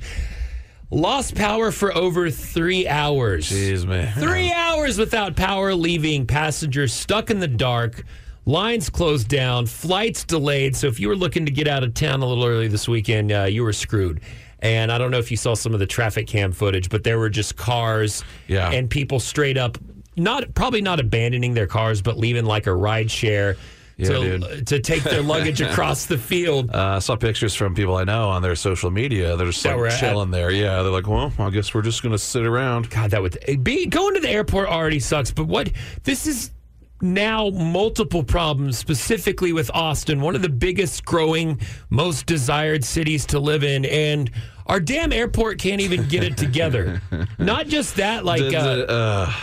Lost 0.91 1.33
power 1.35 1.71
for 1.71 1.95
over 1.95 2.29
three 2.29 2.87
hours. 2.87 3.49
Jeez, 3.49 3.85
man. 3.85 4.13
Three 4.13 4.51
hours 4.51 4.99
without 4.99 5.35
power, 5.35 5.73
leaving 5.73 6.27
passengers 6.27 6.93
stuck 6.93 7.31
in 7.31 7.39
the 7.39 7.47
dark. 7.47 8.03
Lines 8.45 8.89
closed 8.89 9.27
down, 9.27 9.65
flights 9.65 10.23
delayed. 10.23 10.75
So 10.75 10.87
if 10.87 10.99
you 10.99 11.07
were 11.07 11.15
looking 11.15 11.45
to 11.45 11.51
get 11.51 11.67
out 11.67 11.83
of 11.83 11.93
town 11.93 12.21
a 12.21 12.25
little 12.27 12.45
early 12.45 12.67
this 12.67 12.87
weekend, 12.87 13.31
uh, 13.31 13.43
you 13.43 13.63
were 13.63 13.73
screwed. 13.73 14.19
And 14.61 14.91
I 14.91 14.97
don't 14.97 15.11
know 15.11 15.17
if 15.19 15.31
you 15.31 15.37
saw 15.37 15.53
some 15.55 15.73
of 15.73 15.79
the 15.79 15.87
traffic 15.87 16.27
cam 16.27 16.51
footage, 16.51 16.89
but 16.89 17.03
there 17.03 17.17
were 17.17 17.29
just 17.29 17.55
cars 17.55 18.23
Yeah. 18.47 18.69
and 18.71 18.89
people 18.89 19.19
straight 19.19 19.57
up, 19.57 19.77
not 20.15 20.53
probably 20.53 20.81
not 20.81 20.99
abandoning 20.99 21.53
their 21.53 21.67
cars, 21.67 22.01
but 22.01 22.17
leaving 22.17 22.45
like 22.45 22.67
a 22.67 22.73
ride 22.73 23.09
share 23.09 23.55
Yeah, 23.97 24.07
to 24.09 24.37
dude. 24.39 24.67
to 24.67 24.79
take 24.79 25.03
their 25.03 25.21
luggage 25.23 25.61
across 25.69 26.05
the 26.05 26.17
field. 26.17 26.69
Uh, 26.73 26.95
I 26.97 26.99
saw 26.99 27.15
pictures 27.15 27.55
from 27.55 27.73
people 27.75 27.95
I 27.95 28.03
know 28.03 28.29
on 28.29 28.41
their 28.41 28.55
social 28.55 28.91
media. 28.91 29.35
They're 29.35 29.47
just 29.47 29.63
That 29.63 29.77
like 29.79 29.91
at- 29.93 29.99
chilling 29.99 30.31
there. 30.31 30.51
Yeah, 30.51 30.81
they're 30.83 30.91
like, 30.91 31.07
well, 31.07 31.31
I 31.39 31.49
guess 31.49 31.73
we're 31.73 31.81
just 31.81 32.03
going 32.03 32.11
to 32.13 32.19
sit 32.19 32.43
around. 32.45 32.89
God, 32.89 33.11
that 33.11 33.21
would 33.21 33.37
be 33.63 33.85
going 33.87 34.13
to 34.15 34.19
the 34.19 34.29
airport 34.29 34.69
already 34.69 34.99
sucks. 34.99 35.31
But 35.31 35.47
what 35.47 35.71
this 36.03 36.27
is 36.27 36.51
now 37.01 37.49
multiple 37.49 38.23
problems, 38.23 38.77
specifically 38.77 39.53
with 39.53 39.69
Austin, 39.73 40.21
one 40.21 40.35
of 40.35 40.41
the 40.41 40.49
biggest 40.49 41.05
growing, 41.05 41.59
most 41.89 42.25
desired 42.25 42.83
cities 42.83 43.25
to 43.27 43.39
live 43.39 43.63
in, 43.63 43.85
and 43.85 44.29
our 44.67 44.79
damn 44.79 45.11
airport 45.11 45.59
can't 45.59 45.81
even 45.81 46.07
get 46.07 46.23
it 46.23 46.37
together. 46.37 47.01
Not 47.39 47.67
just 47.67 47.95
that, 47.97 48.23
like 48.25 48.41
uh, 48.53 48.75
the- 48.75 48.89
uh, 48.89 49.33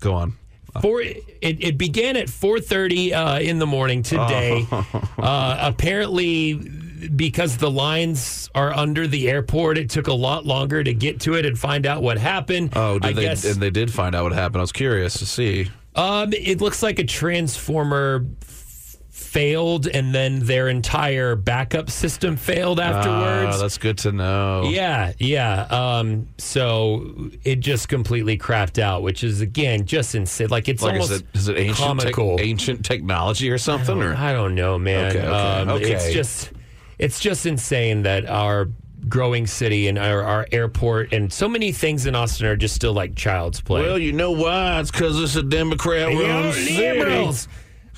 go 0.00 0.14
on. 0.14 0.32
four. 0.80 1.02
It, 1.02 1.16
it 1.40 1.78
began 1.78 2.16
at 2.16 2.28
four 2.30 2.58
thirty 2.60 3.12
uh, 3.12 3.38
in 3.38 3.58
the 3.58 3.66
morning 3.66 4.02
today. 4.02 4.66
uh, 5.18 5.56
apparently, 5.60 6.54
because 6.54 7.56
the 7.58 7.70
lines 7.70 8.48
are 8.54 8.72
under 8.72 9.06
the 9.06 9.28
airport, 9.28 9.76
it 9.78 9.90
took 9.90 10.06
a 10.06 10.12
lot 10.12 10.46
longer 10.46 10.82
to 10.82 10.94
get 10.94 11.20
to 11.20 11.34
it 11.34 11.44
and 11.44 11.58
find 11.58 11.84
out 11.86 12.02
what 12.02 12.16
happened. 12.16 12.72
Oh, 12.74 12.98
did 12.98 13.10
I 13.10 13.12
they? 13.12 13.22
guess 13.22 13.44
And 13.44 13.60
they 13.60 13.70
did 13.70 13.92
find 13.92 14.14
out 14.14 14.22
what 14.24 14.32
happened. 14.32 14.58
I 14.58 14.62
was 14.62 14.72
curious 14.72 15.18
to 15.18 15.26
see. 15.26 15.68
Um, 15.94 16.32
it 16.32 16.60
looks 16.60 16.82
like 16.82 16.98
a 16.98 17.04
transformer 17.04 18.24
f- 18.42 18.96
failed, 19.10 19.86
and 19.86 20.14
then 20.14 20.40
their 20.40 20.68
entire 20.68 21.36
backup 21.36 21.90
system 21.90 22.36
failed 22.36 22.78
afterwards. 22.80 23.56
Oh, 23.56 23.60
that's 23.60 23.78
good 23.78 23.98
to 23.98 24.12
know. 24.12 24.64
Yeah, 24.70 25.12
yeah. 25.18 25.62
Um, 25.70 26.28
so 26.38 27.30
it 27.44 27.60
just 27.60 27.88
completely 27.88 28.36
crapped 28.38 28.78
out, 28.78 29.02
which 29.02 29.24
is 29.24 29.40
again 29.40 29.86
just 29.86 30.14
insane. 30.14 30.48
Like 30.48 30.68
it's 30.68 30.82
Like, 30.82 31.00
is 31.00 31.10
it, 31.10 31.24
is 31.34 31.48
it 31.48 31.56
ancient, 31.58 31.78
comical. 31.78 32.36
ancient 32.40 32.84
technology 32.84 33.50
or 33.50 33.58
something? 33.58 34.02
Or 34.02 34.14
I 34.14 34.32
don't 34.32 34.54
know, 34.54 34.78
man. 34.78 35.16
Okay, 35.16 35.26
okay, 35.26 35.62
um, 35.62 35.68
It's 35.82 36.12
just 36.12 36.52
it's 36.98 37.18
just 37.20 37.46
insane 37.46 38.02
that 38.02 38.26
our 38.28 38.68
growing 39.08 39.46
city 39.46 39.88
and 39.88 39.98
our, 39.98 40.22
our 40.22 40.46
airport 40.52 41.12
and 41.12 41.32
so 41.32 41.48
many 41.48 41.72
things 41.72 42.06
in 42.06 42.14
Austin 42.14 42.46
are 42.46 42.56
just 42.56 42.74
still 42.74 42.92
like 42.92 43.14
child's 43.14 43.60
play. 43.60 43.82
well, 43.82 43.98
you 43.98 44.12
know 44.12 44.30
why? 44.30 44.80
It's 44.80 44.90
because 44.90 45.20
it's 45.20 45.36
a 45.36 45.42
Democrat 45.42 46.08
run 46.08 46.52
city. 46.52 46.76
liberals. 46.76 47.48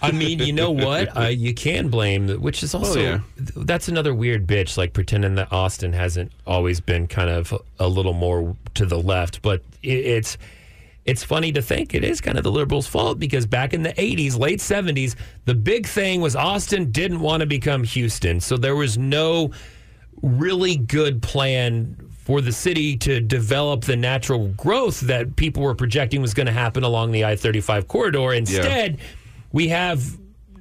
I 0.02 0.10
mean, 0.12 0.40
you 0.40 0.52
know 0.52 0.70
what? 0.70 1.04
Uh, 1.16 1.28
you 1.28 1.54
can 1.54 1.88
blame, 1.88 2.28
which 2.40 2.62
is 2.62 2.74
also 2.74 3.00
yeah. 3.00 3.20
that's 3.36 3.88
another 3.88 4.12
weird 4.12 4.46
bitch, 4.46 4.76
like 4.76 4.92
pretending 4.92 5.36
that 5.36 5.52
Austin 5.52 5.92
hasn't 5.92 6.32
always 6.46 6.80
been 6.80 7.06
kind 7.06 7.30
of 7.30 7.54
a 7.78 7.86
little 7.86 8.12
more 8.12 8.56
to 8.74 8.84
the 8.84 8.98
left. 8.98 9.40
But 9.42 9.62
it, 9.82 9.92
it's 9.92 10.36
it's 11.04 11.22
funny 11.22 11.52
to 11.52 11.62
think 11.62 11.94
it 11.94 12.02
is 12.02 12.20
kind 12.20 12.36
of 12.36 12.42
the 12.42 12.50
liberals' 12.50 12.88
fault 12.88 13.20
because 13.20 13.46
back 13.46 13.74
in 13.74 13.82
the 13.82 13.92
'80s, 13.92 14.36
late 14.36 14.58
'70s, 14.58 15.14
the 15.44 15.54
big 15.54 15.86
thing 15.86 16.20
was 16.20 16.34
Austin 16.34 16.90
didn't 16.90 17.20
want 17.20 17.40
to 17.40 17.46
become 17.46 17.84
Houston, 17.84 18.40
so 18.40 18.56
there 18.56 18.74
was 18.74 18.98
no 18.98 19.52
really 20.22 20.76
good 20.76 21.22
plan 21.22 21.96
for 22.24 22.40
the 22.40 22.52
city 22.52 22.96
to 22.96 23.20
develop 23.20 23.84
the 23.84 23.96
natural 23.96 24.48
growth 24.48 25.00
that 25.00 25.36
people 25.36 25.62
were 25.62 25.74
projecting 25.74 26.22
was 26.22 26.32
going 26.32 26.46
to 26.46 26.52
happen 26.52 26.82
along 26.82 27.12
the 27.12 27.24
I 27.24 27.36
35 27.36 27.86
corridor. 27.86 28.32
Instead, 28.32 28.98
we 29.52 29.68
have 29.68 30.02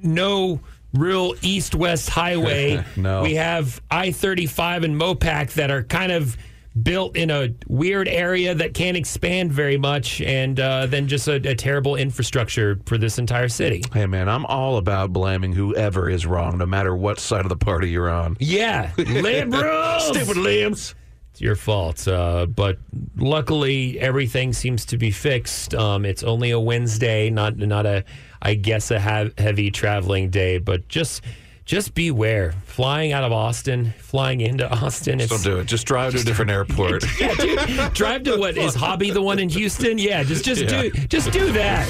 no 0.02 0.60
real 0.92 1.34
east 1.42 1.74
west 1.74 2.10
highway. 2.10 2.84
No. 2.96 3.22
We 3.22 3.34
have 3.34 3.80
I 3.90 4.12
35 4.12 4.84
and 4.84 5.00
MoPac 5.00 5.54
that 5.54 5.70
are 5.70 5.82
kind 5.82 6.12
of 6.12 6.36
built 6.82 7.16
in 7.16 7.30
a 7.30 7.54
weird 7.68 8.08
area 8.08 8.54
that 8.54 8.74
can't 8.74 8.96
expand 8.96 9.52
very 9.52 9.76
much, 9.76 10.20
and 10.20 10.58
uh, 10.58 10.86
then 10.86 11.06
just 11.06 11.28
a, 11.28 11.34
a 11.48 11.54
terrible 11.54 11.96
infrastructure 11.96 12.80
for 12.86 12.98
this 12.98 13.18
entire 13.18 13.48
city. 13.48 13.82
Hey, 13.92 14.06
man, 14.06 14.28
I'm 14.28 14.44
all 14.46 14.76
about 14.76 15.12
blaming 15.12 15.52
whoever 15.52 16.10
is 16.10 16.26
wrong, 16.26 16.58
no 16.58 16.66
matter 16.66 16.94
what 16.96 17.20
side 17.20 17.42
of 17.42 17.48
the 17.48 17.56
party 17.56 17.90
you're 17.90 18.10
on. 18.10 18.36
Yeah, 18.40 18.92
liberals. 18.96 20.08
Stupid 20.08 20.36
limbs. 20.36 20.94
It's 21.30 21.40
your 21.40 21.56
fault. 21.56 22.06
Uh, 22.06 22.46
but 22.46 22.78
luckily, 23.16 23.98
everything 23.98 24.52
seems 24.52 24.84
to 24.86 24.96
be 24.96 25.10
fixed. 25.10 25.74
Um, 25.74 26.04
it's 26.04 26.22
only 26.22 26.52
a 26.52 26.60
Wednesday, 26.60 27.28
not 27.28 27.56
not 27.56 27.86
a, 27.86 28.04
I 28.40 28.54
guess, 28.54 28.92
a 28.92 29.00
ha- 29.00 29.30
heavy 29.36 29.72
traveling 29.72 30.30
day. 30.30 30.58
But 30.58 30.86
just 30.86 31.22
just 31.64 31.94
beware. 31.94 32.52
Flying 32.66 33.12
out 33.12 33.24
of 33.24 33.32
Austin, 33.32 33.94
flying 33.98 34.40
into 34.40 34.68
Austin. 34.70 35.18
Just 35.18 35.30
don't 35.30 35.42
do 35.42 35.58
it. 35.60 35.66
Just 35.66 35.86
drive 35.86 36.12
to 36.14 36.20
a 36.20 36.22
different 36.22 36.50
airport. 36.50 37.04
Yeah, 37.20 37.34
dude, 37.34 37.94
drive 37.94 38.24
to 38.24 38.36
what 38.36 38.56
is 38.56 38.74
Hobby 38.74 39.10
the 39.10 39.22
one 39.22 39.38
in 39.38 39.48
Houston? 39.48 39.98
Yeah, 39.98 40.22
just 40.24 40.44
just 40.44 40.62
Yeah. 40.62 40.82
do 40.82 40.90
just 40.90 41.30
do 41.32 41.52
that. 41.52 41.88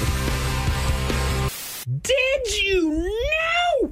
Did 2.01 2.63
you 2.63 2.89
know? 3.81 3.91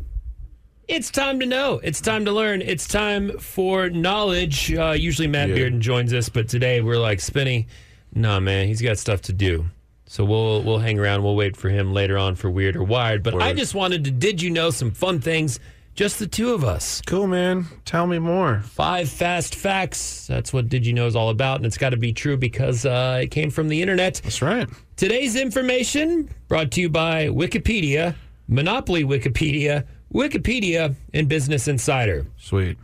It's 0.88 1.10
time 1.12 1.40
to 1.40 1.46
know. 1.46 1.80
It's 1.84 2.02
time 2.02 2.26
to 2.26 2.32
learn. 2.32 2.62
It's 2.62 2.88
time 2.88 3.38
for 3.40 3.90
knowledge. 3.90 4.74
Uh, 4.74 4.92
usually 4.92 5.28
Matt 5.28 5.50
Yeah. 5.50 5.56
Bearden 5.58 5.80
joins 5.80 6.14
us, 6.14 6.30
but 6.30 6.48
today 6.50 6.82
we're 6.82 6.98
like 7.00 7.20
Spinny. 7.20 7.68
Nah, 8.14 8.40
man, 8.40 8.68
he's 8.68 8.82
got 8.82 8.98
stuff 8.98 9.22
to 9.24 9.34
do. 9.34 9.66
So 10.06 10.24
we'll 10.24 10.62
we'll 10.64 10.78
hang 10.80 11.00
around. 11.00 11.24
We'll 11.24 11.36
wait 11.36 11.58
for 11.58 11.70
him 11.70 11.94
later 11.94 12.18
on 12.18 12.36
for 12.36 12.50
Weird 12.50 12.76
or 12.76 12.84
Wired. 12.84 13.24
But 13.24 13.42
I 13.42 13.54
just 13.54 13.74
wanted 13.74 14.04
to 14.04 14.12
did 14.12 14.42
you 14.42 14.50
know 14.52 14.70
some 14.70 14.92
fun 14.92 15.20
things? 15.20 15.60
Just 15.96 16.18
the 16.18 16.26
two 16.26 16.54
of 16.54 16.64
us. 16.64 17.02
cool, 17.06 17.28
man. 17.28 17.68
Tell 17.86 18.08
me 18.08 18.18
more. 18.18 18.62
Five 18.62 19.10
fast 19.10 19.54
facts. 19.54 20.26
That's 20.26 20.52
what 20.52 20.68
Did 20.68 20.88
You 20.88 20.94
Know 20.94 21.06
is 21.06 21.16
all 21.16 21.30
about, 21.30 21.58
and 21.58 21.66
it's 21.68 21.78
got 21.78 21.92
to 21.92 21.98
be 21.98 22.12
true 22.14 22.36
because 22.36 22.84
uh, 22.86 23.20
it 23.24 23.28
came 23.28 23.52
from 23.52 23.68
the 23.68 23.80
internet. 23.82 24.20
That's 24.24 24.42
right. 24.42 24.68
Today's 24.96 25.36
information 25.36 26.30
brought 26.48 26.72
to 26.72 26.82
you 26.82 26.90
by 26.90 27.28
Wikipedia, 27.28 28.16
Monopoly 28.48 29.04
Wikipedia, 29.04 29.86
Wikipedia, 30.12 30.96
and 31.14 31.30
Business 31.30 31.68
Insider. 31.68 32.26
Sweet. 32.40 32.78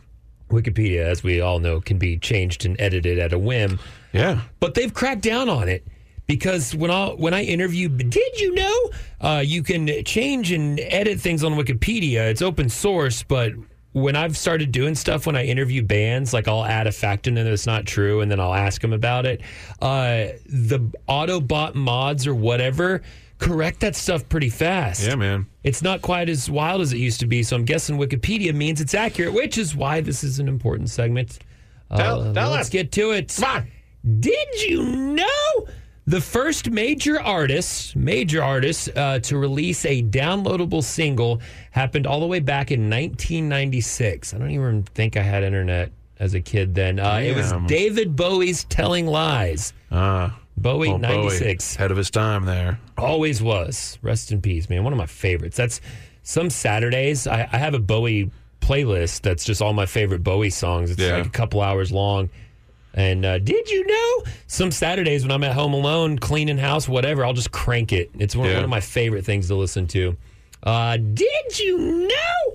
Wikipedia, 0.48 1.00
as 1.02 1.22
we 1.24 1.40
all 1.40 1.58
know, 1.58 1.80
can 1.80 1.98
be 1.98 2.16
changed 2.16 2.64
and 2.64 2.80
edited 2.80 3.18
at 3.18 3.32
a 3.32 3.38
whim, 3.38 3.80
Yeah. 4.12 4.42
but 4.60 4.74
they've 4.74 4.92
cracked 4.94 5.22
down 5.22 5.48
on 5.48 5.68
it 5.68 5.84
because 6.30 6.76
when 6.76 6.90
I 6.92 7.08
when 7.08 7.34
I 7.34 7.42
interview, 7.42 7.88
did 7.88 8.40
you 8.40 8.54
know 8.54 8.90
uh, 9.20 9.42
you 9.44 9.62
can 9.64 9.88
change 10.04 10.52
and 10.52 10.78
edit 10.80 11.20
things 11.20 11.42
on 11.42 11.54
Wikipedia? 11.54 12.30
It's 12.30 12.40
open 12.40 12.68
source, 12.68 13.24
but 13.24 13.52
when 13.92 14.14
I've 14.14 14.36
started 14.36 14.70
doing 14.70 14.94
stuff 14.94 15.26
when 15.26 15.34
I 15.34 15.44
interview 15.44 15.82
bands, 15.82 16.32
like 16.32 16.46
I'll 16.46 16.64
add 16.64 16.86
a 16.86 16.92
fact 16.92 17.26
in 17.26 17.34
there 17.34 17.42
that's 17.42 17.66
not 17.66 17.84
true, 17.84 18.20
and 18.20 18.30
then 18.30 18.38
I'll 18.38 18.54
ask 18.54 18.80
them 18.80 18.92
about 18.92 19.26
it. 19.26 19.40
Uh, 19.82 20.28
the 20.46 20.78
Autobot 21.08 21.74
mods 21.74 22.26
or 22.28 22.34
whatever 22.34 23.02
correct 23.38 23.80
that 23.80 23.96
stuff 23.96 24.28
pretty 24.28 24.50
fast. 24.50 25.04
Yeah, 25.04 25.16
man. 25.16 25.46
It's 25.64 25.82
not 25.82 26.02
quite 26.02 26.28
as 26.28 26.48
wild 26.48 26.80
as 26.82 26.92
it 26.92 26.98
used 26.98 27.18
to 27.20 27.26
be, 27.26 27.42
so 27.42 27.56
I'm 27.56 27.64
guessing 27.64 27.96
Wikipedia 27.98 28.54
means 28.54 28.80
it's 28.80 28.94
accurate, 28.94 29.32
which 29.32 29.58
is 29.58 29.74
why 29.74 30.00
this 30.02 30.22
is 30.22 30.38
an 30.38 30.46
important 30.46 30.90
segment. 30.90 31.38
Tell- 31.96 32.20
Uh, 32.20 32.32
tell 32.34 32.50
let's 32.50 32.66
us. 32.66 32.68
get 32.68 32.92
to 32.92 33.10
it. 33.10 33.34
Come 33.34 33.56
on. 33.56 33.66
Did 34.20 34.68
you 34.68 34.84
know 34.84 35.66
the 36.10 36.20
first 36.20 36.70
major 36.70 37.20
artist, 37.20 37.94
major 37.94 38.42
artist, 38.42 38.88
uh, 38.96 39.18
to 39.20 39.38
release 39.38 39.84
a 39.84 40.02
downloadable 40.02 40.82
single 40.82 41.40
happened 41.70 42.06
all 42.06 42.20
the 42.20 42.26
way 42.26 42.40
back 42.40 42.70
in 42.70 42.90
1996? 42.90 44.34
I 44.34 44.38
don't 44.38 44.50
even 44.50 44.82
think 44.82 45.16
I 45.16 45.22
had 45.22 45.42
internet 45.42 45.92
as 46.18 46.34
a 46.34 46.40
kid 46.40 46.74
then. 46.74 46.98
Uh, 46.98 47.16
it 47.22 47.36
was 47.36 47.52
David 47.66 48.16
Bowie's 48.16 48.64
"Telling 48.64 49.06
Lies." 49.06 49.72
Ah, 49.92 50.38
Bowie, 50.56 50.88
Bowie, 50.90 50.98
96. 50.98 51.76
ahead 51.76 51.90
of 51.90 51.96
his 51.96 52.10
time 52.10 52.44
there. 52.44 52.78
Always 52.98 53.40
was. 53.42 53.98
Rest 54.02 54.32
in 54.32 54.42
peace, 54.42 54.68
man. 54.68 54.84
One 54.84 54.92
of 54.92 54.98
my 54.98 55.06
favorites. 55.06 55.56
That's 55.56 55.80
some 56.22 56.50
Saturdays. 56.50 57.26
I, 57.26 57.48
I 57.50 57.56
have 57.58 57.74
a 57.74 57.78
Bowie 57.78 58.30
playlist 58.60 59.22
that's 59.22 59.44
just 59.44 59.62
all 59.62 59.72
my 59.72 59.86
favorite 59.86 60.22
Bowie 60.22 60.50
songs. 60.50 60.90
It's 60.90 61.00
Yeah. 61.00 61.16
like 61.18 61.26
a 61.26 61.30
couple 61.30 61.62
hours 61.62 61.90
long. 61.92 62.28
And 62.94 63.24
uh, 63.24 63.38
did 63.38 63.70
you 63.70 63.86
know 63.86 64.30
some 64.46 64.70
Saturdays 64.70 65.22
when 65.22 65.30
I'm 65.30 65.44
at 65.44 65.52
home 65.54 65.72
alone, 65.74 66.18
cleaning 66.18 66.58
house, 66.58 66.88
whatever, 66.88 67.24
I'll 67.24 67.32
just 67.32 67.52
crank 67.52 67.92
it. 67.92 68.10
It's 68.18 68.34
one, 68.34 68.48
Yeah. 68.48 68.56
one 68.56 68.64
of 68.64 68.70
my 68.70 68.80
favorite 68.80 69.24
things 69.24 69.46
to 69.48 69.54
listen 69.54 69.86
to. 69.88 70.16
Uh, 70.62 70.96
did 70.96 71.58
you 71.58 71.78
know 72.08 72.54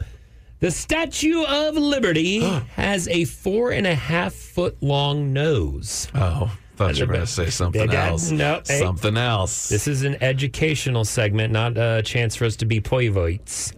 the 0.59 0.71
Statue 0.71 1.43
of 1.43 1.75
Liberty 1.75 2.41
has 2.75 3.07
a 3.07 3.23
four 3.25 3.71
and 3.71 3.87
a 3.87 3.95
half 3.95 4.33
foot 4.33 4.75
long 4.81 5.31
nose? 5.33 6.07
Oh, 6.13 6.51
thought 6.75 6.97
you 6.99 7.05
were 7.05 7.13
going 7.13 7.25
to 7.25 7.31
say 7.31 7.49
something 7.49 7.87
Did 7.87 7.95
else. 7.95 8.29
no, 8.31 8.61
hey. 8.67 8.79
something 8.79 9.15
else. 9.15 9.69
This 9.69 9.87
is 9.87 10.03
an 10.03 10.21
educational 10.21 11.05
segment, 11.05 11.53
not 11.53 11.77
a 11.77 12.01
chance 12.03 12.35
for 12.35 12.43
us 12.43 12.57
to 12.57 12.65
be 12.65 12.81
poivoites. 12.81 13.73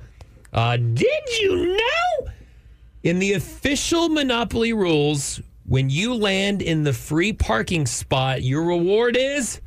Uh, 0.51 0.75
did 0.77 1.39
you 1.39 1.77
know 1.77 2.31
in 3.03 3.19
the 3.19 3.33
official 3.33 4.09
Monopoly 4.09 4.73
rules, 4.73 5.39
when 5.67 5.89
you 5.89 6.13
land 6.13 6.61
in 6.61 6.83
the 6.83 6.93
free 6.93 7.33
parking 7.33 7.85
spot, 7.85 8.41
your 8.41 8.63
reward 8.63 9.17
is 9.17 9.61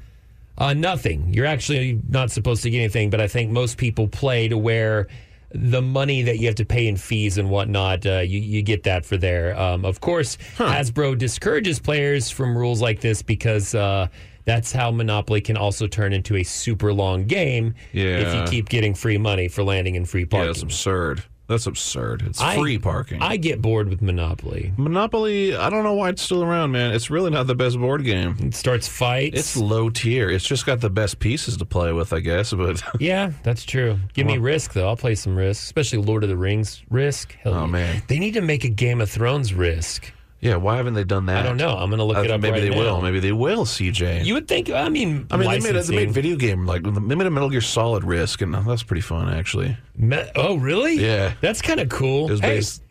uh, 0.58 0.74
nothing. 0.74 1.32
You're 1.32 1.46
actually 1.46 2.00
not 2.08 2.30
supposed 2.30 2.62
to 2.62 2.70
get 2.70 2.78
anything, 2.78 3.10
but 3.10 3.20
I 3.20 3.28
think 3.28 3.50
most 3.50 3.76
people 3.76 4.08
play 4.08 4.48
to 4.48 4.58
where 4.58 5.08
the 5.52 5.82
money 5.82 6.22
that 6.22 6.38
you 6.38 6.46
have 6.46 6.54
to 6.56 6.64
pay 6.64 6.86
in 6.86 6.96
fees 6.96 7.36
and 7.36 7.50
whatnot, 7.50 8.06
uh, 8.06 8.20
you, 8.20 8.38
you 8.38 8.62
get 8.62 8.84
that 8.84 9.04
for 9.04 9.16
there. 9.16 9.58
Um, 9.58 9.84
of 9.84 10.00
course, 10.00 10.38
Hasbro 10.56 11.18
discourages 11.18 11.78
players 11.78 12.30
from 12.30 12.56
rules 12.56 12.80
like 12.80 13.00
this 13.00 13.20
because 13.20 13.74
uh, 13.74 14.08
that's 14.44 14.72
how 14.72 14.90
Monopoly 14.90 15.40
can 15.40 15.56
also 15.56 15.86
turn 15.86 16.12
into 16.12 16.36
a 16.36 16.42
super 16.44 16.92
long 16.92 17.24
game 17.24 17.74
yeah. 17.92 18.18
if 18.18 18.34
you 18.34 18.44
keep 18.44 18.68
getting 18.68 18.94
free 18.94 19.18
money 19.18 19.48
for 19.48 19.64
landing 19.64 19.96
in 19.96 20.04
free 20.04 20.22
yeah, 20.22 20.26
parking. 20.30 20.46
that's 20.48 20.62
absurd. 20.62 21.24
That's 21.50 21.66
absurd. 21.66 22.22
It's 22.26 22.40
I- 22.40 22.56
free 22.56 22.78
parking. 22.78 23.20
I 23.20 23.36
get 23.36 23.60
bored 23.60 23.88
with 23.90 24.00
Monopoly. 24.00 24.72
Monopoly, 24.78 25.54
I 25.56 25.68
don't 25.68 25.82
know 25.84 25.94
why 25.94 26.10
it's 26.10 26.22
still 26.22 26.42
around, 26.44 26.70
man. 26.70 26.92
It's 26.94 27.10
really 27.10 27.30
not 27.30 27.46
the 27.48 27.54
best 27.54 27.78
board 27.78 28.04
game. 28.04 28.36
It 28.40 28.54
starts 28.54 28.86
fights. 28.88 29.38
It's 29.38 29.56
low 29.56 29.90
tier. 29.90 30.30
It's 30.30 30.46
just 30.46 30.64
got 30.64 30.80
the 30.80 30.88
best 30.90 31.18
pieces 31.18 31.56
to 31.58 31.64
play 31.64 31.92
with, 31.92 32.12
I 32.12 32.20
guess. 32.20 32.52
But 32.52 32.82
Yeah, 33.00 33.32
that's 33.42 33.64
true. 33.64 33.98
Give 34.14 34.26
me 34.26 34.38
Risk 34.38 34.72
though. 34.72 34.86
I'll 34.88 34.96
play 34.96 35.14
some 35.16 35.36
Risk, 35.36 35.62
especially 35.64 35.98
Lord 36.02 36.22
of 36.22 36.30
the 36.30 36.36
Rings 36.36 36.82
Risk. 36.88 37.36
Hell 37.42 37.54
Oh, 37.54 37.60
yeah. 37.62 37.66
man. 37.66 38.02
they 38.06 38.18
need 38.20 38.34
to 38.34 38.40
make 38.40 38.64
a 38.64 38.68
Game 38.68 39.00
of 39.00 39.10
Thrones 39.10 39.52
Risk. 39.52 40.12
Yeah, 40.40 40.56
why 40.56 40.76
haven't 40.76 40.94
they 40.94 41.04
done 41.04 41.26
that? 41.26 41.38
I 41.38 41.42
don't 41.42 41.56
know. 41.56 41.76
I'm 41.76 41.90
gonna 41.90 42.04
look 42.04 42.16
I 42.16 42.24
it 42.24 42.30
up. 42.30 42.40
Maybe 42.40 42.52
right 42.52 42.60
they 42.62 42.70
now. 42.70 42.76
will. 42.78 43.00
Maybe 43.02 43.20
they 43.20 43.32
will. 43.32 43.64
CJ. 43.64 44.24
You 44.24 44.34
would 44.34 44.48
think. 44.48 44.70
I 44.70 44.88
mean, 44.88 45.26
I 45.30 45.36
mean, 45.36 45.50
they 45.50 45.60
made, 45.60 45.76
a, 45.76 45.82
they 45.82 45.94
made 45.96 46.10
video 46.12 46.36
game 46.36 46.66
like 46.66 46.82
they 46.82 46.90
made 47.14 47.26
a 47.26 47.30
Metal 47.30 47.50
Gear 47.50 47.60
Solid 47.60 48.04
Risk, 48.04 48.40
and 48.42 48.54
that's 48.54 48.82
pretty 48.82 49.02
fun 49.02 49.28
actually. 49.32 49.76
Me- 49.96 50.30
oh, 50.36 50.56
really? 50.56 50.94
Yeah. 50.94 51.34
that's 51.40 51.60
kind 51.62 51.78
of 51.80 51.88
cool. 51.88 52.28
It 52.28 52.30
was 52.32 52.40
Hey, 52.40 52.56
based- 52.56 52.82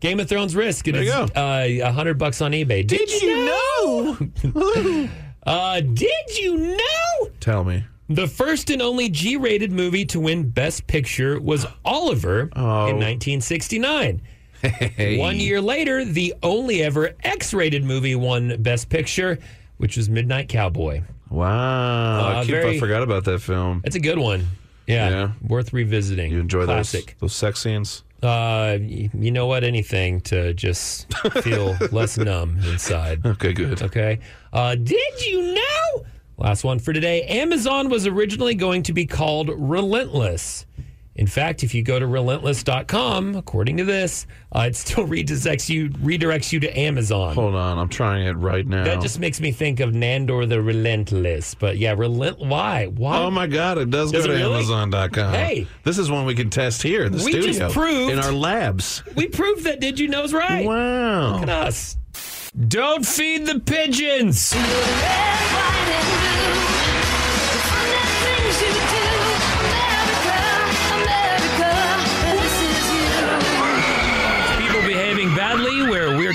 Game 0.00 0.20
of 0.20 0.28
Thrones 0.28 0.54
Risk. 0.54 0.86
It 0.88 0.92
There 0.92 1.04
go. 1.04 1.22
Uh, 1.34 1.62
a 1.64 1.90
hundred 1.92 2.18
bucks 2.18 2.42
on 2.42 2.52
eBay. 2.52 2.86
Did, 2.86 3.10
you 3.22 3.46
know? 3.46 5.08
Uh, 5.46 5.80
did 5.80 6.36
you 6.38 6.56
know? 6.76 7.28
Tell 7.38 7.62
me. 7.62 7.84
The 8.08 8.26
first 8.26 8.68
and 8.70 8.82
only 8.82 9.08
G-rated 9.08 9.70
movie 9.70 10.04
to 10.06 10.18
win 10.18 10.50
Best 10.50 10.88
Picture 10.88 11.40
was 11.40 11.64
Oliver 11.84 12.50
Oh. 12.56 12.86
in 12.88 12.96
1969. 12.98 14.22
Hey. 14.62 15.18
One 15.18 15.36
year 15.36 15.60
later, 15.60 16.04
the 16.04 16.34
only 16.42 16.82
ever 16.82 17.14
X-rated 17.22 17.84
movie 17.84 18.14
won 18.14 18.60
Best 18.62 18.88
Picture, 18.88 19.38
which 19.78 19.96
was 19.96 20.08
Midnight 20.08 20.48
Cowboy. 20.48 21.02
Wow. 21.30 22.20
Uh, 22.20 22.42
keep, 22.42 22.50
very- 22.50 22.76
I 22.76 22.80
forgot 22.80 23.02
about 23.02 23.24
that 23.24 23.40
film. 23.40 23.82
It's 23.84 23.96
a 23.96 24.00
good 24.00 24.18
one. 24.18 24.46
Yeah, 24.86 25.08
Yeah. 25.10 25.30
worth 25.42 25.72
revisiting. 25.72 26.30
You 26.32 26.40
enjoy 26.40 26.64
Classic. 26.64 27.06
those 27.06 27.32
those 27.32 27.34
sex 27.34 27.60
scenes? 27.62 28.02
Uh, 28.22 28.78
you 28.80 29.30
know 29.30 29.46
what? 29.46 29.62
Anything 29.64 30.20
to 30.22 30.54
just 30.54 31.12
feel 31.42 31.76
less 31.92 32.16
numb 32.16 32.58
inside. 32.64 33.24
Okay, 33.26 33.52
good. 33.52 33.82
Okay. 33.82 34.20
Uh, 34.52 34.74
did 34.74 35.24
you 35.26 35.54
know? 35.54 36.04
Last 36.38 36.64
one 36.64 36.78
for 36.78 36.92
today. 36.92 37.22
Amazon 37.22 37.88
was 37.88 38.06
originally 38.06 38.54
going 38.54 38.82
to 38.84 38.92
be 38.92 39.06
called 39.06 39.50
Relentless. 39.56 40.65
In 41.16 41.26
fact, 41.26 41.64
if 41.64 41.74
you 41.74 41.82
go 41.82 41.98
to 41.98 42.06
relentless.com, 42.06 43.36
according 43.36 43.78
to 43.78 43.84
this, 43.84 44.26
uh, 44.54 44.60
it 44.68 44.76
still 44.76 45.06
redirects 45.08 45.68
you 45.68 45.88
redirects 45.90 46.52
you 46.52 46.60
to 46.60 46.78
Amazon. 46.78 47.34
Hold 47.34 47.54
on, 47.54 47.78
I'm 47.78 47.88
trying 47.88 48.26
it 48.26 48.34
right 48.34 48.66
now. 48.66 48.84
That 48.84 49.00
just 49.00 49.18
makes 49.18 49.40
me 49.40 49.50
think 49.50 49.80
of 49.80 49.90
Nandor 49.90 50.48
the 50.48 50.60
Relentless. 50.60 51.54
But 51.54 51.78
yeah, 51.78 51.94
relent. 51.96 52.38
Why? 52.38 52.86
Why? 52.86 53.18
Oh 53.18 53.30
my 53.30 53.46
God! 53.46 53.78
It 53.78 53.90
does, 53.90 54.12
Does 54.12 54.26
go 54.26 54.32
it 54.32 54.36
to 54.36 54.42
really? 54.42 54.54
Amazon.com. 54.56 55.32
Hey. 55.34 55.66
this 55.84 55.98
is 55.98 56.10
one 56.10 56.26
we 56.26 56.34
can 56.34 56.50
test 56.50 56.82
here 56.82 57.04
in 57.04 57.12
the 57.12 57.24
We 57.24 57.32
studio, 57.32 57.52
just 57.52 57.74
proved- 57.74 58.12
in 58.12 58.18
our 58.18 58.32
labs. 58.32 59.02
We 59.14 59.26
proved 59.28 59.64
that 59.64 59.80
Did 59.80 59.98
You 59.98 60.08
Know's 60.08 60.34
right. 60.34 60.66
Wow! 60.66 61.32
Look 61.32 61.42
at 61.42 61.48
us. 61.48 61.96
Don't 62.68 63.04
feed 63.06 63.46
the 63.46 63.60
pigeons. 63.60 64.54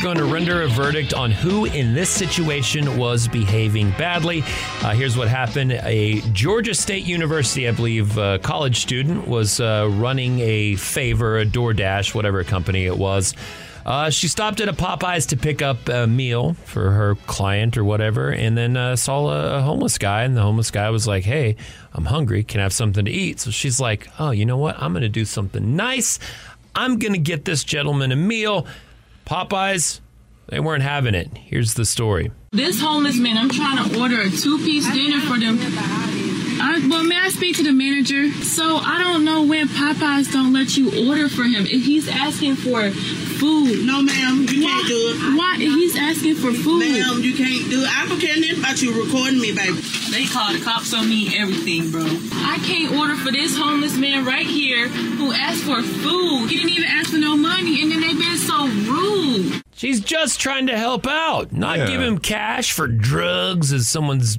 Going 0.01 0.17
to 0.17 0.25
render 0.25 0.63
a 0.63 0.67
verdict 0.67 1.13
on 1.13 1.29
who 1.29 1.65
in 1.65 1.93
this 1.93 2.09
situation 2.09 2.97
was 2.97 3.27
behaving 3.27 3.91
badly. 3.91 4.41
Uh, 4.81 4.93
here's 4.93 5.15
what 5.15 5.27
happened 5.27 5.73
a 5.73 6.21
Georgia 6.31 6.73
State 6.73 7.05
University, 7.05 7.67
I 7.67 7.71
believe, 7.71 8.17
uh, 8.17 8.39
college 8.39 8.79
student 8.79 9.27
was 9.27 9.59
uh, 9.59 9.87
running 9.91 10.39
a 10.39 10.75
favor, 10.75 11.37
a 11.37 11.45
DoorDash, 11.45 12.15
whatever 12.15 12.43
company 12.43 12.85
it 12.87 12.97
was. 12.97 13.35
Uh, 13.85 14.09
she 14.09 14.27
stopped 14.27 14.59
at 14.59 14.69
a 14.69 14.73
Popeyes 14.73 15.27
to 15.29 15.37
pick 15.37 15.61
up 15.61 15.87
a 15.87 16.07
meal 16.07 16.53
for 16.65 16.91
her 16.91 17.15
client 17.27 17.77
or 17.77 17.83
whatever, 17.83 18.31
and 18.31 18.57
then 18.57 18.75
uh, 18.77 18.95
saw 18.95 19.29
a, 19.29 19.57
a 19.57 19.61
homeless 19.61 19.99
guy. 19.99 20.23
And 20.23 20.35
the 20.35 20.41
homeless 20.41 20.71
guy 20.71 20.89
was 20.89 21.05
like, 21.05 21.23
Hey, 21.23 21.57
I'm 21.93 22.05
hungry. 22.05 22.43
Can 22.43 22.59
I 22.59 22.63
have 22.63 22.73
something 22.73 23.05
to 23.05 23.11
eat? 23.11 23.39
So 23.39 23.51
she's 23.51 23.79
like, 23.79 24.07
Oh, 24.19 24.31
you 24.31 24.47
know 24.47 24.57
what? 24.57 24.81
I'm 24.81 24.93
going 24.93 25.03
to 25.03 25.09
do 25.09 25.25
something 25.25 25.75
nice. 25.75 26.17
I'm 26.73 26.97
going 26.97 27.13
to 27.13 27.19
get 27.19 27.45
this 27.45 27.63
gentleman 27.63 28.11
a 28.11 28.15
meal. 28.15 28.65
Popeyes, 29.25 29.99
they 30.47 30.59
weren't 30.59 30.83
having 30.83 31.15
it. 31.15 31.37
Here's 31.37 31.73
the 31.75 31.85
story. 31.85 32.31
This 32.51 32.81
homeless 32.81 33.17
man, 33.17 33.37
I'm 33.37 33.49
trying 33.49 33.89
to 33.89 33.99
order 33.99 34.19
a 34.19 34.29
two-piece 34.29 34.91
dinner 34.93 35.21
for 35.21 35.39
them. 35.39 35.57
I, 36.59 36.85
well, 36.89 37.03
may 37.03 37.17
I 37.17 37.29
speak 37.29 37.57
to 37.57 37.63
the 37.63 37.71
manager? 37.71 38.31
So 38.43 38.77
I 38.77 38.99
don't 39.03 39.23
know 39.23 39.43
when 39.43 39.67
Popeyes 39.67 40.31
don't 40.31 40.53
let 40.53 40.75
you 40.77 41.07
order 41.09 41.29
for 41.29 41.43
him. 41.43 41.65
If 41.65 41.85
he's 41.85 42.07
asking 42.09 42.55
for 42.55 42.89
food. 42.91 43.85
No, 43.85 44.01
ma'am, 44.01 44.45
you 44.49 44.63
Why- 44.63 44.69
can't 44.71 44.87
do 44.87 44.97
it. 45.15 45.37
Why? 45.37 45.55
He's 45.57 45.97
asking 45.97 46.35
for 46.35 46.51
food. 46.53 46.79
Ma'am, 46.79 47.21
you 47.21 47.33
can't 47.35 47.69
do 47.69 47.83
it. 47.83 47.89
I 47.89 48.07
don't 48.07 48.19
care 48.19 48.35
nothing 48.39 48.59
about 48.59 48.81
you 48.81 49.03
recording 49.03 49.39
me, 49.39 49.51
baby. 49.53 49.77
They 50.11 50.25
call 50.25 50.53
the 50.53 50.59
cops 50.59 50.93
on 50.93 51.09
me, 51.09 51.37
everything, 51.37 51.89
bro. 51.91 52.03
I 52.03 52.59
can't 52.65 52.95
order 52.97 53.15
for 53.15 53.31
this 53.31 53.57
homeless 53.57 53.97
man 53.97 54.25
right 54.25 54.45
here 54.45 54.87
who 54.89 55.31
asked 55.33 55.63
for 55.63 55.81
food. 55.81 56.49
He 56.49 56.57
didn't 56.57 56.69
even 56.71 56.83
ask 56.89 57.11
for 57.11 57.17
no 57.17 57.35
money, 57.37 57.81
and 57.81 57.91
then 57.91 58.01
they 58.01 58.13
been 58.13 58.37
so 58.37 58.67
rude. 58.67 59.61
She's 59.73 59.99
just 60.01 60.39
trying 60.39 60.67
to 60.67 60.77
help 60.77 61.07
out, 61.07 61.51
not 61.51 61.79
Yeah. 61.79 61.87
give 61.87 62.01
him 62.01 62.19
cash 62.19 62.71
for 62.71 62.87
drugs, 62.87 63.73
as 63.73 63.89
someone's 63.89 64.37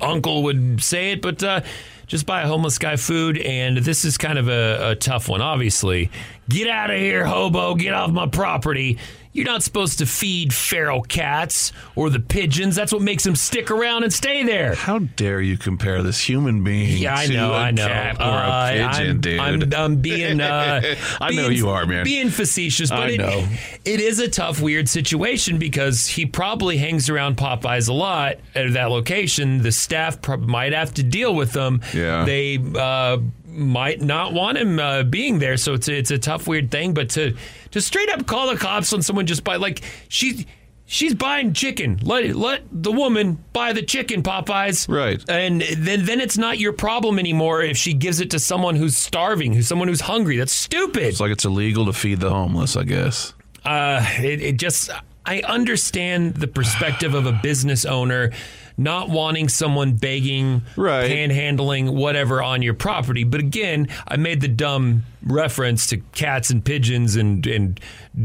uncle 0.00 0.42
would 0.44 0.82
say 0.82 1.12
it, 1.12 1.22
but 1.22 1.42
uh, 1.42 1.60
just 2.06 2.26
buy 2.26 2.42
a 2.42 2.46
homeless 2.46 2.78
guy 2.78 2.96
food. 2.96 3.38
And 3.38 3.78
this 3.78 4.04
is 4.04 4.18
kind 4.18 4.38
of 4.38 4.48
a, 4.48 4.90
a 4.90 4.94
tough 4.96 5.28
one, 5.28 5.40
obviously. 5.40 6.10
Get 6.48 6.68
out 6.68 6.90
of 6.90 6.98
here, 6.98 7.24
hobo. 7.24 7.74
Get 7.74 7.94
off 7.94 8.10
my 8.10 8.26
property. 8.26 8.98
You're 9.32 9.44
not 9.46 9.62
supposed 9.62 9.98
to 9.98 10.06
feed 10.06 10.52
feral 10.52 11.02
cats 11.02 11.72
or 11.94 12.10
the 12.10 12.18
pigeons. 12.18 12.74
That's 12.74 12.92
what 12.92 13.00
makes 13.00 13.22
them 13.22 13.36
stick 13.36 13.70
around 13.70 14.02
and 14.02 14.12
stay 14.12 14.42
there. 14.42 14.74
How 14.74 14.98
dare 14.98 15.40
you 15.40 15.56
compare 15.56 16.02
this 16.02 16.18
human 16.28 16.64
being 16.64 16.98
Yeah, 16.98 17.16
I 17.16 17.26
to 17.26 17.32
know, 17.32 17.52
a 17.52 17.56
I 17.56 17.70
know. 17.70 17.86
cat 17.86 18.16
or 18.16 18.24
Uh, 18.24 18.70
a 18.70 18.72
pigeon, 18.72 19.10
I'm, 19.10 19.20
dude? 19.20 19.40
I'm, 19.40 19.74
I'm 19.74 19.96
being. 19.96 20.40
Uh, 20.40 20.96
I 21.20 21.30
know 21.30 21.48
you 21.48 21.68
are, 21.68 21.86
man. 21.86 22.02
Being 22.02 22.30
facetious, 22.30 22.90
but 22.90 22.98
I 22.98 23.08
it, 23.10 23.48
it 23.84 24.00
is 24.00 24.18
a 24.18 24.28
tough, 24.28 24.60
weird 24.60 24.88
situation 24.88 25.58
because 25.58 26.06
he 26.08 26.26
probably 26.26 26.78
hangs 26.78 27.08
around 27.08 27.36
Popeyes 27.36 27.88
a 27.88 27.92
lot 27.92 28.36
at 28.56 28.72
that 28.72 28.90
location. 28.90 29.62
The 29.62 29.70
staff 29.70 30.20
prob- 30.20 30.42
might 30.48 30.72
have 30.72 30.92
to 30.94 31.04
deal 31.04 31.36
with 31.36 31.52
them. 31.52 31.82
Yeah. 31.94 32.24
They 32.24 32.58
uh, 32.58 33.18
might 33.50 34.00
not 34.00 34.32
want 34.32 34.58
him 34.58 34.78
uh, 34.78 35.02
being 35.02 35.38
there, 35.38 35.56
so 35.56 35.74
it's 35.74 35.88
a, 35.88 35.96
it's 35.96 36.10
a 36.10 36.18
tough, 36.18 36.46
weird 36.46 36.70
thing. 36.70 36.94
But 36.94 37.10
to 37.10 37.34
to 37.72 37.80
straight 37.80 38.08
up 38.08 38.26
call 38.26 38.50
the 38.50 38.56
cops 38.56 38.92
on 38.92 39.02
someone 39.02 39.26
just 39.26 39.44
by 39.44 39.56
like 39.56 39.82
she. 40.08 40.46
She's 40.92 41.14
buying 41.14 41.52
chicken. 41.52 42.00
Let 42.02 42.34
let 42.34 42.62
the 42.72 42.90
woman 42.90 43.38
buy 43.52 43.72
the 43.72 43.82
chicken, 43.82 44.24
Popeyes. 44.24 44.88
Right. 44.88 45.22
And 45.28 45.62
then 45.76 46.04
then 46.04 46.20
it's 46.20 46.36
not 46.36 46.58
your 46.58 46.72
problem 46.72 47.20
anymore 47.20 47.62
if 47.62 47.76
she 47.76 47.94
gives 47.94 48.18
it 48.18 48.32
to 48.32 48.40
someone 48.40 48.74
who's 48.74 48.96
starving, 48.96 49.52
who's 49.52 49.68
someone 49.68 49.86
who's 49.86 50.00
hungry. 50.00 50.36
That's 50.36 50.50
stupid. 50.52 51.04
It's 51.04 51.20
like 51.20 51.30
it's 51.30 51.44
illegal 51.44 51.86
to 51.86 51.92
feed 51.92 52.18
the 52.18 52.30
homeless, 52.30 52.74
I 52.74 52.82
guess. 52.82 53.34
Uh, 53.64 54.04
it, 54.18 54.42
it 54.42 54.56
just 54.56 54.90
I 55.24 55.42
understand 55.42 56.34
the 56.34 56.48
perspective 56.48 57.14
of 57.14 57.24
a 57.24 57.38
business 57.40 57.84
owner 57.84 58.32
not 58.76 59.08
wanting 59.08 59.48
someone 59.48 59.94
begging, 59.94 60.62
Right. 60.76 61.10
panhandling, 61.10 61.92
whatever 61.94 62.42
on 62.42 62.62
your 62.62 62.74
property. 62.74 63.24
But 63.24 63.40
again, 63.40 63.88
I 64.08 64.16
made 64.16 64.40
the 64.40 64.48
dumb 64.48 65.04
reference 65.22 65.86
to 65.88 65.98
cats 66.12 66.50
and 66.50 66.64
pigeons, 66.64 67.16
and 67.16 67.46
and 67.46 67.78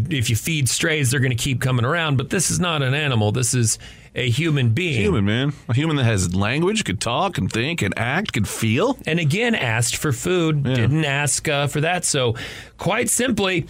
if 0.10 0.30
you 0.30 0.36
feed 0.36 0.70
strays, 0.70 1.12
they're 1.12 1.20
going 1.20 1.36
to 1.36 1.44
keep 1.44 1.62
coming 1.62 1.86
around. 1.86 2.18
But 2.18 2.30
this 2.30 2.50
is 2.52 2.60
not 2.60 2.82
an 2.82 2.94
animal. 2.94 3.32
This 3.32 3.54
is 3.54 3.78
a 4.18 4.30
human 4.30 4.70
being. 4.70 5.02
Human, 5.02 5.26
man. 5.26 5.52
A 5.68 5.74
human 5.74 5.98
that 5.98 6.06
has 6.06 6.34
language, 6.34 6.86
could 6.86 7.02
talk, 7.02 7.38
and 7.38 7.52
think, 7.52 7.82
and 7.82 7.94
act, 8.00 8.32
can 8.32 8.46
feel. 8.46 8.98
and 9.06 9.20
again 9.20 9.54
asked 9.54 9.98
for 9.98 10.14
food, 10.14 10.64
didn't 10.64 11.04
ask 11.04 11.50
uh, 11.50 11.68
for 11.68 11.82
that. 11.82 12.06
So, 12.06 12.36
quite 12.78 13.10
simply, 13.10 13.66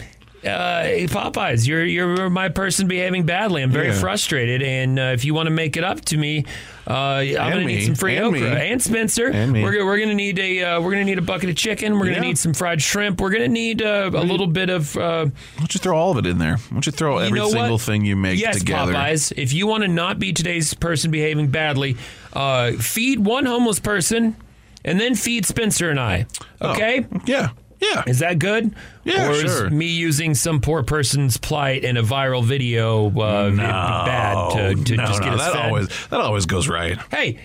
uh, 0.45 0.83
hey, 0.83 1.07
Popeyes, 1.07 1.67
you're 1.67 1.83
you're 1.85 2.29
my 2.29 2.49
person 2.49 2.87
behaving 2.87 3.25
badly. 3.25 3.61
I'm 3.63 3.71
very 3.71 3.87
Yeah. 3.87 3.99
frustrated, 3.99 4.61
and 4.61 4.99
uh, 4.99 5.01
if 5.13 5.25
you 5.25 5.33
want 5.33 5.47
to 5.47 5.51
make 5.51 5.75
it 5.77 5.83
up 5.83 6.01
to 6.05 6.17
me, 6.17 6.45
uh, 6.87 6.93
I'm 6.93 7.33
gonna 7.35 7.63
need 7.65 7.85
some 7.85 7.95
free 7.95 8.15
And 8.17 8.25
okra 8.27 8.39
me. 8.41 8.47
and 8.71 8.81
Spencer. 8.81 9.27
And 9.27 9.51
me. 9.51 9.63
We're 9.63 9.71
gonna, 9.73 9.85
we're 9.85 9.99
gonna 9.99 10.13
need 10.13 10.37
a 10.39 10.63
uh, 10.63 10.81
we're 10.81 10.91
gonna 10.91 11.03
need 11.05 11.17
a 11.17 11.21
bucket 11.23 11.49
of 11.49 11.55
chicken. 11.55 11.93
We're 11.95 12.05
gonna 12.05 12.17
Yeah. 12.17 12.21
need 12.21 12.37
some 12.37 12.53
fried 12.53 12.81
shrimp. 12.81 13.19
We're 13.21 13.31
gonna 13.31 13.47
need 13.47 13.81
uh, 13.81 14.11
a 14.13 14.23
little 14.23 14.47
bit 14.47 14.69
of. 14.69 14.95
Uh, 14.95 15.25
Why 15.25 15.31
don't 15.57 15.73
you 15.73 15.79
throw 15.79 15.97
all 15.97 16.11
of 16.11 16.17
it 16.23 16.25
in 16.29 16.37
there? 16.37 16.57
Why 16.57 16.63
don't 16.73 16.85
you 16.85 16.91
throw 16.91 17.17
every 17.17 17.39
know 17.39 17.49
single 17.49 17.71
what? 17.73 17.81
thing 17.81 18.05
you 18.05 18.15
make 18.15 18.39
yes, 18.39 18.59
together? 18.59 18.93
Popeyes. 18.93 19.33
If 19.35 19.51
you 19.53 19.67
want 19.67 19.83
to 19.83 19.87
not 19.87 20.19
be 20.19 20.31
today's 20.33 20.73
person 20.73 21.11
behaving 21.11 21.47
badly, 21.47 21.97
uh, 22.33 22.73
feed 22.73 23.19
one 23.19 23.45
homeless 23.45 23.79
person, 23.79 24.35
and 24.83 24.99
then 24.99 25.15
feed 25.15 25.45
Spencer 25.45 25.89
and 25.89 25.99
I. 25.99 26.27
Oh, 26.61 26.71
Okay. 26.73 27.05
Yeah. 27.25 27.49
Yeah. 27.93 28.03
Is 28.07 28.19
that 28.19 28.39
good? 28.39 28.75
Yeah, 29.03 29.27
or 29.29 29.31
is 29.31 29.41
sure. 29.41 29.69
me 29.69 29.85
using 29.87 30.33
some 30.35 30.61
poor 30.61 30.83
person's 30.83 31.37
plight 31.37 31.83
in 31.83 31.97
a 31.97 32.03
viral 32.03 32.43
video 32.43 33.07
uh, 33.07 33.51
bad 33.55 34.51
to, 34.53 34.83
to 34.83 34.95
no, 34.97 35.05
just 35.05 35.19
no, 35.21 35.25
get 35.25 35.33
us 35.35 35.41
that 35.41 35.53
fed? 35.53 35.65
always 35.65 36.07
that 36.07 36.19
always 36.21 36.45
goes 36.45 36.67
right. 36.67 36.97
Hey, 37.11 37.39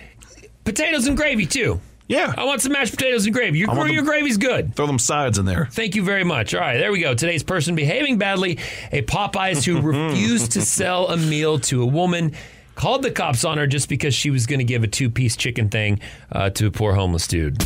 potatoes 0.63 1.07
and 1.07 1.15
gravy 1.17 1.45
too. 1.45 1.79
Yeah. 2.07 2.33
I 2.37 2.43
want 2.43 2.61
some 2.61 2.73
mashed 2.73 2.91
potatoes 2.91 3.25
and 3.25 3.33
gravy. 3.33 3.59
Your, 3.59 3.73
your 3.87 3.95
them- 3.97 4.05
gravy's 4.05 4.37
good. 4.37 4.75
Throw 4.75 4.85
them 4.85 4.99
sides 4.99 5.37
in 5.37 5.45
there. 5.45 5.67
Thank 5.71 5.95
you 5.95 6.03
very 6.03 6.25
much. 6.25 6.53
All 6.53 6.59
right, 6.59 6.77
there 6.77 6.91
we 6.91 6.99
go. 6.99 7.13
Today's 7.13 7.41
person 7.41 7.73
behaving 7.73 8.17
badly. 8.17 8.59
A 8.91 9.01
Popeyes 9.01 9.63
who 9.63 9.79
refused 10.09 10.51
to 10.53 10.61
sell 10.61 11.07
a 11.07 11.15
meal 11.15 11.59
to 11.59 11.81
a 11.81 11.85
woman. 11.85 12.33
Called 12.81 13.03
the 13.03 13.11
cops 13.11 13.45
on 13.45 13.59
her 13.59 13.67
just 13.67 13.89
because 13.89 14.15
she 14.15 14.31
was 14.31 14.47
going 14.47 14.57
to 14.57 14.63
give 14.65 14.83
a 14.83 14.87
two 14.87 15.11
piece 15.11 15.35
chicken 15.35 15.69
thing 15.69 15.99
uh, 16.31 16.49
to 16.49 16.65
a 16.65 16.71
poor 16.71 16.93
homeless 16.93 17.27
dude. 17.27 17.61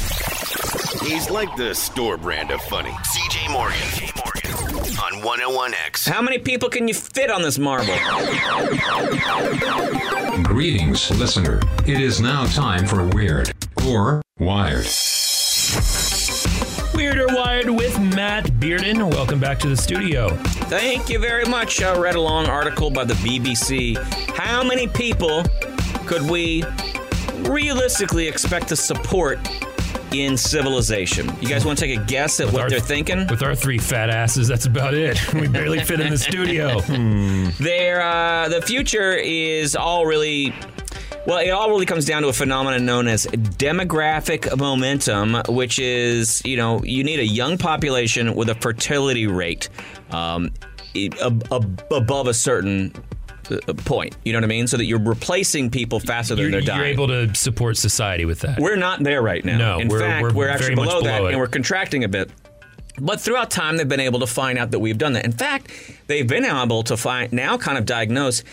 He's 1.03 1.29
like 1.29 1.55
the 1.55 1.73
store 1.73 2.17
brand 2.17 2.51
of 2.51 2.61
funny. 2.63 2.89
CJ 2.89 3.49
Morgan. 3.49 3.79
On 4.99 5.21
101X. 5.23 6.09
How 6.09 6.21
many 6.21 6.37
people 6.37 6.67
can 6.67 6.89
you 6.89 6.93
fit 6.93 7.31
on 7.31 7.43
this 7.43 7.57
marble? 7.57 7.95
Greetings, 10.43 11.09
listener. 11.11 11.61
It 11.87 12.01
is 12.01 12.19
now 12.19 12.45
time 12.47 12.85
for 12.85 13.07
Weird 13.07 13.53
or 13.87 14.21
Wired. 14.37 14.85
Weird 16.95 17.17
or 17.19 17.27
Wired 17.27 17.69
with 17.69 17.99
Matt 17.99 18.45
Bearden. 18.59 19.11
Welcome 19.11 19.39
back 19.39 19.59
to 19.59 19.67
the 19.67 19.75
studio. 19.77 20.29
Thank 20.69 21.09
you 21.09 21.19
very 21.19 21.45
much. 21.45 21.81
I 21.81 21.97
read 21.97 22.15
a 22.15 22.21
long 22.21 22.47
article 22.47 22.89
by 22.89 23.03
the 23.03 23.13
BBC. 23.15 23.97
How 24.35 24.63
many 24.63 24.87
people 24.87 25.43
could 26.05 26.21
we 26.29 26.63
realistically 27.49 28.27
expect 28.27 28.69
to 28.69 28.75
support 28.75 29.39
in 30.13 30.37
civilization? 30.37 31.31
You 31.41 31.47
guys 31.49 31.65
want 31.65 31.77
to 31.79 31.85
take 31.87 31.99
a 31.99 32.03
guess 32.05 32.39
at 32.39 32.51
what 32.51 32.61
our- 32.63 32.69
they're 32.69 32.79
thinking? 32.79 33.27
With 33.27 33.43
our 33.43 33.55
three 33.55 33.77
fat 33.77 34.09
asses, 34.09 34.47
that's 34.47 34.65
about 34.65 34.93
it. 34.93 35.19
We 35.33 35.47
barely 35.47 35.79
fit 35.79 35.99
in 35.99 36.09
the 36.11 36.17
studio. 36.17 36.79
There, 37.59 38.01
uh, 38.01 38.49
the 38.49 38.61
future 38.61 39.13
is 39.13 39.75
all 39.75 40.05
really. 40.05 40.53
Well, 41.25 41.39
it 41.39 41.49
all 41.49 41.69
really 41.69 41.85
comes 41.87 42.05
down 42.05 42.21
to 42.21 42.27
a 42.27 42.33
phenomenon 42.33 42.85
known 42.85 43.07
as 43.07 43.25
demographic 43.25 44.55
momentum, 44.57 45.37
which 45.49 45.79
is, 45.79 46.41
you 46.45 46.55
know, 46.55 46.83
you 46.83 47.03
need 47.03 47.19
a 47.19 47.25
young 47.25 47.57
population 47.57 48.35
with 48.35 48.49
a 48.49 48.55
fertility 48.55 49.25
rate 49.25 49.69
um, 50.11 50.51
ab- 50.95 51.47
ab- 51.51 51.83
above 51.91 52.27
a 52.27 52.33
certain 52.33 52.93
uh, 53.49 53.73
point. 53.73 54.17
You 54.23 54.33
know 54.33 54.37
what 54.37 54.43
I 54.43 54.47
mean? 54.47 54.67
So 54.67 54.77
that 54.77 54.85
you're 54.85 54.99
replacing 55.03 55.71
people 55.71 55.99
faster 55.99 56.35
than 56.35 56.43
You're, 56.43 56.51
they're 56.51 56.59
you're 56.61 56.67
dying. 56.77 56.93
able 56.93 57.07
to 57.07 57.33
support 57.33 57.77
society 57.77 58.25
with 58.25 58.39
that. 58.41 58.59
We're 58.59 58.75
not 58.75 59.01
there 59.03 59.21
right 59.23 59.43
now. 59.43 59.57
No, 59.57 59.79
in 59.79 59.87
we're- 59.87 60.01
fact, 60.01 60.23
we're 60.23 60.33
we're, 60.33 60.49
actually 60.49 60.75
much 60.75 60.89
below, 60.89 61.01
that, 61.01 61.23
it. 61.23 61.27
and 61.29 61.37
we're 61.39 61.47
contracting 61.47 62.03
a 62.03 62.07
bit. 62.07 62.29
But 62.97 63.19
throughout 63.19 63.51
time, 63.51 63.75
they've 63.77 63.87
been 63.89 63.99
able 63.99 64.19
to 64.21 64.27
find 64.27 64.57
out 64.57 64.71
that 64.71 64.79
we've 64.79 64.97
done 64.97 65.13
that. 65.13 65.25
In 65.25 65.33
fact, 65.33 65.69
they've 66.07 66.25
been 66.27 66.45
able 66.45 66.83
to 66.83 66.95
find 66.95 67.33
now, 67.33 67.57
kind 67.57 67.77
of 67.77 67.85
diagnose. 67.85 68.43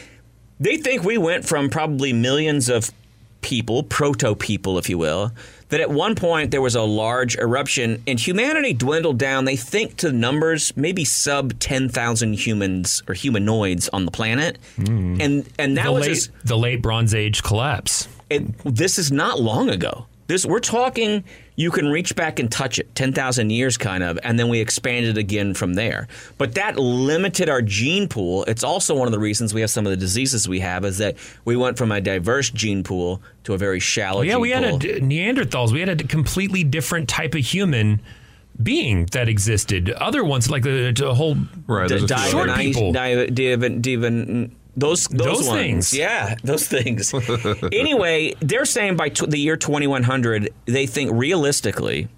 They 0.63 0.77
think 0.77 1.03
we 1.03 1.19
went 1.19 1.45
from 1.45 1.71
probably 1.71 2.13
millions 2.13 2.69
of 2.69 2.93
people, 3.41 3.83
proto 3.83 4.37
people, 4.37 4.79
if 4.79 4.89
you 4.89 4.97
will, 4.97 5.33
that 5.71 5.81
at 5.81 5.91
one 5.91 6.15
point 6.15 6.53
there 6.53 6.63
was 6.63 6.77
a 6.77 6.83
large 6.83 7.37
eruption 7.37 8.01
and 8.07 8.21
humanity 8.21 8.73
dwindled 8.73 9.19
down. 9.19 9.45
They 9.45 9.57
think 9.57 9.97
to 9.97 10.13
numbers 10.13 10.73
maybe 10.77 11.05
sub 11.05 11.59
ten 11.59 11.89
thousand 11.89 12.35
humans 12.35 13.03
or 13.09 13.15
humanoids 13.15 13.89
on 13.89 14.05
the 14.05 14.13
planet, 14.13 14.57
hmm. 14.77 15.21
and 15.21 15.49
and 15.59 15.77
that 15.77 15.87
the 15.87 15.93
was 15.93 16.03
late, 16.03 16.11
as- 16.13 16.31
the 16.45 16.57
late 16.57 16.81
Bronze 16.81 17.13
Age 17.13 17.43
collapse. 17.43 18.07
it, 18.31 18.57
this 18.65 19.01
is 19.01 19.11
not 19.11 19.41
long 19.41 19.69
ago. 19.69 20.07
This 20.33 20.47
we're 20.47 20.61
talking. 20.61 21.25
You 21.57 21.71
can 21.71 21.89
reach 21.89 22.17
back 22.17 22.39
and 22.39 22.51
touch 22.51 22.79
it, 22.79 22.95
ten 22.95 23.13
thousand 23.13 23.51
years, 23.51 23.77
kind 23.77 24.03
of, 24.03 24.19
and 24.23 24.39
then 24.39 24.49
we 24.49 24.61
expanded 24.61 25.19
again 25.19 25.53
from 25.53 25.75
there. 25.75 26.09
But 26.39 26.55
that 26.55 26.79
limited 26.79 27.51
our 27.51 27.61
gene 27.61 28.09
pool. 28.09 28.45
It's 28.45 28.65
also 28.65 28.95
one 28.97 29.07
of 29.07 29.13
the 29.13 29.19
reasons 29.19 29.53
we 29.53 29.61
have 29.61 29.69
some 29.69 29.85
of 29.87 29.91
the 29.91 29.97
diseases 29.99 30.49
we 30.49 30.61
have 30.61 30.87
is 30.87 30.97
that 30.99 31.17
we 31.45 31.55
went 31.55 31.77
from 31.77 31.93
a 31.93 32.01
diverse 32.01 32.49
gene 32.49 32.83
pool 32.83 33.21
to 33.45 33.53
a 33.53 33.59
very 33.59 33.79
shallow. 33.79 34.21
Well, 34.21 34.25
yeah, 34.25 34.33
gene 34.33 34.41
we 34.41 34.51
had 34.51 34.65
pool. 34.65 34.77
a 34.77 34.79
d- 34.79 35.01
Neanderthals. 35.01 35.71
We 35.71 35.81
had 35.81 36.01
a 36.01 36.05
completely 36.05 36.65
different 36.65 37.11
type 37.11 37.35
of 37.35 37.45
human 37.45 38.01
being 38.63 39.05
that 39.13 39.29
existed. 39.29 39.91
Other 39.91 40.25
ones, 40.25 40.51
like 40.51 40.63
the, 40.63 40.93
the 40.97 41.15
whole 41.15 41.37
Right. 41.67 41.89
D- 41.89 41.97
there's 41.99 42.11
a 42.11 42.17
few 42.19 42.31
short 42.31 42.47
Divan- 42.49 42.65
people. 42.65 42.93
Divan- 42.93 43.35
Divan- 43.35 43.81
Divan- 43.83 44.57
those 44.77 45.07
those, 45.09 45.47
Those 45.47 45.49
things. 45.51 45.95
yeah, 45.95 46.35
those 46.43 46.67
things. 46.67 47.13
anyway, 47.73 48.35
they're 48.41 48.65
saying 48.65 48.97
by 48.97 49.09
tw- 49.11 49.29
the 49.31 49.39
year 49.39 49.57
2100, 49.57 50.53
they 50.67 50.87
think 50.87 51.11
realistically, 51.13 52.09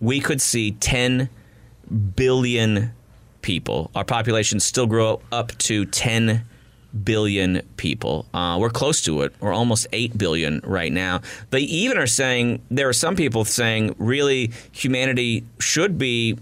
we 0.00 0.20
could 0.20 0.40
see 0.40 0.72
10 0.72 1.28
billion 2.16 2.92
people. 3.42 3.90
Our 3.94 4.04
population 4.04 4.60
still 4.60 4.86
grow 4.86 5.20
up 5.30 5.56
to 5.58 5.84
10 5.84 6.44
billion 7.04 7.62
people. 7.76 8.26
Uh, 8.34 8.56
we're 8.60 8.70
close 8.70 9.02
to 9.02 9.22
it. 9.22 9.34
We're 9.40 9.52
almost 9.52 9.86
8 9.92 10.16
billion 10.18 10.60
right 10.64 10.92
now. 10.92 11.20
They 11.50 11.60
even 11.60 11.98
are 11.98 12.06
saying, 12.06 12.62
there 12.70 12.88
are 12.88 12.92
some 12.94 13.14
people 13.14 13.44
saying, 13.44 13.94
really, 13.98 14.52
humanity 14.72 15.44
should 15.58 15.98
be. 15.98 16.38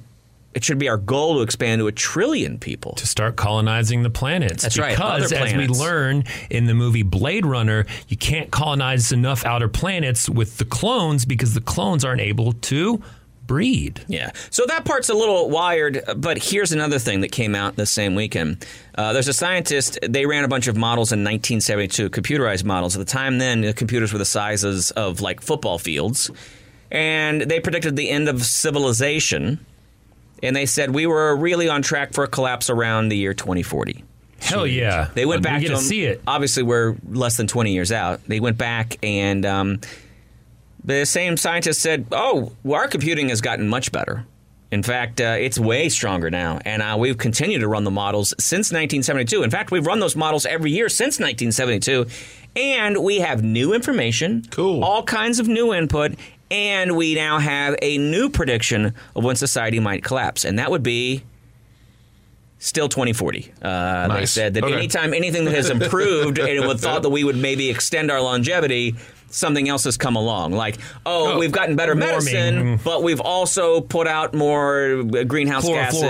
It 0.56 0.64
should 0.64 0.78
be 0.78 0.88
our 0.88 0.96
goal 0.96 1.34
to 1.34 1.42
expand 1.42 1.80
to 1.80 1.86
a 1.86 1.92
trillion 1.92 2.58
people. 2.58 2.94
to 2.94 3.06
start 3.06 3.36
colonizing 3.36 4.02
the 4.02 4.08
planets. 4.08 4.62
That's 4.62 4.78
right, 4.78 4.96
Because 4.96 5.30
as 5.30 5.54
we 5.54 5.68
learn 5.68 6.24
in 6.48 6.64
the 6.64 6.72
movie 6.72 7.02
Blade 7.02 7.44
Runner, 7.44 7.84
you 8.08 8.16
can't 8.16 8.50
colonize 8.50 9.12
enough 9.12 9.44
outer 9.44 9.68
planets 9.68 10.30
with 10.30 10.56
the 10.56 10.64
clones 10.64 11.26
because 11.26 11.52
the 11.52 11.60
clones 11.60 12.06
aren't 12.06 12.22
able 12.22 12.54
to 12.54 13.02
breed. 13.46 14.00
Yeah. 14.08 14.30
So 14.48 14.64
that 14.66 14.86
part's 14.86 15.10
a 15.10 15.14
little 15.14 15.50
wired, 15.50 16.02
but 16.16 16.42
here's 16.42 16.72
another 16.72 16.98
thing 16.98 17.20
that 17.20 17.32
came 17.32 17.54
out 17.54 17.76
the 17.76 17.84
same 17.84 18.14
weekend. 18.14 18.64
Uh, 18.94 19.12
there's 19.12 19.28
a 19.28 19.34
scientist, 19.34 19.98
they 20.08 20.24
ran 20.24 20.44
a 20.44 20.48
bunch 20.48 20.68
of 20.68 20.76
models 20.78 21.12
in 21.12 21.18
1972, 21.20 22.08
computerized 22.08 22.64
models. 22.64 22.96
At 22.96 23.00
the 23.00 23.12
time 23.12 23.36
then, 23.36 23.60
the 23.60 23.74
computers 23.74 24.10
were 24.10 24.18
the 24.18 24.24
sizes 24.24 24.90
of 24.92 25.20
like 25.20 25.42
football 25.42 25.78
fields. 25.78 26.30
And 26.90 27.42
they 27.42 27.60
predicted 27.60 27.94
the 27.94 28.08
end 28.08 28.30
of 28.30 28.42
civilization. 28.42 29.60
And 30.42 30.54
they 30.54 30.66
said 30.66 30.94
we 30.94 31.06
were 31.06 31.34
really 31.36 31.68
on 31.68 31.82
track 31.82 32.12
for 32.12 32.24
a 32.24 32.28
collapse 32.28 32.68
around 32.70 33.08
the 33.08 33.16
year 33.16 33.34
2040. 33.34 34.04
Hell 34.38 34.66
yeah. 34.66 35.08
They 35.14 35.24
went 35.24 35.40
We 35.40 35.44
back 35.44 35.60
get 35.62 35.68
to 35.68 35.74
to 35.74 35.76
them. 35.78 35.84
see 35.84 36.04
it. 36.04 36.20
Obviously, 36.26 36.62
we're 36.62 36.96
less 37.08 37.36
than 37.36 37.46
20 37.46 37.72
years 37.72 37.90
out. 37.90 38.20
They 38.26 38.38
went 38.38 38.58
back 38.58 38.96
and 39.02 39.44
um, 39.46 39.80
the 40.84 41.04
same 41.06 41.36
scientists 41.36 41.78
said, 41.78 42.06
oh, 42.12 42.52
well, 42.62 42.80
our 42.80 42.88
computing 42.88 43.30
has 43.30 43.40
gotten 43.40 43.66
much 43.68 43.90
better. 43.92 44.26
In 44.70 44.82
fact, 44.82 45.20
uh, 45.20 45.36
it's 45.38 45.58
way 45.58 45.88
stronger 45.88 46.28
now. 46.30 46.58
And 46.64 46.82
uh, 46.82 46.96
we've 46.98 47.16
continued 47.16 47.60
to 47.60 47.68
run 47.68 47.84
the 47.84 47.90
models 47.90 48.34
since 48.38 48.66
1972. 48.72 49.42
In 49.42 49.50
fact, 49.50 49.70
we've 49.70 49.86
run 49.86 50.00
those 50.00 50.16
models 50.16 50.44
every 50.44 50.70
year 50.72 50.88
since 50.88 51.18
1972. 51.20 52.06
And 52.56 52.98
we 53.02 53.18
have 53.20 53.42
new 53.44 53.72
information, 53.74 54.44
cool. 54.50 54.82
all 54.82 55.02
kinds 55.02 55.38
of 55.38 55.46
new 55.46 55.72
input, 55.72 56.14
and 56.50 56.96
we 56.96 57.14
now 57.14 57.38
have 57.38 57.76
a 57.82 57.98
new 57.98 58.28
prediction 58.30 58.94
of 59.14 59.24
when 59.24 59.36
society 59.36 59.80
might 59.80 60.04
collapse. 60.04 60.44
And 60.44 60.58
that 60.58 60.70
would 60.70 60.82
be 60.82 61.22
still 62.58 62.88
2040. 62.88 63.52
Uh, 63.62 64.08
They 64.14 64.26
said 64.26 64.54
that 64.54 64.64
Okay. 64.64 64.74
anytime 64.74 65.12
anything 65.12 65.44
that 65.44 65.54
has 65.54 65.70
improved 65.76 66.38
and 66.38 66.48
it 66.48 66.66
would 66.66 66.80
thought 66.80 67.02
that 67.02 67.10
we 67.10 67.24
would 67.24 67.36
maybe 67.36 67.68
extend 67.70 68.10
our 68.10 68.20
longevity, 68.20 68.94
something 69.36 69.68
else 69.68 69.84
has 69.84 69.96
come 69.96 70.16
along. 70.16 70.52
Like, 70.52 70.78
oh, 71.04 71.34
Oh, 71.34 71.38
we've 71.38 71.52
gotten 71.52 71.76
better 71.76 71.94
warming. 71.94 72.10
medicine, 72.24 72.80
but 72.84 73.02
we've 73.02 73.20
also 73.20 73.80
put 73.80 74.06
out 74.06 74.34
more 74.34 75.00
uh, 75.14 75.24
greenhouse 75.24 75.64
gases. 75.74 76.02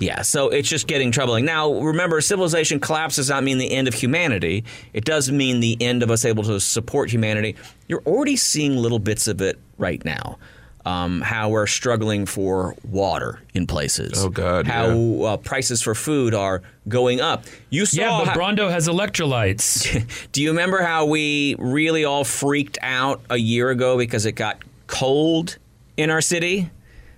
Yeah, 0.00 0.22
so 0.22 0.48
it's 0.48 0.68
just 0.68 0.86
getting 0.86 1.10
troubling. 1.12 1.44
Now, 1.44 1.72
remember, 1.72 2.20
civilization 2.20 2.80
collapse 2.80 3.16
does 3.16 3.28
not 3.28 3.44
mean 3.44 3.58
the 3.58 3.70
end 3.72 3.88
of 3.88 3.94
humanity. 3.94 4.64
It 4.92 5.04
does 5.04 5.30
mean 5.30 5.60
the 5.60 5.76
end 5.80 6.02
of 6.02 6.10
us 6.10 6.24
able 6.24 6.44
to 6.44 6.58
support 6.60 7.10
humanity. 7.10 7.56
You're 7.88 8.02
already 8.06 8.36
seeing 8.36 8.76
little 8.76 8.98
bits 8.98 9.28
of 9.28 9.40
it 9.40 9.58
right 9.78 10.04
now. 10.04 10.38
Um, 10.86 11.20
how 11.20 11.48
we're 11.48 11.66
struggling 11.66 12.26
for 12.26 12.76
water 12.88 13.40
in 13.54 13.66
places. 13.66 14.24
Oh, 14.24 14.28
God, 14.28 14.68
How 14.68 14.90
uh, 15.24 15.36
prices 15.36 15.82
for 15.82 15.96
food 15.96 16.32
are 16.32 16.62
going 16.86 17.20
up. 17.20 17.44
You 17.70 17.86
saw 17.86 18.00
Yeah, 18.00 18.24
but 18.24 18.28
how- 18.28 18.34
Brawndo 18.34 18.70
has 18.70 18.86
electrolytes. 18.86 20.06
do 20.32 20.40
you 20.40 20.50
remember 20.50 20.80
how 20.82 21.06
we 21.06 21.56
really 21.58 22.04
all 22.04 22.22
freaked 22.22 22.78
out 22.82 23.20
a 23.28 23.36
year 23.36 23.70
ago 23.70 23.98
because 23.98 24.26
it 24.26 24.32
got 24.36 24.62
cold 24.86 25.58
in 25.96 26.08
our 26.08 26.20
city? 26.20 26.70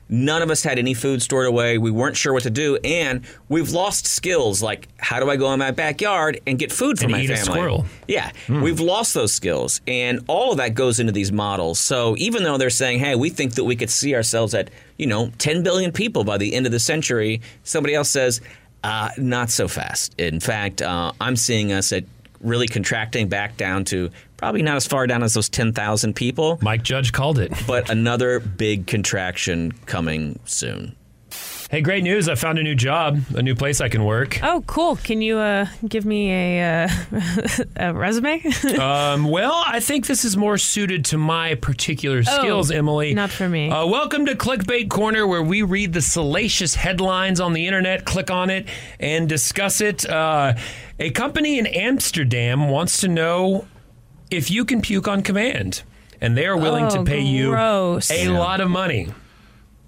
None 0.09 0.41
of 0.43 0.51
us 0.51 0.63
had 0.63 0.79
any 0.79 0.95
food 0.95 1.21
stored 1.23 1.47
away. 1.47 1.77
We 1.79 1.91
weren't 1.91 2.17
sure 2.17 2.33
what 2.33 2.45
to 2.45 2.51
do, 2.51 2.77
and 2.85 3.23
we've 3.49 3.71
lost 3.71 4.07
skills 4.07 4.63
like 4.63 4.89
how 4.99 5.21
do 5.21 5.29
I 5.31 5.37
go 5.37 5.53
in 5.53 5.59
my 5.59 5.71
backyard 5.71 6.41
and 6.47 6.59
get 6.59 6.73
food 6.73 6.99
for 6.99 7.05
And 7.05 7.13
my 7.13 7.21
eat 7.21 7.31
a 7.31 7.37
family? 7.37 7.53
squirrel. 7.53 7.87
Yeah, 8.07 8.33
we've 8.49 8.81
lost 8.81 9.13
those 9.15 9.33
skills, 9.33 9.81
and 9.87 10.21
all 10.27 10.53
of 10.53 10.59
that 10.59 10.75
goes 10.75 10.99
into 10.99 11.13
these 11.13 11.31
models. 11.31 11.79
So 11.79 12.15
even 12.19 12.43
though 12.43 12.57
they're 12.57 12.71
saying, 12.71 13.01
"Hey, 13.01 13.15
we 13.17 13.29
think 13.31 13.55
that 13.57 13.65
we 13.65 13.77
could 13.77 13.91
see 13.91 14.15
ourselves 14.15 14.55
at 14.55 14.71
you 14.97 15.07
know 15.07 15.31
10 15.39 15.63
billion 15.63 15.93
people 15.93 16.25
by 16.25 16.39
the 16.39 16.55
end 16.55 16.65
of 16.67 16.73
the 16.73 16.81
century," 16.81 17.41
somebody 17.65 17.95
else 17.95 18.09
says, 18.11 18.41
uh, 18.85 19.11
"Not 19.19 19.51
so 19.51 19.69
fast." 19.69 20.15
In 20.19 20.41
fact, 20.41 20.81
uh, 20.81 21.13
I'm 21.21 21.37
seeing 21.37 21.71
us 21.73 21.93
at 21.93 22.05
really 22.41 22.67
contracting 22.67 23.29
back 23.29 23.57
down 23.57 23.85
to 23.87 24.11
probably 24.37 24.63
not 24.63 24.77
as 24.77 24.87
far 24.87 25.07
down 25.07 25.23
as 25.23 25.35
those 25.35 25.49
10,000 25.49 26.15
people. 26.15 26.59
Mike 26.63 26.83
Judge 26.83 27.13
called 27.13 27.39
it. 27.39 27.53
But 27.67 27.91
another 27.91 28.41
big 28.41 28.87
contraction 28.87 29.73
coming 29.87 30.39
soon. 30.45 30.95
Hey, 31.71 31.83
great 31.83 32.03
news. 32.03 32.31
I 32.31 32.35
found 32.35 32.59
a 32.59 32.63
new 32.63 32.75
job, 32.75 33.21
a 33.35 33.43
new 33.43 33.55
place 33.55 33.83
I 33.83 33.91
can 33.91 34.03
work. 34.07 34.41
Oh, 34.43 34.65
cool. 34.67 34.97
Can 34.97 35.21
you 35.21 35.37
uh, 35.37 35.67
give 35.87 36.07
me 36.07 36.33
a, 36.33 36.85
uh, 36.85 36.89
a 37.77 37.93
resume? 37.93 38.43
um, 38.81 39.25
well, 39.25 39.63
I 39.67 39.79
think 39.81 40.07
this 40.07 40.25
is 40.25 40.35
more 40.35 40.57
suited 40.57 41.05
to 41.07 41.19
my 41.19 41.57
particular 41.57 42.21
Oh, 42.27 42.39
skills, 42.41 42.71
Emily. 42.71 43.13
not 43.13 43.29
for 43.29 43.51
me. 43.51 43.69
Uh, 43.71 43.85
welcome 43.85 44.25
to 44.25 44.35
Clickbait 44.35 44.89
Corner, 44.89 45.27
where 45.27 45.43
we 45.43 45.61
read 45.61 45.93
the 45.93 46.01
salacious 46.01 46.75
headlines 46.75 47.39
on 47.39 47.53
the 47.53 47.67
internet, 47.67 48.07
click 48.07 48.31
on 48.31 48.49
it, 48.49 48.67
and 48.99 49.29
discuss 49.29 49.83
it. 49.83 50.09
Uh, 50.09 50.55
a 50.99 51.11
company 51.11 51.59
in 51.59 51.67
Amsterdam 51.67 52.71
wants 52.71 53.03
to 53.03 53.09
know 53.09 53.69
if 54.31 54.51
you 54.51 54.65
can 54.65 54.81
puke 54.81 55.07
on 55.07 55.21
command, 55.23 55.83
and 56.19 56.35
they 56.35 56.47
are 56.47 56.57
willing 56.57 56.89
to 56.89 57.01
Oh, 57.01 57.05
pay 57.05 57.21
you 57.21 57.53
a 57.55 58.31
lot 58.39 58.63
of 58.63 58.71
money. 58.71 59.09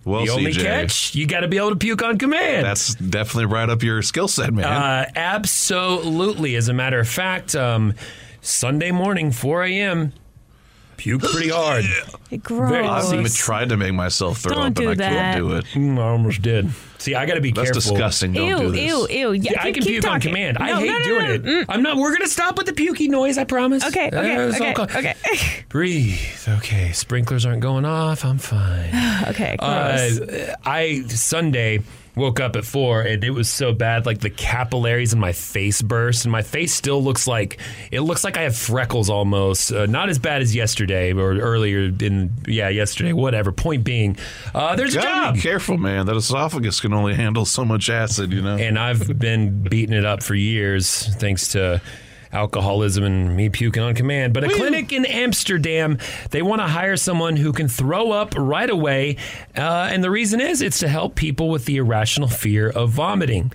Well, 0.05 0.25
the 0.25 0.31
only 0.33 0.53
CJ, 0.53 0.63
catch, 0.63 1.15
you 1.15 1.27
got 1.27 1.41
to 1.41 1.49
be 1.49 1.59
able 1.59 1.71
to 1.71 1.77
puke 1.77 2.03
on 2.03 2.17
command. 2.19 2.65
That's 2.65 2.95
definitely 2.95 3.47
right 3.47 3.69
up 3.69 3.83
your 3.83 4.01
skill 4.03 4.29
set, 4.29 4.53
man. 4.53 4.65
Uh, 4.65 5.11
absolutely. 5.15 6.57
As 6.57 6.69
a 6.69 6.73
matter 6.73 6.99
of 6.99 7.09
fact, 7.09 7.55
um, 7.55 7.95
Sunday 8.41 8.93
morning, 8.93 9.31
4 9.31 9.65
a.m., 9.65 10.13
puke 10.97 11.23
pretty 11.23 11.49
hard. 11.55 11.85
Gross. 12.43 13.07
I've 13.09 13.19
even 13.19 13.31
tried 13.33 13.69
to 13.71 13.77
make 13.77 13.93
myself 13.93 14.39
throw 14.39 14.55
Don't 14.55 14.67
up, 14.69 14.75
do 14.75 14.89
and 14.89 15.03
I 15.03 15.05
that. 15.05 15.13
can't 15.35 15.37
do 15.39 15.53
it. 15.57 15.65
Mm, 15.75 15.99
I 15.99 16.03
almost 16.09 16.41
did. 16.43 16.71
See, 17.01 17.15
I 17.15 17.27
got 17.27 17.35
to 17.35 17.41
be 17.41 17.51
careful. 17.51 17.73
That's 17.75 17.87
careful. 17.87 17.93
disgusting. 17.97 18.33
Don't 18.35 18.47
ew, 18.49 18.57
do 18.59 18.71
this. 18.73 18.81
ew, 18.81 19.09
ew. 19.09 19.33
Yeah, 19.33 19.51
Yeah, 19.53 19.61
I 19.61 19.65
keep- 19.65 19.75
can 19.75 19.83
keep 19.83 19.93
puke 19.95 20.05
on 20.07 20.11
talking. 20.21 20.31
command. 20.33 20.59
I 20.61 20.69
No, 20.71 20.77
hate 20.81 20.87
no, 20.87 20.99
no, 20.99 21.05
doing 21.05 21.25
no, 21.27 21.33
it. 21.33 21.43
mm. 21.45 21.65
I'm 21.69 21.83
not. 21.83 21.97
We're 21.97 22.13
gonna 22.13 22.29
stop 22.29 22.57
with 22.59 22.67
the 22.67 22.73
pukey 22.73 23.09
noise. 23.09 23.39
I 23.39 23.45
promise. 23.45 23.85
Okay, 23.87 24.07
okay, 24.09 24.37
Uh, 24.37 24.49
it's 24.49 24.61
all 24.61 24.67
okay, 24.69 24.75
co- 24.75 24.99
okay. 24.99 25.15
Breathe. 25.71 26.19
Okay. 26.47 26.93
Sprinklers 26.93 27.47
aren't 27.47 27.61
going 27.63 27.85
off. 27.85 28.25
I'm 28.25 28.39
fine. 28.39 28.91
okay, 29.29 29.57
gross. 29.59 30.21
Uh, 30.21 30.55
I 30.65 31.03
Sunday 31.09 31.81
woke 32.17 32.41
up 32.41 32.57
at 32.57 32.65
four 32.65 33.03
and 33.03 33.23
it 33.23 33.31
was 33.31 33.49
so 33.49 33.73
bad 33.73 34.07
like 34.07 34.19
the 34.19 34.31
capillaries 34.31 35.13
in 35.13 35.19
my 35.19 35.33
face 35.33 35.81
burst 35.81 36.25
and 36.25 36.33
my 36.33 36.43
face 36.43 36.75
still 36.75 37.03
looks 37.03 37.27
like 37.27 37.59
it 37.91 38.01
looks 38.01 38.25
like 38.25 38.37
I 38.37 38.43
have 38.43 38.57
freckles 38.57 39.09
almost 39.09 39.73
uh, 39.73 39.87
not 39.87 40.09
as 40.09 40.19
bad 40.19 40.43
as 40.43 40.55
yesterday 40.55 41.13
or 41.13 41.39
earlier 41.39 41.93
in 42.01 42.33
yeah 42.47 42.69
yesterday 42.69 43.13
whatever 43.13 43.53
point 43.53 43.85
being 43.85 44.17
uh, 44.55 44.77
there's 44.77 44.97
a 44.97 45.01
job 45.01 45.35
be 45.35 45.41
careful, 45.41 45.79
man. 45.79 46.07
That 46.07 46.17
esophagus 46.17 46.81
can 46.81 46.93
only 46.93 47.15
handle 47.15 47.45
so 47.45 47.65
much 47.65 47.89
acid, 47.91 48.33
you 48.33 48.43
know. 48.43 48.57
and 48.57 48.79
I've 48.79 49.19
been 49.19 49.63
beating 49.63 49.97
it 49.97 50.05
up 50.05 50.23
for 50.23 50.35
years 50.35 51.07
thanks 51.17 51.49
to 51.49 51.81
alcoholism 52.33 53.05
and 53.05 53.37
me 53.37 53.49
puking 53.49 53.83
on 53.83 53.95
command. 53.95 54.33
But 54.33 54.45
a 54.45 54.49
clinic 54.49 54.93
in 54.93 55.05
Amsterdam, 55.05 55.99
they 56.31 56.43
want 56.43 56.61
to 56.61 56.67
hire 56.67 56.97
someone 56.97 57.37
who 57.37 57.53
can 57.53 57.69
throw 57.69 58.13
up 58.13 58.35
right 58.37 58.71
away. 58.71 59.17
Uh, 59.57 59.89
and 59.91 60.03
the 60.03 60.11
reason 60.11 60.41
is 60.41 60.63
it's 60.63 60.79
to 60.81 60.89
help 60.89 61.15
people 61.15 61.49
with 61.49 61.65
the 61.65 61.77
irrational 61.79 62.29
fear 62.29 62.69
of 62.71 62.91
vomiting. 62.91 63.53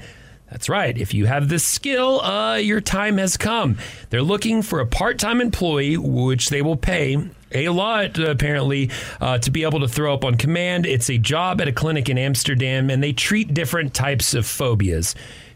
That's 0.49 0.69
right. 0.69 0.95
If 0.95 1.13
you 1.13 1.25
have 1.25 1.49
this 1.49 1.65
skill, 1.65 2.21
uh, 2.21 2.55
your 2.55 2.79
time 2.79 3.17
has 3.17 3.35
come. 3.35 3.77
They're 4.09 4.21
looking 4.21 4.61
for 4.61 4.79
a 4.79 4.85
part 4.85 5.19
time 5.19 5.41
employee, 5.41 5.97
which 5.97 6.49
they 6.49 6.61
will 6.61 6.77
pay 6.77 7.29
a 7.51 7.69
lot, 7.69 8.19
apparently, 8.19 8.91
uh, 9.19 9.39
to 9.39 9.51
be 9.51 9.63
able 9.63 9.79
to 9.79 9.87
throw 9.87 10.13
up 10.13 10.23
on 10.23 10.35
command. 10.35 10.85
It's 10.85 11.09
a 11.09 11.17
job 11.17 11.61
at 11.61 11.67
a 11.67 11.71
clinic 11.71 12.09
in 12.09 12.17
Amsterdam, 12.17 12.89
and 12.89 13.01
they 13.01 13.11
treat 13.11 13.53
different 13.53 13.93
types 13.93 14.33
of 14.33 14.45
phobias 14.45 15.15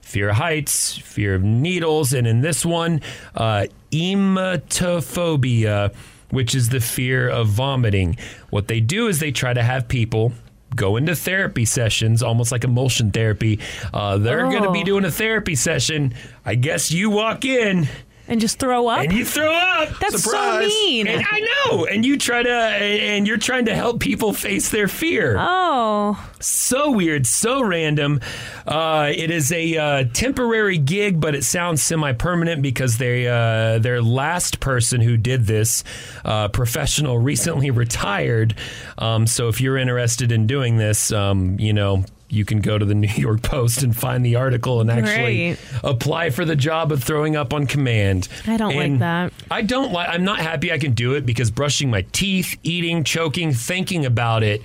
fear 0.10 0.30
of 0.30 0.36
heights, 0.38 0.98
fear 0.98 1.36
of 1.36 1.44
needles, 1.44 2.14
and 2.14 2.26
in 2.26 2.42
this 2.42 2.66
one, 2.66 3.00
uh, 3.36 3.68
emetophobia, 3.92 5.94
which 6.32 6.56
is 6.56 6.70
the 6.70 6.80
fear 6.80 7.30
of 7.30 7.48
vomiting. 7.48 8.18
What 8.50 8.68
they 8.68 8.80
do 8.80 9.08
is 9.08 9.20
they 9.20 9.32
try 9.32 9.54
to 9.54 9.62
have 9.62 9.88
people 9.88 10.34
go 10.76 10.98
into 10.98 11.16
therapy 11.16 11.66
sessions, 11.66 12.24
almost 12.24 12.52
like 12.52 12.64
emulsion 12.64 13.12
therapy. 13.12 13.60
Uh, 13.94 14.18
they're 14.18 14.50
going 14.50 14.64
to 14.64 14.72
be 14.72 14.82
Oh. 14.82 14.86
doing 14.86 15.06
a 15.06 15.12
therapy 15.12 15.54
session. 15.56 16.14
I 16.46 16.56
guess 16.56 16.92
you 16.92 17.10
walk 17.12 17.46
in 17.46 17.88
and 18.30 18.40
just 18.40 18.60
throw 18.60 18.88
up. 18.88 19.02
and 19.02 19.12
you 19.12 19.26
throw 19.26 19.52
up. 19.54 19.90
That's 20.00 20.24
so 20.24 20.60
mean. 20.60 21.08
And 21.08 21.26
I 21.30 21.40
know. 21.66 21.86
And 21.86 22.06
you 22.06 22.18
try 22.18 22.44
to, 22.44 22.50
and 22.50 23.28
you're 23.28 23.38
trying 23.38 23.66
to 23.66 23.76
help 23.76 24.00
people 24.00 24.32
face 24.32 24.70
their 24.70 24.88
fear. 24.88 25.36
Oh, 25.38 26.18
So 26.40 26.92
weird, 26.92 27.26
so 27.28 27.62
random. 27.62 28.22
Uh, 28.66 29.12
it 29.14 29.32
is 29.32 29.52
a 29.52 29.76
uh, 29.78 30.04
temporary 30.14 30.78
gig, 30.78 31.20
but 31.20 31.36
it 31.36 31.44
sounds 31.44 31.82
semi-permanent 31.84 32.62
because 32.62 32.98
they 32.98 33.28
uh, 33.28 33.80
their 33.80 34.02
last 34.02 34.60
person 34.60 35.02
who 35.02 35.18
did 35.18 35.46
this 35.48 35.84
uh, 36.24 36.48
professional 36.50 37.18
recently 37.18 37.72
retired. 37.84 38.56
Um, 38.98 39.26
so 39.28 39.48
if 39.48 39.60
you're 39.60 39.78
interested 39.78 40.32
in 40.32 40.46
doing 40.48 40.78
this, 40.78 41.12
um, 41.12 41.60
you 41.60 41.74
know. 41.74 42.06
You 42.30 42.46
can 42.46 42.62
go 42.62 42.78
to 42.78 42.86
the 42.86 42.96
New 42.96 43.08
York 43.08 43.42
Post 43.42 43.84
and 43.84 43.96
find 43.96 44.26
the 44.26 44.36
article 44.36 44.82
and 44.82 44.90
actually 44.90 45.56
Great. 45.56 45.60
apply 45.84 46.30
for 46.30 46.46
the 46.46 46.56
job 46.56 46.92
of 46.92 47.04
throwing 47.04 47.36
up 47.36 47.54
on 47.54 47.68
command. 47.68 48.28
I 48.48 48.58
don't 48.58 48.76
like 48.76 49.00
that. 49.00 49.34
I 49.50 49.62
don't 49.62 49.92
like. 49.92 50.10
I'm 50.10 50.24
not 50.24 50.40
happy 50.40 50.72
I 50.72 50.78
can 50.78 50.94
do 50.94 51.14
it 51.14 51.26
because 51.26 51.52
brushing 51.52 51.90
my 51.90 52.04
teeth, 52.12 52.58
eating, 52.64 53.04
choking, 53.04 53.54
thinking 53.54 54.06
about 54.06 54.44
it 54.44 54.62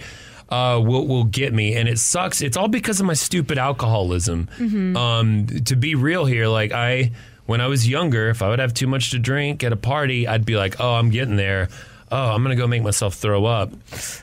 uh, 0.48 0.80
will 0.80 1.06
will 1.06 1.24
get 1.24 1.52
me, 1.52 1.74
and 1.74 1.88
it 1.88 1.98
sucks. 1.98 2.40
It's 2.40 2.56
all 2.56 2.68
because 2.68 3.00
of 3.00 3.06
my 3.06 3.14
stupid 3.14 3.58
alcoholism. 3.58 4.48
Mm-hmm. 4.58 4.96
Um, 4.96 5.46
to 5.64 5.76
be 5.76 5.94
real 5.94 6.26
here, 6.26 6.46
like 6.48 6.72
I, 6.72 7.12
when 7.46 7.60
I 7.60 7.66
was 7.66 7.88
younger, 7.88 8.28
if 8.28 8.42
I 8.42 8.48
would 8.48 8.58
have 8.58 8.74
too 8.74 8.86
much 8.86 9.10
to 9.10 9.18
drink 9.18 9.64
at 9.64 9.72
a 9.72 9.76
party, 9.76 10.28
I'd 10.28 10.44
be 10.44 10.56
like, 10.56 10.80
"Oh, 10.80 10.94
I'm 10.94 11.10
getting 11.10 11.36
there." 11.36 11.68
Oh, 12.16 12.30
I'm 12.30 12.42
gonna 12.44 12.54
go 12.54 12.68
make 12.68 12.82
myself 12.84 13.14
throw 13.14 13.44
up 13.44 13.72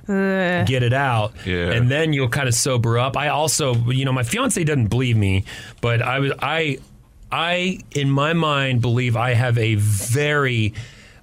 Ugh. 0.07 0.65
get 0.65 0.81
it 0.81 0.93
out, 0.93 1.33
Yeah. 1.45 1.71
and 1.71 1.91
then 1.91 2.13
you'll 2.13 2.29
kind 2.29 2.47
of 2.47 2.53
sober 2.55 2.97
up. 2.97 3.17
I 3.17 3.27
also, 3.27 3.75
you 3.91 4.05
know, 4.05 4.13
my 4.13 4.23
fiance 4.23 4.63
doesn't 4.63 4.87
believe 4.87 5.17
me, 5.17 5.43
but 5.81 6.01
I 6.01 6.19
was, 6.19 6.31
I, 6.39 6.77
I, 7.31 7.79
in 7.93 8.09
my 8.09 8.31
mind, 8.33 8.81
believe 8.81 9.17
I 9.17 9.33
have 9.33 9.57
a 9.57 9.75
very 9.75 10.73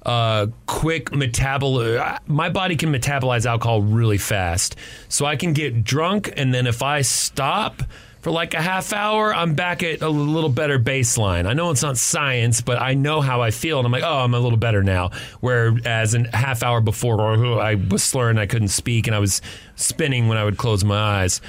uh, 0.05 0.49
quick 0.67 1.11
metabol. 1.11 2.19
My 2.27 2.51
body 2.51 2.77
can 2.77 2.93
metabolize 2.93 3.47
alcohol 3.47 3.81
really 3.83 4.19
fast, 4.19 4.77
so 5.09 5.25
I 5.27 5.37
can 5.37 5.53
get 5.55 5.85
drunk, 5.85 6.33
and 6.37 6.53
then 6.53 6.67
if 6.67 6.83
I 6.83 7.01
stop 7.03 7.83
for 8.21 8.31
like 8.31 8.55
a 8.55 8.61
half 8.63 8.93
hour, 8.93 9.35
I'm 9.35 9.55
back 9.55 9.83
at 9.83 10.03
a 10.03 10.09
little 10.09 10.51
better 10.51 10.79
baseline. 10.79 11.47
I 11.47 11.53
know 11.53 11.71
it's 11.71 11.83
not 11.83 11.97
science, 11.97 12.61
but 12.61 12.81
I 12.81 12.95
know 12.95 13.21
how 13.21 13.41
I 13.43 13.51
feel, 13.51 13.79
and 13.79 13.87
I'm 13.87 13.93
like, 13.93 14.03
oh, 14.05 14.19
I'm 14.19 14.35
a 14.35 14.41
little 14.41 14.59
better 14.59 14.83
now. 14.83 15.11
Whereas 15.41 16.15
a 16.15 16.25
half 16.37 16.63
hour 16.63 16.81
before, 16.81 17.21
I 17.61 17.75
was 17.77 18.03
slurring, 18.03 18.39
I 18.39 18.47
couldn't 18.47 18.69
speak, 18.69 19.07
and 19.07 19.15
I 19.15 19.19
was 19.21 19.41
spinning 19.77 20.29
when 20.29 20.37
I 20.39 20.45
would 20.45 20.57
close 20.57 20.85
my 20.85 21.23
eyes. 21.23 21.41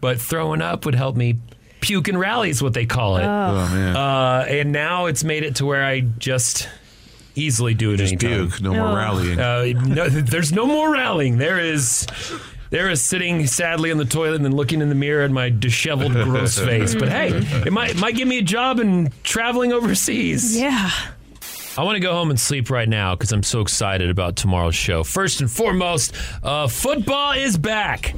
But 0.00 0.20
throwing 0.20 0.62
up 0.62 0.84
would 0.84 0.94
help 0.94 1.16
me 1.16 1.38
puke 1.80 2.08
and 2.08 2.18
rally 2.18 2.50
is 2.50 2.62
what 2.62 2.74
they 2.74 2.86
call 2.86 3.16
it. 3.18 3.24
Oh, 3.24 3.68
man. 3.72 3.96
Uh, 3.96 4.44
and 4.48 4.72
now 4.72 5.06
it's 5.06 5.22
made 5.24 5.42
it 5.44 5.56
to 5.56 5.66
where 5.66 5.84
I 5.84 6.00
just 6.00 6.68
easily 7.34 7.74
do 7.74 7.92
it 7.92 7.98
Just 7.98 8.12
anytime. 8.14 8.48
puke, 8.48 8.60
no 8.62 8.72
more 8.74 8.88
Oh. 8.88 8.96
rallying. 8.96 9.38
Uh, 9.38 9.64
no, 9.86 10.08
there's 10.08 10.52
no 10.52 10.66
more 10.66 10.92
rallying. 10.92 11.38
There 11.38 11.58
is. 11.60 12.06
There 12.70 12.90
is 12.90 13.02
sitting 13.02 13.46
sadly 13.46 13.90
in 13.90 13.98
the 13.98 14.04
toilet 14.04 14.36
and 14.36 14.44
then 14.44 14.56
looking 14.56 14.80
in 14.80 14.88
the 14.88 14.94
mirror 14.94 15.22
at 15.24 15.30
my 15.30 15.50
disheveled, 15.50 16.12
gross 16.24 16.58
face. 16.58 16.94
But 16.94 17.08
hey, 17.08 17.28
it 17.66 17.72
might 17.72 17.90
it 17.90 17.98
might 17.98 18.16
give 18.16 18.28
me 18.28 18.38
a 18.38 18.42
job 18.42 18.80
in 18.80 19.12
traveling 19.22 19.72
overseas. 19.72 20.58
Yeah. 20.58 20.90
I 21.78 21.84
want 21.84 21.96
to 21.96 22.00
go 22.00 22.12
home 22.12 22.30
and 22.30 22.40
sleep 22.40 22.70
right 22.70 22.88
now 22.88 23.14
because 23.14 23.32
I'm 23.32 23.42
so 23.42 23.60
excited 23.60 24.08
about 24.08 24.36
tomorrow's 24.36 24.74
show. 24.74 25.04
First 25.04 25.42
and 25.42 25.50
foremost, 25.50 26.14
uh, 26.42 26.68
football 26.68 27.32
is 27.32 27.58
back. 27.58 28.14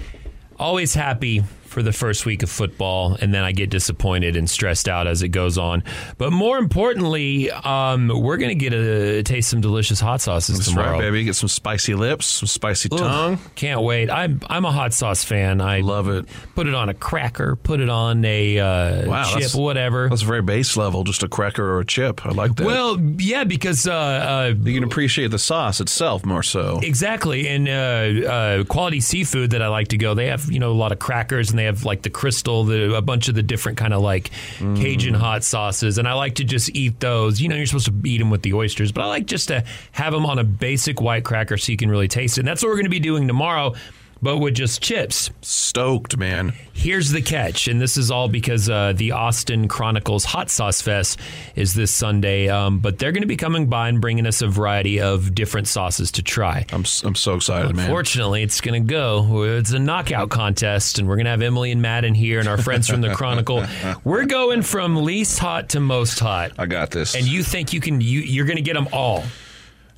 Always 0.59 0.95
happy 0.95 1.43
for 1.79 1.83
the 1.85 1.93
first 1.93 2.27
week 2.27 2.43
of 2.43 2.51
football, 2.51 3.17
and 3.21 3.33
then 3.33 3.45
I 3.45 3.53
get 3.53 3.71
disappointed 3.71 4.35
and 4.35 4.51
stressed 4.51 4.89
out 4.89 5.07
as 5.07 5.23
it 5.23 5.29
goes 5.29 5.59
on. 5.59 5.85
But 6.17 6.33
more 6.33 6.59
importantly, 6.59 7.53
um, 7.53 8.09
we're 8.09 8.37
going 8.37 8.49
to 8.49 8.57
get 8.57 8.73
a, 8.73 9.23
taste 9.23 9.49
some 9.49 9.61
delicious 9.61 10.01
hot 10.01 10.21
sauces 10.21 10.59
That's 10.59 10.71
tomorrow. 10.71 10.95
right, 10.95 11.01
baby. 11.03 11.23
Get 11.23 11.37
some 11.37 11.49
spicy 11.49 11.95
lips, 11.95 12.27
some 12.27 12.49
spicy 12.49 12.89
Ugh, 12.91 12.99
tongue. 12.99 13.39
Can't 13.55 13.83
wait. 13.83 14.11
I'm 14.11 14.41
I'm 14.49 14.65
a 14.65 14.73
hot 14.73 14.93
sauce 14.93 15.23
fan. 15.23 15.61
I 15.61 15.83
love 15.83 16.09
it. 16.09 16.27
Put 16.57 16.67
it 16.67 16.75
on 16.75 16.89
a 16.89 16.95
cracker. 16.95 17.55
Put 17.55 17.79
it 17.79 17.89
on 17.89 18.25
a 18.25 18.59
uh, 18.59 19.09
Wow, 19.09 19.23
chip, 19.27 19.35
that's- 19.35 19.55
whatever. 19.55 20.09
That's 20.09 20.23
very 20.23 20.43
base 20.43 20.77
level, 20.77 21.05
just 21.05 21.23
a 21.23 21.29
cracker 21.29 21.65
or 21.65 21.79
a 21.79 21.87
chip. 21.87 22.27
I 22.27 22.31
like 22.31 22.57
that. 22.57 22.67
Well, 22.67 22.99
yeah, 23.19 23.45
because 23.45 23.87
uh, 23.87 23.93
uh, 23.95 24.55
you 24.65 24.75
can 24.75 24.83
appreciate 24.83 25.31
the 25.31 25.39
sauce 25.39 25.81
itself 25.81 26.27
more 26.27 26.43
so. 26.43 26.81
Exactly, 26.83 27.47
and 27.47 27.69
uh, 27.69 28.29
uh, 28.29 28.65
quality 28.65 29.01
seafood 29.01 29.51
that 29.51 29.63
I 29.63 29.69
like 29.69 29.87
to 29.89 29.97
go. 29.97 30.15
They 30.15 30.27
have 30.27 30.51
you 30.51 30.59
know 30.59 30.73
a 30.73 30.75
lot 30.75 30.91
of 30.91 30.99
crackers, 30.99 31.51
and 31.51 31.59
they 31.59 31.65
have 31.69 31.85
like 31.85 32.03
the 32.03 32.11
crystal, 32.11 32.65
the 32.65 32.95
a 32.95 33.03
bunch 33.03 33.29
of 33.29 33.35
the 33.35 33.43
different 33.43 33.79
kind 33.79 33.95
of 33.95 34.03
like 34.03 34.31
Cajun 34.59 35.15
mm. 35.15 35.19
hot 35.19 35.45
sauces, 35.45 35.99
and 35.99 36.09
I 36.09 36.15
like 36.15 36.37
to 36.37 36.45
just 36.45 36.75
eat 36.75 37.01
those. 37.01 37.41
You 37.41 37.49
know, 37.49 37.57
you're 37.57 37.67
supposed 37.67 37.87
to 37.87 38.09
eat 38.09 38.19
them 38.19 38.31
with 38.31 38.43
the 38.43 38.55
oysters, 38.55 38.93
but 38.93 39.03
I 39.03 39.07
like 39.07 39.27
just 39.27 39.49
to 39.49 39.65
have 39.93 40.13
them 40.13 40.27
on 40.27 40.39
a 40.39 40.45
basic 40.45 41.01
white 41.01 41.25
cracker 41.25 41.57
so 41.57 41.73
you 41.73 41.79
can 41.79 41.91
really 41.91 42.09
taste 42.09 42.39
it. 42.39 42.41
And 42.43 42.49
that's 42.49 42.63
what 42.63 42.69
we're 42.69 42.77
going 42.77 42.85
to 42.85 42.91
be 42.91 43.01
doing 43.01 43.27
tomorrow. 43.29 43.75
But 44.21 44.39
with 44.39 44.55
just 44.55 44.83
chips. 44.83 45.31
Stoked, 45.43 46.17
man. 46.17 46.53
Here's 46.73 47.11
the 47.11 47.23
catch, 47.23 47.69
and 47.69 47.81
this 47.81 47.97
is 47.97 48.11
all 48.11 48.29
because 48.29 48.69
uh, 48.69 48.93
the 48.95 49.13
Austin 49.13 49.69
Chronicles 49.69 50.25
Hot 50.25 50.51
Sauce 50.51 50.81
Fest 50.81 51.21
is 51.55 51.75
this 51.75 51.93
Sunday. 51.93 52.49
Um, 52.49 52.81
but 52.81 52.99
they're 52.99 53.13
going 53.13 53.23
to 53.23 53.29
be 53.29 53.37
coming 53.37 53.69
by 53.69 53.89
and 53.89 54.01
bringing 54.01 54.27
us 54.27 54.43
a 54.43 54.49
variety 54.49 55.01
of 55.01 55.35
different 55.35 55.69
sauces 55.69 56.11
to 56.13 56.23
try. 56.23 56.67
I'm 56.73 56.85
I'm 57.05 57.15
so 57.15 57.35
excited, 57.35 57.75
man. 57.77 57.87
Unfortunately, 57.87 58.43
it's 58.43 58.61
going 58.61 58.83
to 58.85 58.93
go. 58.93 59.43
It's 59.45 59.73
a 59.73 59.79
knockout 59.79 60.31
contest, 60.31 60.99
and 60.99 61.09
we're 61.09 61.17
going 61.17 61.27
to 61.27 61.31
have 61.31 61.43
Emily 61.43 61.71
and 61.71 61.81
Madden 61.81 62.15
here 62.15 62.41
and 62.41 62.49
our 62.49 62.59
friends 62.59 62.89
from 62.89 63.01
the 63.01 63.15
Chronicle. 63.15 63.65
We're 64.05 64.27
going 64.27 64.63
from 64.63 64.97
least 64.97 65.39
hot 65.39 65.71
to 65.71 65.81
most 65.81 66.19
hot. 66.19 66.53
I 66.59 66.67
got 66.67 66.91
this. 66.91 67.15
And 67.15 67.25
you 67.27 67.43
think 67.45 67.73
you 67.73 67.81
can? 67.81 68.01
You, 68.01 68.21
you're 68.21 68.47
going 68.47 68.57
to 68.57 68.63
get 68.63 68.75
them 68.75 68.89
all. 68.93 69.23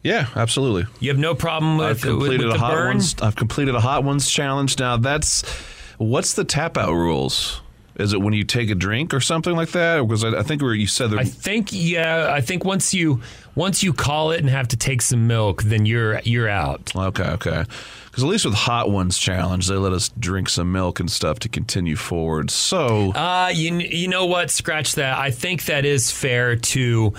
Yeah, 0.03 0.29
absolutely. 0.35 0.87
You 0.99 1.11
have 1.11 1.19
no 1.19 1.35
problem 1.35 1.77
with, 1.79 1.87
I've 1.87 2.01
completed 2.01 2.39
with, 2.39 2.47
with 2.49 2.57
a 2.57 2.59
the 2.59 2.65
hot 2.65 2.73
burn. 2.73 2.87
ones. 2.97 3.15
I've 3.21 3.37
completed 3.37 3.75
a 3.75 3.81
hot 3.81 4.03
ones 4.05 4.31
challenge. 4.31 4.79
Now 4.79 4.97
that's 4.97 5.43
what's 5.99 6.35
the 6.35 6.45
tap 6.45 6.79
out 6.79 6.93
rules? 6.95 7.61
Is 7.97 8.15
it 8.15 8.21
when 8.23 8.33
you 8.33 8.45
take 8.45 8.71
a 8.71 8.75
drink 8.75 9.13
or 9.13 9.21
something 9.21 9.55
like 9.55 9.73
that? 9.73 10.01
Because 10.01 10.25
I, 10.25 10.39
I 10.39 10.43
think 10.43 10.63
where 10.63 10.73
you 10.73 10.87
said 10.87 11.13
I 11.13 11.25
think 11.25 11.69
yeah. 11.71 12.33
I 12.33 12.41
think 12.41 12.65
once 12.65 12.95
you 12.95 13.21
once 13.55 13.83
you 13.83 13.93
call 13.93 14.31
it 14.31 14.41
and 14.41 14.49
have 14.49 14.69
to 14.69 14.77
take 14.79 15.03
some 15.03 15.27
milk, 15.27 15.65
then 15.65 15.85
you're 15.85 16.21
you're 16.21 16.49
out. 16.49 16.93
Okay, 16.97 17.25
okay. 17.25 17.65
Because 18.07 18.25
at 18.25 18.29
least 18.31 18.47
with 18.47 18.55
hot 18.55 18.91
ones 18.91 19.19
challenge, 19.19 19.69
they 19.69 19.75
let 19.75 19.93
us 19.93 20.09
drink 20.19 20.49
some 20.49 20.73
milk 20.73 20.99
and 20.99 21.11
stuff 21.11 21.41
to 21.41 21.49
continue 21.51 21.95
forward. 21.97 22.51
So 22.51 23.13
Uh, 23.13 23.51
you 23.53 23.75
you 23.77 24.09
know 24.09 24.25
what? 24.25 24.51
Scratch 24.51 24.95
that. 24.95 25.19
I 25.19 25.31
think 25.31 25.67
that 25.67 25.85
is 25.85 26.11
fair 26.11 26.57
to 26.57 27.13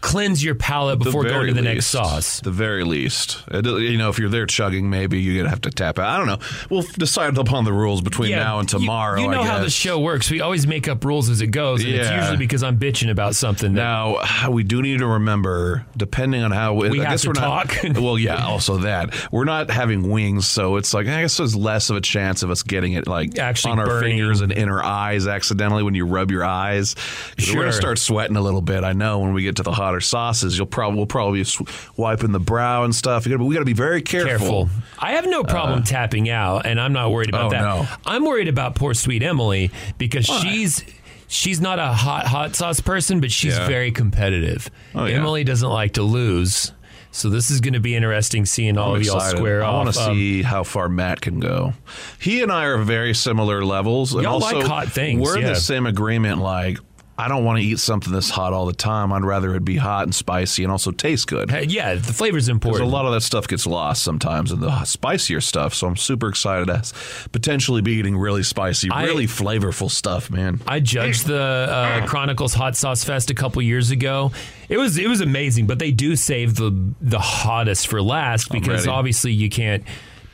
cleanse 0.00 0.44
your 0.44 0.54
palate 0.54 0.98
before 1.00 1.24
going 1.24 1.48
to 1.48 1.52
the 1.54 1.62
next 1.62 1.86
sauce. 1.86 2.40
The 2.40 2.50
very 2.50 2.84
least. 2.84 3.42
You 3.52 3.96
know, 3.98 4.08
if 4.08 4.18
you're 4.18 4.28
there 4.28 4.46
chugging, 4.46 4.88
maybe 4.88 5.20
you're 5.20 5.36
gonna 5.38 5.50
have 5.50 5.62
to 5.62 5.70
tap 5.70 5.98
out. 5.98 6.08
I 6.08 6.16
don't 6.18 6.26
know. 6.26 6.38
We'll 6.70 6.82
decide 6.96 7.36
upon 7.38 7.64
the 7.64 7.72
rules 7.72 8.00
between 8.02 8.30
now 8.30 8.58
and 8.60 8.68
tomorrow. 8.68 9.20
You, 9.20 9.28
know 9.28 9.40
I 9.42 9.46
how 9.46 9.58
the 9.58 9.70
show 9.70 9.98
works. 9.98 10.30
We 10.30 10.40
always 10.40 10.66
make 10.66 10.86
up 10.88 11.04
rules 11.04 11.28
as 11.28 11.40
it 11.40 11.48
goes, 11.48 11.82
and 11.84 11.92
it's 11.92 12.08
Yeah. 12.08 12.20
usually 12.20 12.36
because 12.36 12.62
I'm 12.62 12.78
bitching 12.78 13.10
about 13.10 13.34
something. 13.34 13.72
Now 13.72 14.20
we 14.48 14.62
do 14.62 14.80
need 14.82 14.98
to 14.98 15.06
remember, 15.06 15.84
depending 15.96 16.42
on 16.42 16.50
how 16.52 16.74
We 16.74 17.00
I 17.00 17.04
have 17.04 17.12
guess 17.14 17.22
to 17.22 17.28
we're 17.30 17.34
talk. 17.34 17.76
Not, 17.84 17.98
well, 18.00 18.18
yeah, 18.18 18.46
also 18.46 18.78
that 18.78 19.14
we're 19.32 19.44
not 19.44 19.70
having 19.70 20.10
wings, 20.10 20.46
so 20.46 20.76
it's 20.76 20.94
like 20.94 21.06
I 21.08 21.22
guess 21.22 21.36
there's 21.36 21.56
less 21.56 21.90
of 21.90 21.96
a 21.96 22.00
chance 22.00 22.42
of 22.42 22.50
us 22.50 22.62
getting 22.62 22.92
it 22.92 23.06
like 23.06 23.38
Actually 23.38 23.72
on 23.72 23.78
our 23.80 23.86
burning. 23.86 24.10
fingers 24.18 24.40
and 24.40 24.52
in 24.52 24.68
our 24.68 24.82
eyes 24.84 25.26
accidentally 25.26 25.82
when 25.82 25.94
you 25.94 26.06
rub 26.06 26.30
your 26.30 26.44
eyes. 26.44 26.94
'Cause 27.36 27.48
We're 27.52 27.60
gonna 27.62 27.72
start 27.72 27.98
sweating 27.98 28.36
a 28.36 28.40
little 28.40 28.62
bit. 28.62 28.84
I 28.84 28.92
know 28.92 29.18
when 29.18 29.32
we 29.32 29.42
get 29.42 29.56
to 29.56 29.62
the 29.62 29.72
sauces, 30.00 30.56
you'll 30.56 30.66
probably 30.66 30.96
we'll 30.98 31.06
probably 31.06 31.40
be 31.40 31.44
sw- 31.44 31.62
wiping 31.96 32.32
the 32.32 32.40
brow 32.40 32.84
and 32.84 32.94
stuff. 32.94 33.26
You 33.26 33.32
gotta, 33.32 33.44
we 33.44 33.54
got 33.54 33.60
to 33.60 33.64
be 33.66 33.72
very 33.72 34.02
careful. 34.02 34.66
Careful. 34.66 34.68
I 34.98 35.12
have 35.12 35.26
no 35.26 35.44
problem 35.44 35.82
tapping 35.82 36.28
out, 36.28 36.66
and 36.66 36.80
I'm 36.80 36.92
not 36.92 37.10
worried 37.12 37.28
about 37.28 37.46
oh, 37.46 37.50
that. 37.50 37.60
no. 37.60 37.86
I'm 38.04 38.24
worried 38.24 38.48
about 38.48 38.74
poor 38.74 38.94
sweet 38.94 39.22
Emily 39.22 39.70
because 39.98 40.26
she's 40.26 40.84
she's 41.28 41.60
not 41.60 41.78
a 41.78 41.88
hot 41.88 42.26
hot 42.26 42.54
sauce 42.56 42.80
person, 42.80 43.20
but 43.20 43.30
she's 43.30 43.56
Yeah. 43.56 43.66
very 43.66 43.90
competitive. 43.92 44.70
Oh, 44.94 45.04
yeah. 45.06 45.16
Emily 45.16 45.44
doesn't 45.44 45.68
like 45.68 45.92
to 45.94 46.02
lose. 46.02 46.72
So 47.12 47.30
this 47.30 47.50
is 47.50 47.62
going 47.62 47.72
to 47.72 47.80
be 47.80 47.96
interesting 47.96 48.44
seeing 48.44 48.76
all 48.76 48.90
I'm 48.90 49.00
of 49.00 49.06
y'all 49.06 49.16
excited. 49.16 49.38
square 49.38 49.64
I 49.64 49.66
off. 49.68 49.72
I 49.72 49.76
want 49.84 49.94
to 49.94 50.00
Um, 50.02 50.14
see 50.16 50.42
how 50.42 50.64
far 50.64 50.90
Matt 50.90 51.22
can 51.22 51.40
go. 51.40 51.72
He 52.20 52.42
and 52.42 52.52
I 52.52 52.64
are 52.64 52.76
very 52.76 53.14
similar 53.14 53.64
levels. 53.64 54.12
And 54.12 54.24
Y'all 54.24 54.34
also, 54.34 54.58
like 54.58 54.66
hot 54.66 54.88
things, 54.88 55.22
We're 55.22 55.38
in 55.38 55.44
the 55.44 55.54
same 55.54 55.86
agreement. 55.86 56.42
Like, 56.42 56.78
I 57.18 57.28
don't 57.28 57.44
want 57.44 57.58
to 57.60 57.64
eat 57.64 57.78
something 57.78 58.12
that's 58.12 58.28
hot 58.28 58.52
all 58.52 58.66
the 58.66 58.74
time. 58.74 59.10
I'd 59.12 59.24
rather 59.24 59.54
it 59.54 59.64
be 59.64 59.76
hot 59.76 60.02
and 60.04 60.14
spicy 60.14 60.62
and 60.64 60.70
also 60.70 60.90
taste 60.90 61.26
good. 61.28 61.50
Hey, 61.50 61.64
yeah, 61.64 61.94
the 61.94 62.12
flavor's 62.12 62.44
Because 62.46 62.48
important. 62.48 62.84
a 62.90 62.92
lot 62.92 63.06
of 63.06 63.12
that 63.12 63.22
stuff 63.22 63.48
gets 63.48 63.66
lost 63.66 64.02
sometimes 64.02 64.52
in 64.52 64.60
the 64.60 64.84
spicier 64.84 65.40
stuff. 65.40 65.72
So 65.72 65.86
I'm 65.86 65.96
super 65.96 66.28
excited 66.28 66.66
to 66.66 67.28
potentially 67.30 67.80
be 67.80 67.92
eating 67.92 68.18
really 68.18 68.42
spicy, 68.42 68.90
I- 68.90 69.04
really 69.04 69.26
flavorful 69.26 69.90
stuff, 69.90 70.30
man. 70.30 70.60
I 70.66 70.80
judged 70.80 71.26
the 71.26 71.40
uh, 71.40 72.06
Chronicles 72.06 72.52
Hot 72.52 72.76
Sauce 72.76 73.02
Fest 73.02 73.30
a 73.30 73.34
couple 73.34 73.62
years 73.62 73.90
ago. 73.90 74.32
It 74.68 74.76
was 74.76 74.98
it 74.98 75.08
was 75.08 75.20
amazing, 75.22 75.66
but 75.66 75.78
they 75.78 75.92
do 75.92 76.16
save 76.16 76.56
the 76.56 76.70
the 77.00 77.18
hottest 77.18 77.86
for 77.88 78.02
last 78.02 78.50
because 78.50 78.86
obviously 78.86 79.32
you 79.32 79.48
can't 79.48 79.84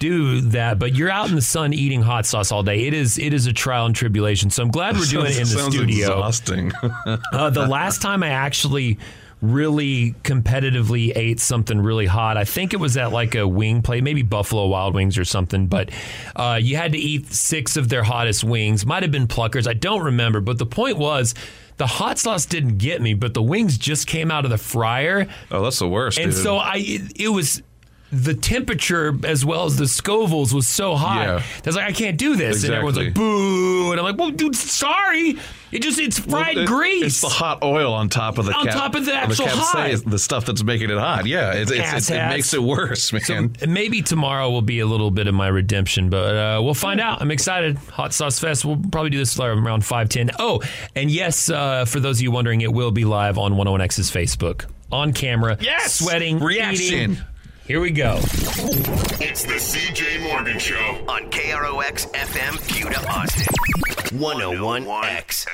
do 0.02 0.40
that. 0.40 0.80
But 0.80 0.96
you're 0.96 1.10
out 1.10 1.28
in 1.28 1.36
the 1.36 1.42
sun 1.42 1.72
eating 1.72 2.02
hot 2.02 2.26
sauce 2.26 2.50
all 2.50 2.64
day. 2.64 2.86
It 2.86 2.94
is 2.94 3.18
it 3.18 3.32
is 3.32 3.46
a 3.46 3.52
trial 3.52 3.86
and 3.86 3.94
tribulation. 3.94 4.50
So 4.50 4.64
I'm 4.64 4.70
glad 4.70 4.96
we're 4.96 5.04
doing 5.04 5.26
it 5.26 5.36
in 5.36 5.42
the 5.42 5.70
studio. 5.70 6.08
exhausting. 6.08 6.72
Uh, 7.32 7.50
the 7.50 7.66
last 7.66 8.02
time 8.02 8.22
I 8.22 8.28
actually 8.28 8.98
really 9.40 10.14
competitively 10.22 11.12
ate 11.16 11.40
something 11.40 11.80
really 11.80 12.06
hot, 12.06 12.36
I 12.36 12.44
think 12.44 12.74
it 12.74 12.78
was 12.78 12.96
at 12.96 13.12
like 13.12 13.34
a 13.34 13.46
wing 13.46 13.82
plate, 13.82 14.02
maybe 14.02 14.22
Buffalo 14.22 14.66
Wild 14.66 14.94
Wings 14.94 15.18
or 15.18 15.24
something. 15.24 15.66
But 15.66 15.90
uh, 16.36 16.58
you 16.60 16.76
had 16.76 16.92
to 16.92 16.98
eat 16.98 17.32
six 17.32 17.76
of 17.76 17.88
their 17.88 18.02
hottest 18.02 18.44
wings. 18.44 18.84
Might 18.84 19.02
have 19.02 19.12
been 19.12 19.26
Pluckers. 19.26 19.66
I 19.66 19.74
don't 19.74 20.02
remember. 20.02 20.40
But 20.40 20.58
the 20.58 20.66
point 20.66 20.98
was. 20.98 21.34
The 21.78 21.86
hot 21.86 22.18
sauce 22.18 22.44
didn't 22.44 22.76
get 22.76 23.00
me, 23.00 23.14
but 23.14 23.32
the 23.32 23.42
wings 23.42 23.78
just 23.78 24.06
came 24.06 24.30
out 24.30 24.44
of 24.44 24.50
the 24.50 24.58
fryer. 24.58 25.26
oh, 25.50 25.64
that's 25.64 25.78
the 25.78 25.88
worst. 25.88 26.18
And 26.18 26.30
dude. 26.30 26.40
so 26.40 26.56
I, 26.58 26.74
it, 26.76 27.12
it 27.18 27.28
was 27.28 27.62
the 28.12 28.34
temperature 28.34 29.14
as 29.24 29.42
well 29.42 29.64
as 29.64 29.76
the 29.78 29.84
Scovilles 29.86 30.52
was 30.52 30.68
so 30.68 30.94
hot. 30.96 31.22
Yeah. 31.26 31.42
Was 31.64 31.76
like, 31.76 31.86
I 31.88 31.92
can't 31.92 32.18
do 32.18 32.36
this, 32.36 32.62
and 32.62 32.74
everyone's 32.74 32.98
like, 32.98 33.14
boo, 33.14 33.90
and 33.90 33.98
I'm 33.98 34.04
like, 34.04 34.18
well, 34.18 34.30
dude, 34.30 34.54
sorry, 34.54 35.36
it 35.72 35.80
just 35.82 35.98
it's 35.98 36.18
fried 36.18 36.56
Well, 36.56 36.64
it- 36.64 36.68
grease. 36.68 37.04
It's 37.04 37.20
the 37.22 37.28
hot 37.28 37.64
oil 37.64 37.94
on 37.94 38.10
top 38.10 38.36
of 38.36 38.44
the 38.44 38.52
On 38.52 38.66
top 38.66 38.94
of 38.94 39.06
the 39.06 39.14
actual 39.14 39.46
capsaicin, 39.46 40.02
hot. 40.02 40.10
the 40.10 40.18
stuff 40.18 40.44
that's 40.44 40.62
making 40.62 40.90
it 40.90 40.98
hot. 40.98 41.24
Yeah, 41.24 41.54
it's, 41.54 41.70
it's, 41.70 41.92
it's, 41.94 42.10
it 42.10 42.28
makes 42.28 42.52
it 42.52 42.62
worse, 42.62 43.12
man. 43.14 43.22
So 43.22 43.66
maybe 43.66 44.02
tomorrow 44.02 44.50
will 44.50 44.60
be 44.60 44.80
a 44.80 44.86
little 44.86 45.10
bit 45.10 45.26
of 45.26 45.34
my 45.34 45.48
redemption, 45.48 46.10
but 46.10 46.34
uh, 46.36 46.60
we'll 46.62 46.74
find 46.74 47.00
out. 47.00 47.22
I'm 47.22 47.30
excited. 47.30 47.78
Hot 47.92 48.12
Sauce 48.12 48.38
Fest. 48.38 48.64
We'll 48.66 48.76
probably 48.76 49.08
do 49.10 49.18
this 49.18 49.38
around 49.40 49.86
510. 49.86 50.32
Oh, 50.38 50.60
and 50.94 51.10
yes, 51.10 51.48
uh, 51.48 51.86
for 51.86 51.98
those 51.98 52.18
of 52.18 52.22
you 52.22 52.30
wondering, 52.30 52.60
it 52.60 52.72
will 52.74 52.90
be 52.90 53.06
live 53.06 53.38
on 53.38 53.52
101X's 53.54 54.10
Facebook 54.10 54.66
on 54.90 55.14
camera. 55.14 55.56
Yes! 55.60 55.94
Sweating, 55.94 56.38
Reaction. 56.40 56.84
eating. 57.12 57.16
Here 57.72 57.80
we 57.80 57.90
go. 57.90 58.16
It's 59.18 59.44
the 59.44 59.54
CJ 59.54 60.22
Morgan 60.24 60.58
Show 60.58 60.76
on 61.08 61.30
KROX 61.30 62.06
FM, 62.12 62.60
Buda, 62.68 62.98
Austin. 63.08 63.46
101X. 64.18 65.46